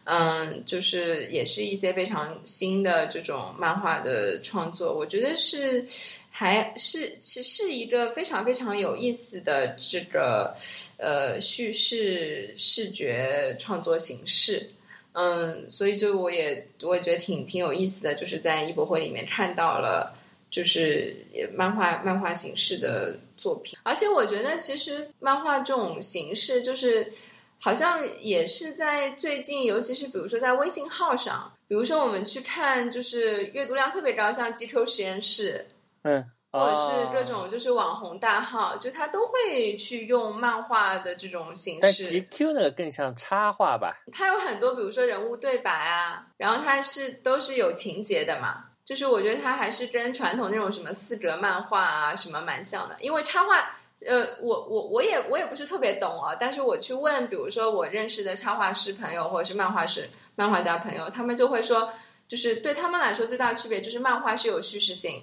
[0.04, 4.92] 嗯，就是也是一些非常新的这种漫画的创作。
[4.96, 5.86] 我觉得是
[6.30, 10.52] 还是是是一个非常非常有意思的这个
[10.96, 14.68] 呃叙事视觉创作形式。
[15.12, 20.16] 嗯，所以就我也我也觉得挺挺有意思的，就是在艺博会里面看到了。
[20.50, 21.16] 就是
[21.54, 27.12] 漫画漫画形式的作品，而且我觉得其实漫画这种形式就是
[27.60, 35.68] 好像也是在最近，尤其是比如说在微信号上，比如说我们去看，就是阅读量特别高，像 GQ 实验室，
[36.02, 42.06] 嗯，或者是各哦种就是网红大号，就他都会去用漫画的这种形但式。
[42.06, 44.02] GQ 那个更像插画吧？
[44.10, 48.64] 它有很多，比如说人物对白啊，然后它是都是有情节的嘛。
[48.90, 53.70] 就是我觉得它还是跟传统那种什么四格漫画啊什么蛮像的，因为插画，
[54.04, 61.88] 呃，我我我也我也不是特别懂啊，但是我去问，比如说我认识的插画师朋友或者是漫画师、漫画家朋友，他们就会说，
[62.26, 65.22] 就是对他们来说最大的区别就是漫画是有叙事性，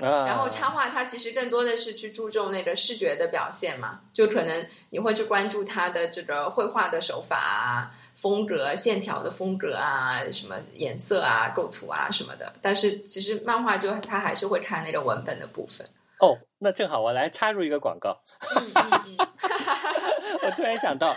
[0.00, 12.52] 啊，然后插画它其实更多的是去注重那个视觉的表现嘛，就可能你会去关注它的这个绘画的手法啊、风格、线条的风格啊、什么颜色啊、构图啊什么的。
[12.60, 15.86] 但是其实漫画就它还是会看那个文本的部分。
[16.18, 18.18] 哦，那正好我来插入一个广告。
[20.42, 21.14] 我突然想到，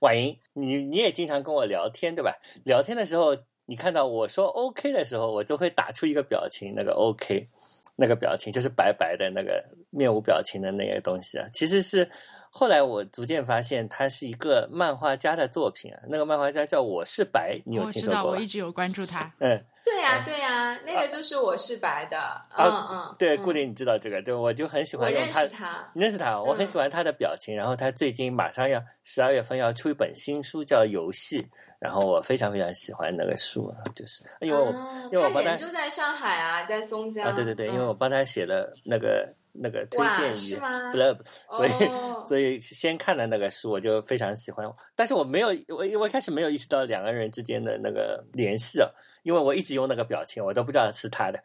[0.00, 2.36] 婉莹，你你也经常跟我聊天对吧？
[2.64, 3.36] 聊天的时候，
[3.66, 7.48] 你看到我说 OK 的时候，我就会打出一个表情，那个 OK，
[7.94, 12.10] 那个表情就是白白的那个面无表情的那个东西啊，其实是。
[12.52, 16.00] 后来我逐渐发现，它是一个漫画家的作品啊。
[16.08, 18.46] 那个漫画家叫我是白，你有我知道，听说过吧我一？
[18.46, 19.32] 直有关注他。
[19.38, 22.18] 嗯，对呀、对呀、那个就是我是白的，
[22.58, 27.54] 嗯嗯，对，嗯顾林，你知道这个，对，我就很喜我认欢用他识他，你认识他，我很嗯喜欢他的表情。
[27.54, 31.42] 然后他最近马上要十二月份要出一本新书，叫《游戏》，
[31.78, 41.18] 然后我非常非常喜欢那个书啊，就是因为我、啊因为我帮他就在上海啊，在松江啊，对对对，因为嗯我帮他写了那个那个推荐语是吗 blurb，
[41.50, 44.70] 所以、哦所以先看了那个书，我就非常喜欢。
[44.94, 48.88] 但是我没有，我我一开始没有意识到两个人之间的那个联系啊，
[49.22, 51.40] 因为我一直用那个表情，我都不知道是他的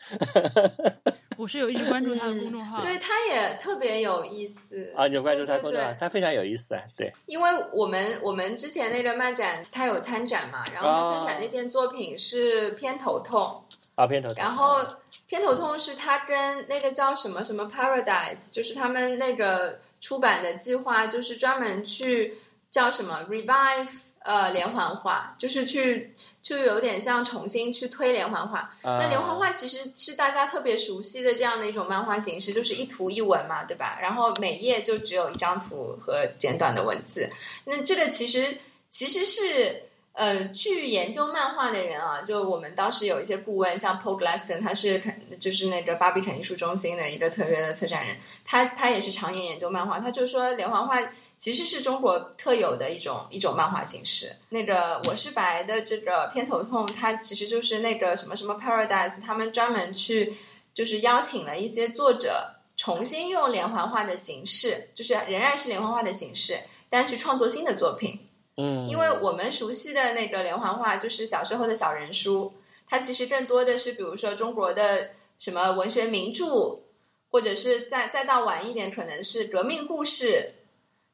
[1.37, 5.07] 我是有一直关注他的公众号，嗯对，他也特别有意思啊。
[5.07, 7.11] 你有关注他公众号他非常有意思啊，对。
[7.25, 13.63] 因为我们我们之前那个漫展，他有参展嘛，然后他参展那件作品是偏头痛，
[13.95, 14.79] 啊，偏头痛然后
[15.27, 22.35] 偏头痛是他跟那个叫什么什么 Paradise，就是他们那个出版的计划，就是专门去
[22.69, 23.87] 叫什么 revive
[24.19, 28.59] 呃连环画，就是去就有点像重新去推连环画。
[28.83, 33.97] 啊那连环画其实是大家特别熟悉的这样的一种漫画形式，就是一图一文嘛，对吧？
[34.01, 37.27] 然后每页就只有一张图和简短的文字。
[37.65, 38.57] 那这个其实
[38.89, 39.81] 其实是
[40.15, 48.15] 呃，据研究漫画的人啊，就我们当时有一些顾问，像 Paul Glaston，他是肯就是那个巴比肯艺术中心的一个特约的策展人，
[48.45, 50.95] 他他也是常年研究漫画，他就说连环画
[51.37, 54.33] 其实是中国特有的一种一种漫画形式。
[54.49, 60.33] 那个我是白的这个偏头痛，它其实就是那个什么什么 Paradise，他们专门去
[60.73, 62.51] 就是邀请了一些作者。
[62.77, 66.59] 重新用连环画的形式，就是仍然是连环画的形式，
[66.89, 68.24] 但去创作新的作品。
[68.57, 72.53] 嗯，因为我们熟悉的那个连环画就是小时候的小人书，
[72.87, 76.79] 它其实更多的是比如说中国的什么文学名著，
[77.29, 80.53] 或者是再再到晚一点可能是革命故事，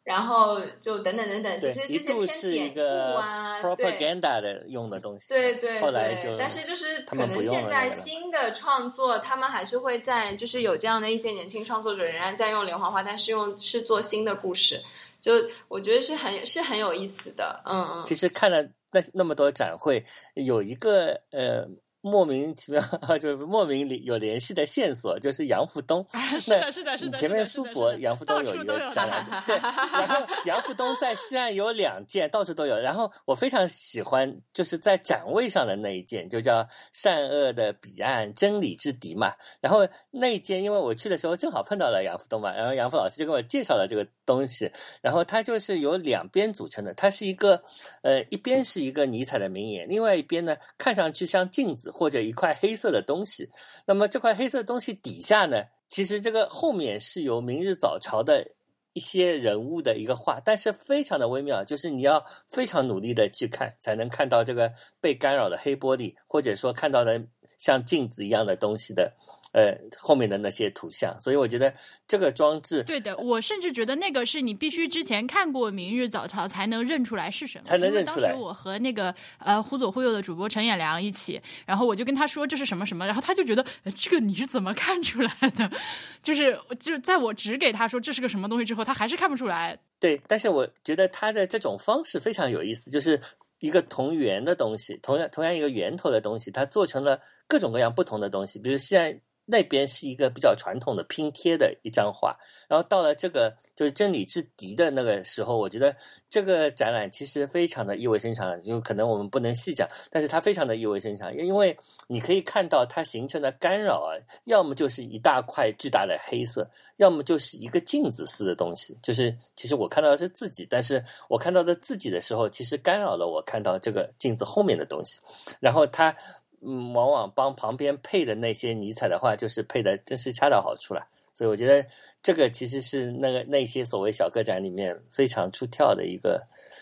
[0.03, 2.81] 然后就等等等等，对其实这些偏典故
[3.19, 3.85] 啊，对。
[3.85, 14.81] propaganda 的用的东西，对对后来就对，但是就是可能现在新的创作，他们还是会在，就是有这样的一些年轻创作者仍然在用连环画，但是用是做新的故事，
[15.21, 15.31] 就
[15.67, 18.03] 我觉得是很是很有意思的，嗯嗯。
[18.03, 18.61] 其实看了
[18.91, 20.03] 那那么多展会，
[20.33, 21.65] 有一个呃
[22.01, 22.81] 莫名其妙
[23.19, 26.05] 就是莫名有联系的线索，就是杨福东。
[26.41, 27.17] 是的，是的，是的。
[27.17, 32.77] 前面苏博杨福东有一个展览，对，然后杨福东在西岸有两件，到处都有。
[32.79, 39.33] 然后我非常喜欢，就是在展位上的那一件，就叫“善恶的彼岸，真理之敌”嘛。
[39.59, 44.71] 然后那一件，因为我去的时候正好碰到了杨福东嘛，然后杨福老师就给我介绍了这个东西。
[45.01, 47.61] 然后它就是由两边组成的，它是一个
[48.01, 53.49] 呃，一边是一个尼采的名言，另外一边呢看上去像镜子或者一块黑色的东西。
[53.85, 58.47] 那么这块黑色的东西底下呢，其实这个后面是由明日早朝的
[58.93, 67.21] 一些人物的一个画，但是非常的微妙，就是你要非常努力的去看，才能看到这个被干扰的黑玻璃，或者说看到的
[67.61, 69.13] 像镜子一样的东西的，
[69.53, 71.15] 呃，后面的那些图像。
[71.21, 71.71] 所以我觉得
[72.07, 85.71] 这个装置对的，我甚至觉得那个是你必须之前看过《明日早朝》才能认出来是什么，才能认出来当时我和那个呃忽左忽右的主播陈彦良一起，然后我就跟他说这是什么什么，然后他就觉得、呃这个你是怎么看出来的？
[86.23, 89.77] 就是就是在我指给他说这是个什么东西之后，他还是看不出来。
[89.99, 93.21] 对，但是我觉得他的这种方式非常有意思，就是
[93.61, 98.59] 一个同源的东西，同样同样一个源头的东西，它做成了各种各样不同的东西。
[98.59, 102.37] 比如现在那边是一个比较传统的拼贴的一张画，
[102.69, 105.95] 然后到了这个就是真理之敌的那个时候，我觉得
[106.29, 111.77] 这个展览其实非常的意味深长，就可能我们不能细讲，但是它非常的意味深长，因为
[112.07, 114.15] 你可以看到它形成的干扰啊，
[114.45, 125.19] 要么就是一大块巨大的黑色，要么就是一个镜子似的东西，就是其实我看到的是自己，但是我看到的自己的时候，其实干扰了我看到这个镜子后面的东西，
[125.59, 126.15] 然后它。
[126.63, 131.07] 嗯，往往帮旁边配的那些尼采的话，就是配的真是恰到好处了。
[131.33, 131.83] 所以我觉得
[132.21, 136.39] 这个其实是那个那些所谓小个展里面非常出挑的一个。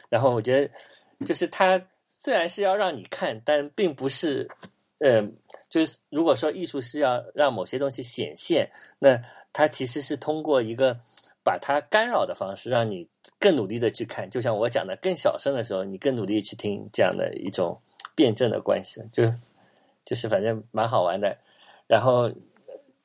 [0.10, 4.50] 然后我觉得，就是它虽然是要让你看，但并不是，
[4.98, 5.34] 嗯，
[5.70, 9.18] 就是如果说艺术是要让某些东西显现，那
[9.54, 11.00] 它其实是通过一个
[11.44, 13.08] 把它干扰的方式，让你
[13.40, 14.30] 更努力的去看。
[14.30, 17.80] 就像我讲的，更小声的时候，你更努力去听，这样的一种
[18.16, 19.24] 辩证的关系，就。
[20.10, 21.38] 就是反正蛮好玩的，
[21.86, 22.28] 然后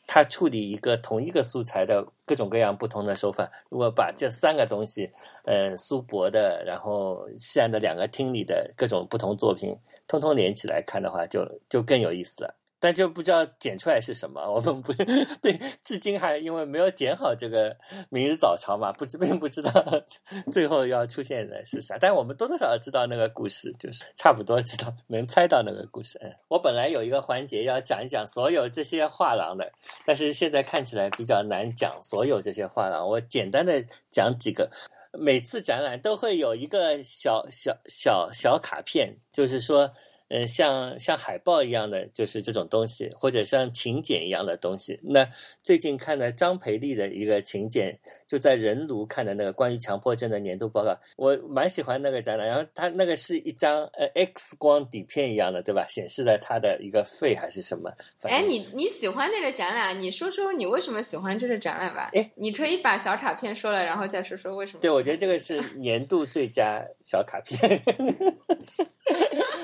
[0.06, 5.12] 他处理一个同一个素材的各种各样不同的手法，如果把这三个东西，
[5.44, 9.78] 呃，苏博的，然后西安的两个厅里的各种不同作品，
[10.09, 12.55] 通通连起来看的话，就就更有意思了。
[12.85, 14.93] 但就不知道剪出来是什么，我们不
[15.40, 17.70] 对，至今还因为没有剪好这个
[18.11, 19.73] 《明日早朝》嘛，不知并不知道
[20.52, 21.97] 最后要出现的是啥。
[21.98, 26.19] 但我们多多少少知道那个故事，就是差不多知道能猜到那个故事。
[26.23, 29.73] 嗯，我本来有一个环节要讲一讲所有这些画廊的，
[30.05, 33.09] 但是现在看起来比较难讲所有这些画廊。
[33.09, 34.70] 我简单的讲几个，
[35.19, 39.90] 每次展览都会有一个小小小小卡片，就是说。
[40.28, 44.98] 嗯，像像海报一样的，就是这种东西，或者像请柬一样的东西。
[45.02, 45.28] 那
[45.62, 52.46] 最近看了张培丽的一个请柬，就在人卢看的那个关于强迫症的年度报告，我蛮喜欢那个展览。
[52.46, 55.86] 然后它那个是一张呃 X 光底片一样的，对吧？
[55.88, 57.92] 显示了它的一个肺还是什么？
[58.22, 59.98] 哎，你你喜欢那个展览？
[59.98, 62.10] 你说说你为什么喜欢这个展览吧？
[62.14, 64.80] 哎，你可以把小卡片说了，然后再说说为什么。
[64.80, 67.59] 对，我觉得这个是年度最佳小卡片。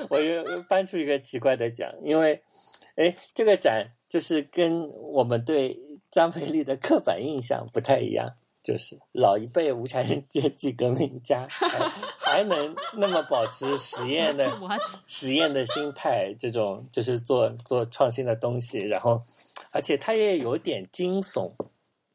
[0.09, 2.41] 我又搬出一个奇怪的奖，因为，
[2.95, 5.77] 哎，这个展就是跟我们对
[6.09, 11.67] 张培丽的刻板印象不太一样，就是老一辈无产阶级革命家还
[12.17, 14.51] 还能那么保持实验的
[15.07, 19.21] 实验的心态，这种就是做做创新的东西，然后，
[19.71, 21.51] 而且他也有点惊悚，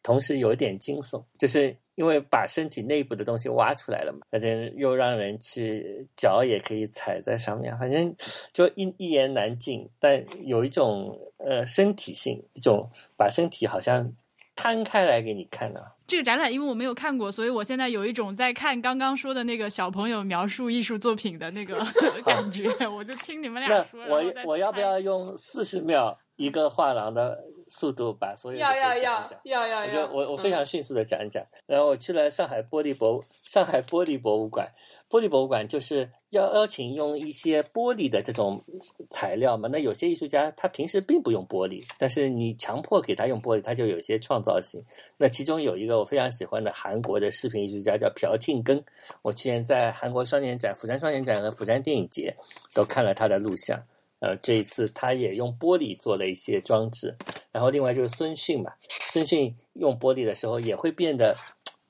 [0.03, 1.77] 同时有点惊悚，就是。
[1.97, 8.15] 因为把身体内部的东西挖出来了嘛，而且又让人去脚也可以踩在上面，反正
[8.53, 9.89] 就一一言难尽。
[9.99, 12.87] 但有一种呃身体性，一种
[13.17, 14.13] 把身体好像
[14.57, 15.93] 摊开来给你看的。
[16.07, 21.79] 这个展览因为我没有看过，所以我现在有一种在看刚刚说的那个小朋友描述艺术作品的那个
[22.27, 22.69] 感觉。
[22.89, 27.39] 我就听你们俩说，我我要不要用四十秒一个画廊的？
[27.69, 31.45] 速度把所有要要要要要，我就我我非常迅速的讲一讲。
[31.67, 34.69] 然后我去了上海玻璃博上海玻璃博物馆，
[35.09, 38.61] 玻璃博物馆就是要邀请用一些玻璃的这种
[39.09, 39.69] 材料嘛。
[39.71, 44.83] 那有些艺术家他平时并不用玻璃，但是你强迫给他用玻璃，他就有些创造性。
[45.17, 48.83] 那其中有一个我非常喜欢的韩国的视频艺术家叫朴庆根，
[49.23, 52.37] 我去年在韩国双年展、釜山双年展和釜山电影节
[52.75, 53.81] 都看了他的录像。
[54.19, 57.15] 呃，这一次他也用玻璃做了一些装置，
[57.53, 61.37] 然后另外就是孙迅嘛，孙迅用玻璃的时候也会变得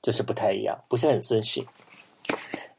[0.01, 1.65] 就是不太一样，不是很孙迅。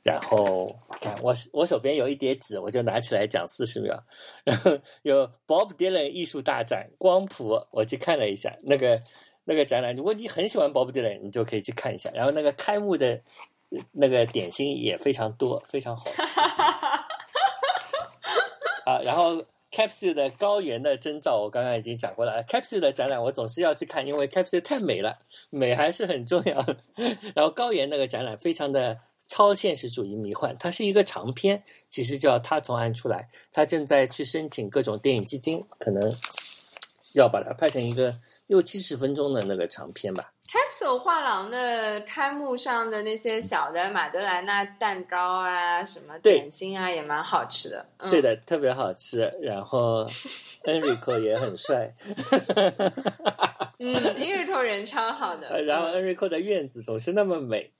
[0.09, 4.03] 然后看我我手边有一叠纸，我就拿起来讲四十秒。
[4.43, 8.99] 然后有 Bob Dylan 艺术大展光谱，我去看了一下那个
[9.45, 9.95] 那个展览。
[9.95, 12.11] 如果你很喜欢 Bob Dylan，你就可以去看一下。
[12.15, 13.21] 然后那个开幕的
[13.93, 16.07] 那个点心也非常多，非常好。
[18.87, 22.43] 啊，然后 Capsule 的高原的征兆，我刚刚已经讲过了。
[22.45, 25.19] Capsule 的展览我总是要去看，因为 Capsule 太美了，
[25.51, 26.79] 美还是很重要的。
[27.37, 28.99] 然后高原那个展览非常的
[29.29, 36.11] 超现实主义迷幻，它是一个长篇，其实叫他从暗出来，他正在去申请各种电影基金，可能
[37.15, 40.33] 要把它拍成一个六七十分钟的那个长片吧。
[40.49, 47.87] Capsule 画廊的开幕上的那些小的马德莱娜蛋糕啊，什么点心啊，也蛮好吃的。
[48.11, 49.31] 对的，特别好吃。
[49.43, 50.07] 然后
[50.65, 51.95] Enrico 也很帅。
[53.79, 55.61] 嗯，Enrico 人超好的。
[55.65, 57.71] 然后 Enrico 的院子总是那么美，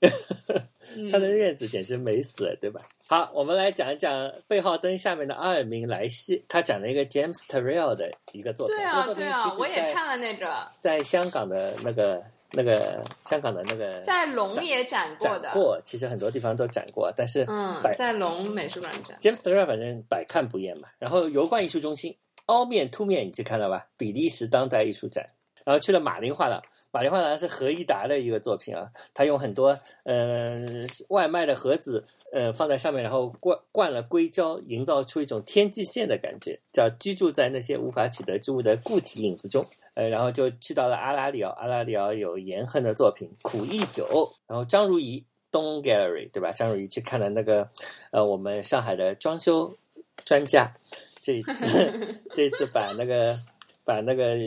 [1.11, 2.81] 他的院子简直美死了，对吧？
[3.07, 8.75] 好，我们来讲一讲背号灯下面的阿尔明莱西，他讲了一个 James Turrell 的一个作品。
[8.75, 12.23] 对啊，对啊，我也看了那个，在香港的那个。
[12.51, 19.15] 那个香港的那个在龙也展过的，过其实很多地方都展过，但是嗯，在龙美术馆展。
[19.21, 20.87] James Turrell 反正百看不厌嘛。
[20.97, 22.17] 然后油罐艺术中心
[22.47, 23.85] 凹面凸面，你去看了吧？
[23.95, 25.23] 比利时当代艺术展，
[25.63, 26.59] 然后去了马林画廊。
[26.91, 39.65] 马林画廊是何一达的一个作品啊，他用很多嗯、外卖的盒子，呃放在上面，然后灌灌了硅胶，营造出一种天际线的感觉，叫居住在那些无法取得之物的固体影子中。
[39.93, 44.05] 呃，然后就去到了阿拉里奥，阿拉里奥有严恨的作品《苦役酒》，
[44.47, 46.51] 然后张如仪东 Gallery 对吧？
[46.51, 47.69] 张如仪去看了那个
[48.11, 49.75] 呃我们上海的装修
[50.23, 50.73] 专家，
[51.21, 51.51] 这一次
[52.33, 53.35] 这一次把那个
[53.83, 54.37] 把那个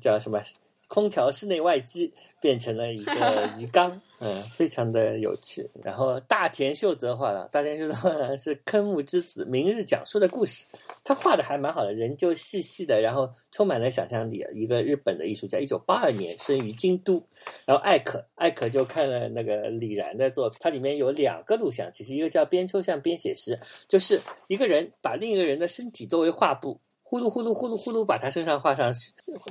[0.00, 0.40] 叫什么
[0.88, 5.68] 空调室内外机变成了一个鱼缸， 嗯，非常的有趣。
[5.82, 10.66] 然后大田秀则画廊，大田秀则画廊是坑木之子，明日讲述的故事，
[11.02, 14.44] 他画的还蛮好的，人就细细的，然后充满了想象力。
[14.54, 17.22] 一个日本的艺术家，一九八二年生于京都，
[17.64, 23.58] 然后艾可，艾可就看了那个李然的作品，它里面有两个录像，其实一个叫边抽象边写实，
[23.88, 26.80] 就是一个人把另一个人的身体作为画布。
[27.08, 28.92] 呼噜呼噜呼噜呼噜，把他身上画上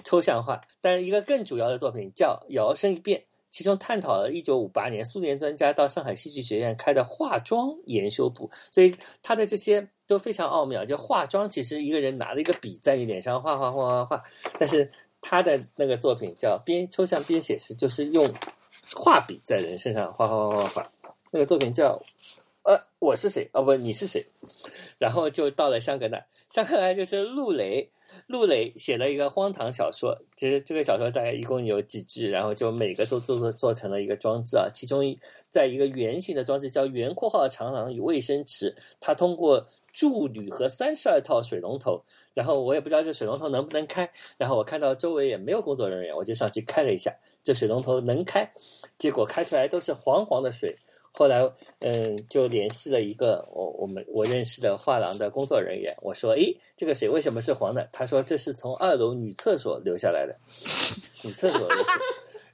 [0.04, 0.60] 抽象画。
[0.82, 3.18] 但一个更主要的作品叫《摇身一变》，
[3.50, 10.84] 其中探讨了1958年苏联专家到上海戏剧学院开的化妆研修部，所以他的这些都非常奥妙。
[10.84, 14.24] 就化妆，其实一个人拿了一个笔在你脸上画画画画画，
[14.60, 14.92] 但是
[15.22, 18.30] 他的那个作品叫边抽象边写实，就是用
[18.94, 20.92] 画笔在人身上画画画画画。
[21.32, 21.98] 那个作品叫
[22.64, 23.50] 呃我是谁？
[23.54, 24.26] 哦不，你是谁？
[25.00, 26.22] 然后就到了香格纳。
[26.50, 27.92] 上克来就是陆雷，
[28.28, 34.68] 陆雷写了一个荒唐小说，其实这个小说大概一共有几句，然后就每个都做做做成了一个装置啊。
[34.74, 35.04] 其中
[35.50, 42.04] 在一个圆形的装置叫圆括号长廊与卫生池，它通过铸铝和三十二套水龙头，
[42.34, 47.14] 然后我也不知道这水龙头能不能开，然后我看到周围也没有工作人员，我就上去开了一下，
[47.44, 48.50] 这水龙头能开，
[48.98, 50.78] 结果开出来都是黄黄的水。
[51.18, 51.42] 后来，
[51.80, 60.36] 嗯，就联系了一个我我们我认识的画廊的工作人员，我说：“诶，这个水为什么是黄的？”他说：“这是从二楼女厕所流下来的，
[61.24, 61.94] 女厕所的水。”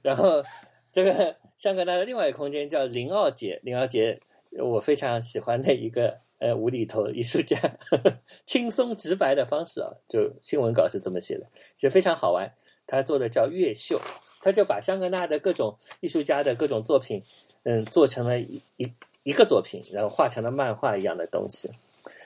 [0.00, 0.44] 然后，
[0.92, 4.20] 这个香格纳的另外一个空间叫林奥杰，林奥杰
[4.60, 7.58] 我非常喜欢的一个呃无厘头艺术家，
[7.90, 12.52] 呵 呵轻松直白的方式啊，就新闻稿是这么写的，就非常好玩。
[12.86, 14.00] 他做的叫月秀，
[14.40, 17.22] 他就把香格纳的各种艺术家的各种作品。
[17.64, 21.70] 嗯，做成了一一一个作品，然后画成了漫画一样的东西。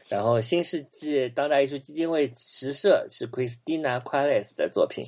[0.08, 5.04] 然后新世纪当代艺术基金会实设是 Christina Quales 的作品，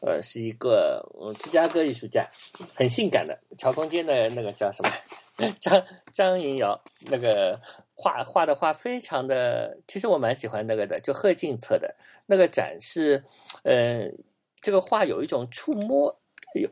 [0.00, 2.28] 呃，是一个嗯芝加哥艺术家，
[2.74, 3.38] 很性感的。
[3.56, 5.56] 桥空间的那个叫什么？
[5.60, 7.58] 张张银瑶那个
[7.94, 11.94] 画画的画非常的，其实我蛮喜欢那个的，就贺静策的
[12.26, 13.22] 那个展示，
[13.62, 14.12] 嗯，
[14.60, 16.18] 这个画有一种触摸，
[16.60, 16.68] 有。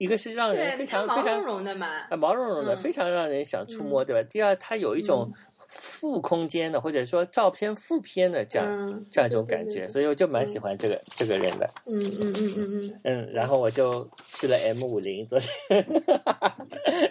[0.00, 4.26] 一个是让人非常非常毛茸茸的嘛，啊，毛茸茸的，嗯非常让人想触摸，对吧？
[4.30, 5.30] 第二，它有一种
[5.68, 11.68] 负空间的，或者说照片负片的这样、嗯，这样一种感觉，所以我就蛮喜欢这个、这个人的。
[11.84, 15.86] 嗯嗯嗯嗯嗯， 嗯，然后我就去了 M 五零，昨天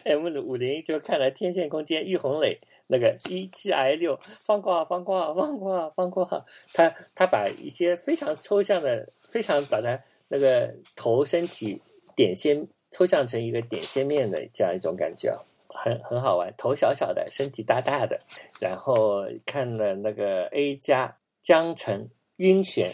[0.05, 6.43] M 五零就看了天线空间玉红磊那个一七 I 六方括号方括号方括号方括号，
[6.73, 11.79] 他他把一些非常抽象的，非常把它那个头身体
[12.15, 15.37] 点线抽象成一个点线面的这样一种感觉啊，
[15.67, 18.19] 很很好玩，头小小的，身体大大的，
[18.59, 22.89] 然后看了那个 A 加江城晕眩，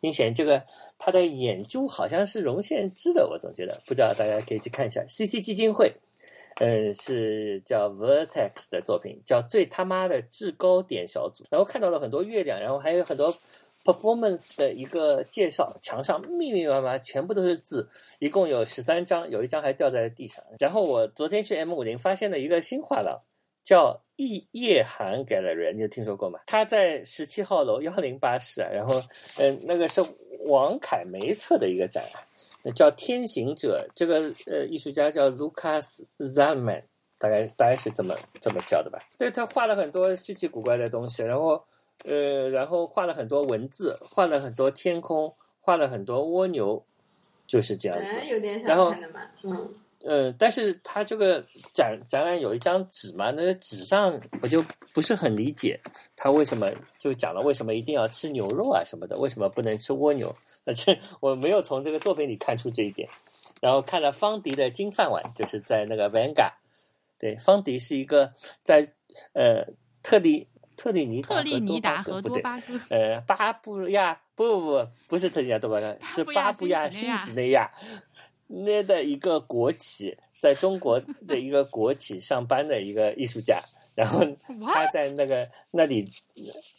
[0.00, 0.64] 晕眩这个。
[1.00, 5.94] 他的眼珠好像是绒线织的，我总觉得不知道，大家可以去看一下 CC 基金会，
[6.56, 13.32] 嗯，是叫 Vertex 的作品，叫最他妈的制高点小组，然后看到了很多月亮，然后还有很多
[13.88, 17.88] performance 的一个介绍，墙上密密麻麻全部都是字，
[18.18, 20.44] 一共有十三张，有一张还掉在了地上。
[20.58, 23.18] 然后我昨天去 M 五零发现了一个新画廊，
[23.64, 26.40] 叫叶叶寒 Gallery，你有听说过吗？
[26.46, 29.00] 他在十七号楼幺零八室啊，然后
[29.38, 30.04] 嗯，那个是
[30.48, 32.20] 王凯梅策的一个展啊，
[32.72, 36.82] 叫《天行者》，这个呃艺术家叫 Lucas Zalman，
[37.18, 38.98] 大概大概是这么这么叫的吧？
[39.16, 41.64] 对他画了很多稀奇古怪的东西，然后
[42.04, 46.84] 呃，然后画了很多文字，画了很多天空，画了很多蜗牛，
[47.46, 48.16] 就是这样子。
[48.16, 51.44] 哎，有点然后想看的嘛，嗯，呃，但是他这个
[51.74, 55.78] 展展览有一张纸嘛，那个纸上我就不是很理解，
[56.16, 60.34] 他为什么就讲了为什么一定要吃牛肉啊什么的，为什么不能吃蜗牛？
[60.64, 63.08] 那这我没有从这个作品里看出这一点。
[63.60, 66.52] 然后看了方迪的金饭碗，就是在那个 Vanga，
[67.18, 68.88] 对，方迪是一个在
[69.32, 69.66] 呃
[70.00, 70.46] 特利
[70.78, 77.68] 特立尼达特立尼达和多巴哥，呃，巴布亚不不不，不是特立尼达多巴哥，是巴布亚新几内亚
[78.46, 83.60] 那的一个国企，在中国的一个国企上班的一个艺术家。
[83.98, 84.24] 然后
[84.64, 86.08] 他在那个那里，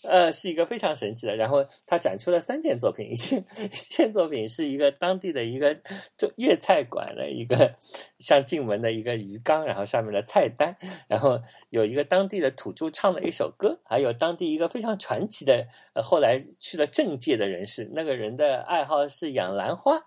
[0.03, 1.35] 呃，是一个非常神奇的。
[1.35, 5.75] 然后他展出了三件作品，一件一件作品是一个当地的一个
[6.17, 7.75] 就粤菜馆的一个
[8.19, 10.73] 像进门的一个鱼缸，然后上面的菜单，
[11.09, 11.37] 然后
[11.71, 20.01] 有一个当地的土著唱了一首歌，还有当地一个非常传奇的，呃，后来去了政界的人士，那个人的爱好是养兰花，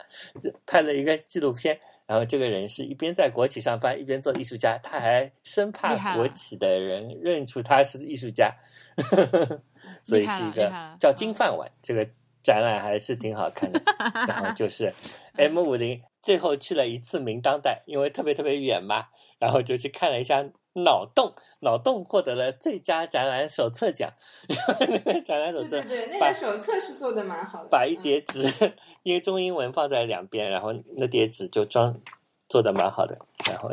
[0.65, 1.79] 拍了一个纪录片。
[2.13, 8.55] 然后这个人是一边在国企上班，一边做艺术家，他还生怕国企的人认出他是艺术家，
[10.05, 10.71] 所以是一个
[11.01, 11.67] 叫金饭碗。
[11.81, 12.07] 这个
[12.43, 13.81] 展览还是挺好看的。
[14.29, 14.93] 然后就是
[15.37, 19.07] M 五零最后去了一次明当代，因为特别特别远嘛，
[19.39, 20.45] 然后就去看了一下
[20.75, 24.11] 脑洞，脑洞获得了最佳展览手册奖。
[24.49, 28.53] 那 个展览手册，对对，那个手册是做的蛮好的，把一叠纸。
[29.03, 32.01] 因为中英文放在两边，然后那叠纸就装
[32.49, 33.19] 做的蛮好的，
[33.51, 33.69] 然后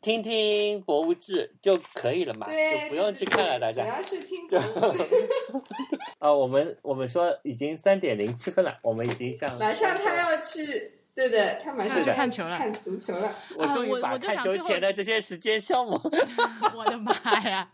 [0.00, 3.60] 听听博物志就可以了嘛，就不用去看了。
[3.60, 5.28] 大家主要是听博物志。
[6.18, 13.36] 啊，我们我们说已经三点零七分了，我们已经向马上他要去，对的，他马上去看球了，看足球了。
[13.54, 16.00] 我终于把看球前的这些时间消磨。
[16.74, 17.12] 我的妈
[17.48, 17.68] 呀！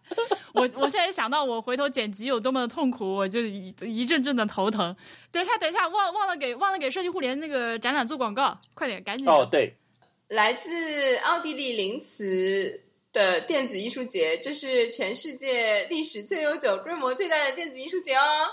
[0.52, 4.94] 我我现在想到我回头剪辑有多么的痛苦，我就一一阵阵的头疼。
[5.30, 9.28] 等一下，等一下，忘忘了给忘了给设计互联那个展览做广告，快点，赶紧。
[9.28, 9.72] 哦，对，
[10.28, 12.80] 来自奥地利林茨
[13.12, 18.48] 的电子艺术节，这是全世界历史最悠久、规模最大的电子艺术节哦。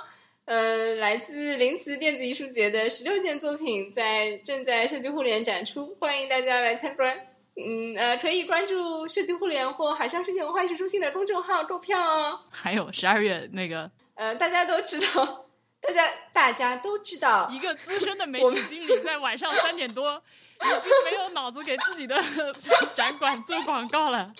[0.45, 7.11] 呃，来自林茨电子艺术节的十六件作品在正在设计互联展出，欢迎大家来参观。
[7.57, 12.39] 嗯呃，可以关注设计互联或海上世界文化艺术中心的公众号购票哦。
[12.51, 15.47] 还有十二月那个，呃，大家都知道，
[15.81, 20.21] 大家大家都知道，一个资深的媒体经理在晚上三点多
[20.61, 22.15] 已经没有脑子给自己的
[22.93, 24.33] 展馆做广告了。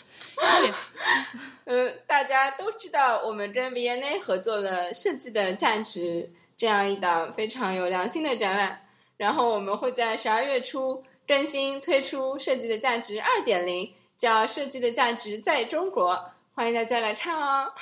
[1.66, 6.00] 嗯，大家都知道，我们跟 V&A 合作了《设计的价值》
[6.56, 8.82] 这样一档非常有良心的展览，
[9.18, 11.04] 然后我们会在十二月初。
[11.28, 17.74] 更新推出设计的价值二点零，叫设计的价值在中国，欢迎大家来看哦。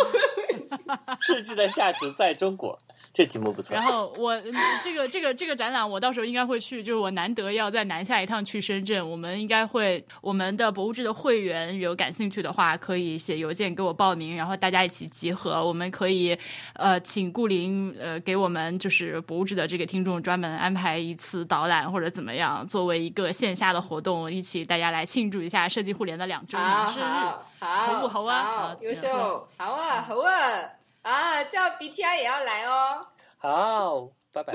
[1.20, 2.80] 设计的价值在中国。
[3.12, 3.74] 这题目不错。
[3.74, 4.40] 然后我
[4.82, 6.78] 这个这个这个展览，我到时候应该会去。
[6.78, 15.62] 就是我难得要再南下一趟去深圳，我们应该会我们的博物志的会员有感兴趣的话，可以写邮件给我报名，然后大家一起集合。
[15.62, 16.38] 我们可以
[16.74, 27.02] 呃请顾林呃给我们就是博物志的这个听众专门安排一次导览或者怎么样，作为一个线下的活动，一起大家来庆祝一下设计互联的两周年生日。
[27.02, 30.78] 好，好，好啊，优秀，好啊，好啊。
[31.08, 33.06] 啊，叫 BTR 也要来哦。
[33.38, 34.52] 好，拜拜。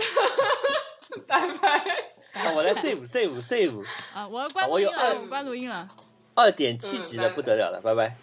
[1.27, 2.51] 拜拜。
[2.53, 3.83] 我来 save save save。
[4.13, 5.87] 啊，我要关录音了，我关录音了。
[6.35, 8.15] 二点七级的不得了了，拜拜。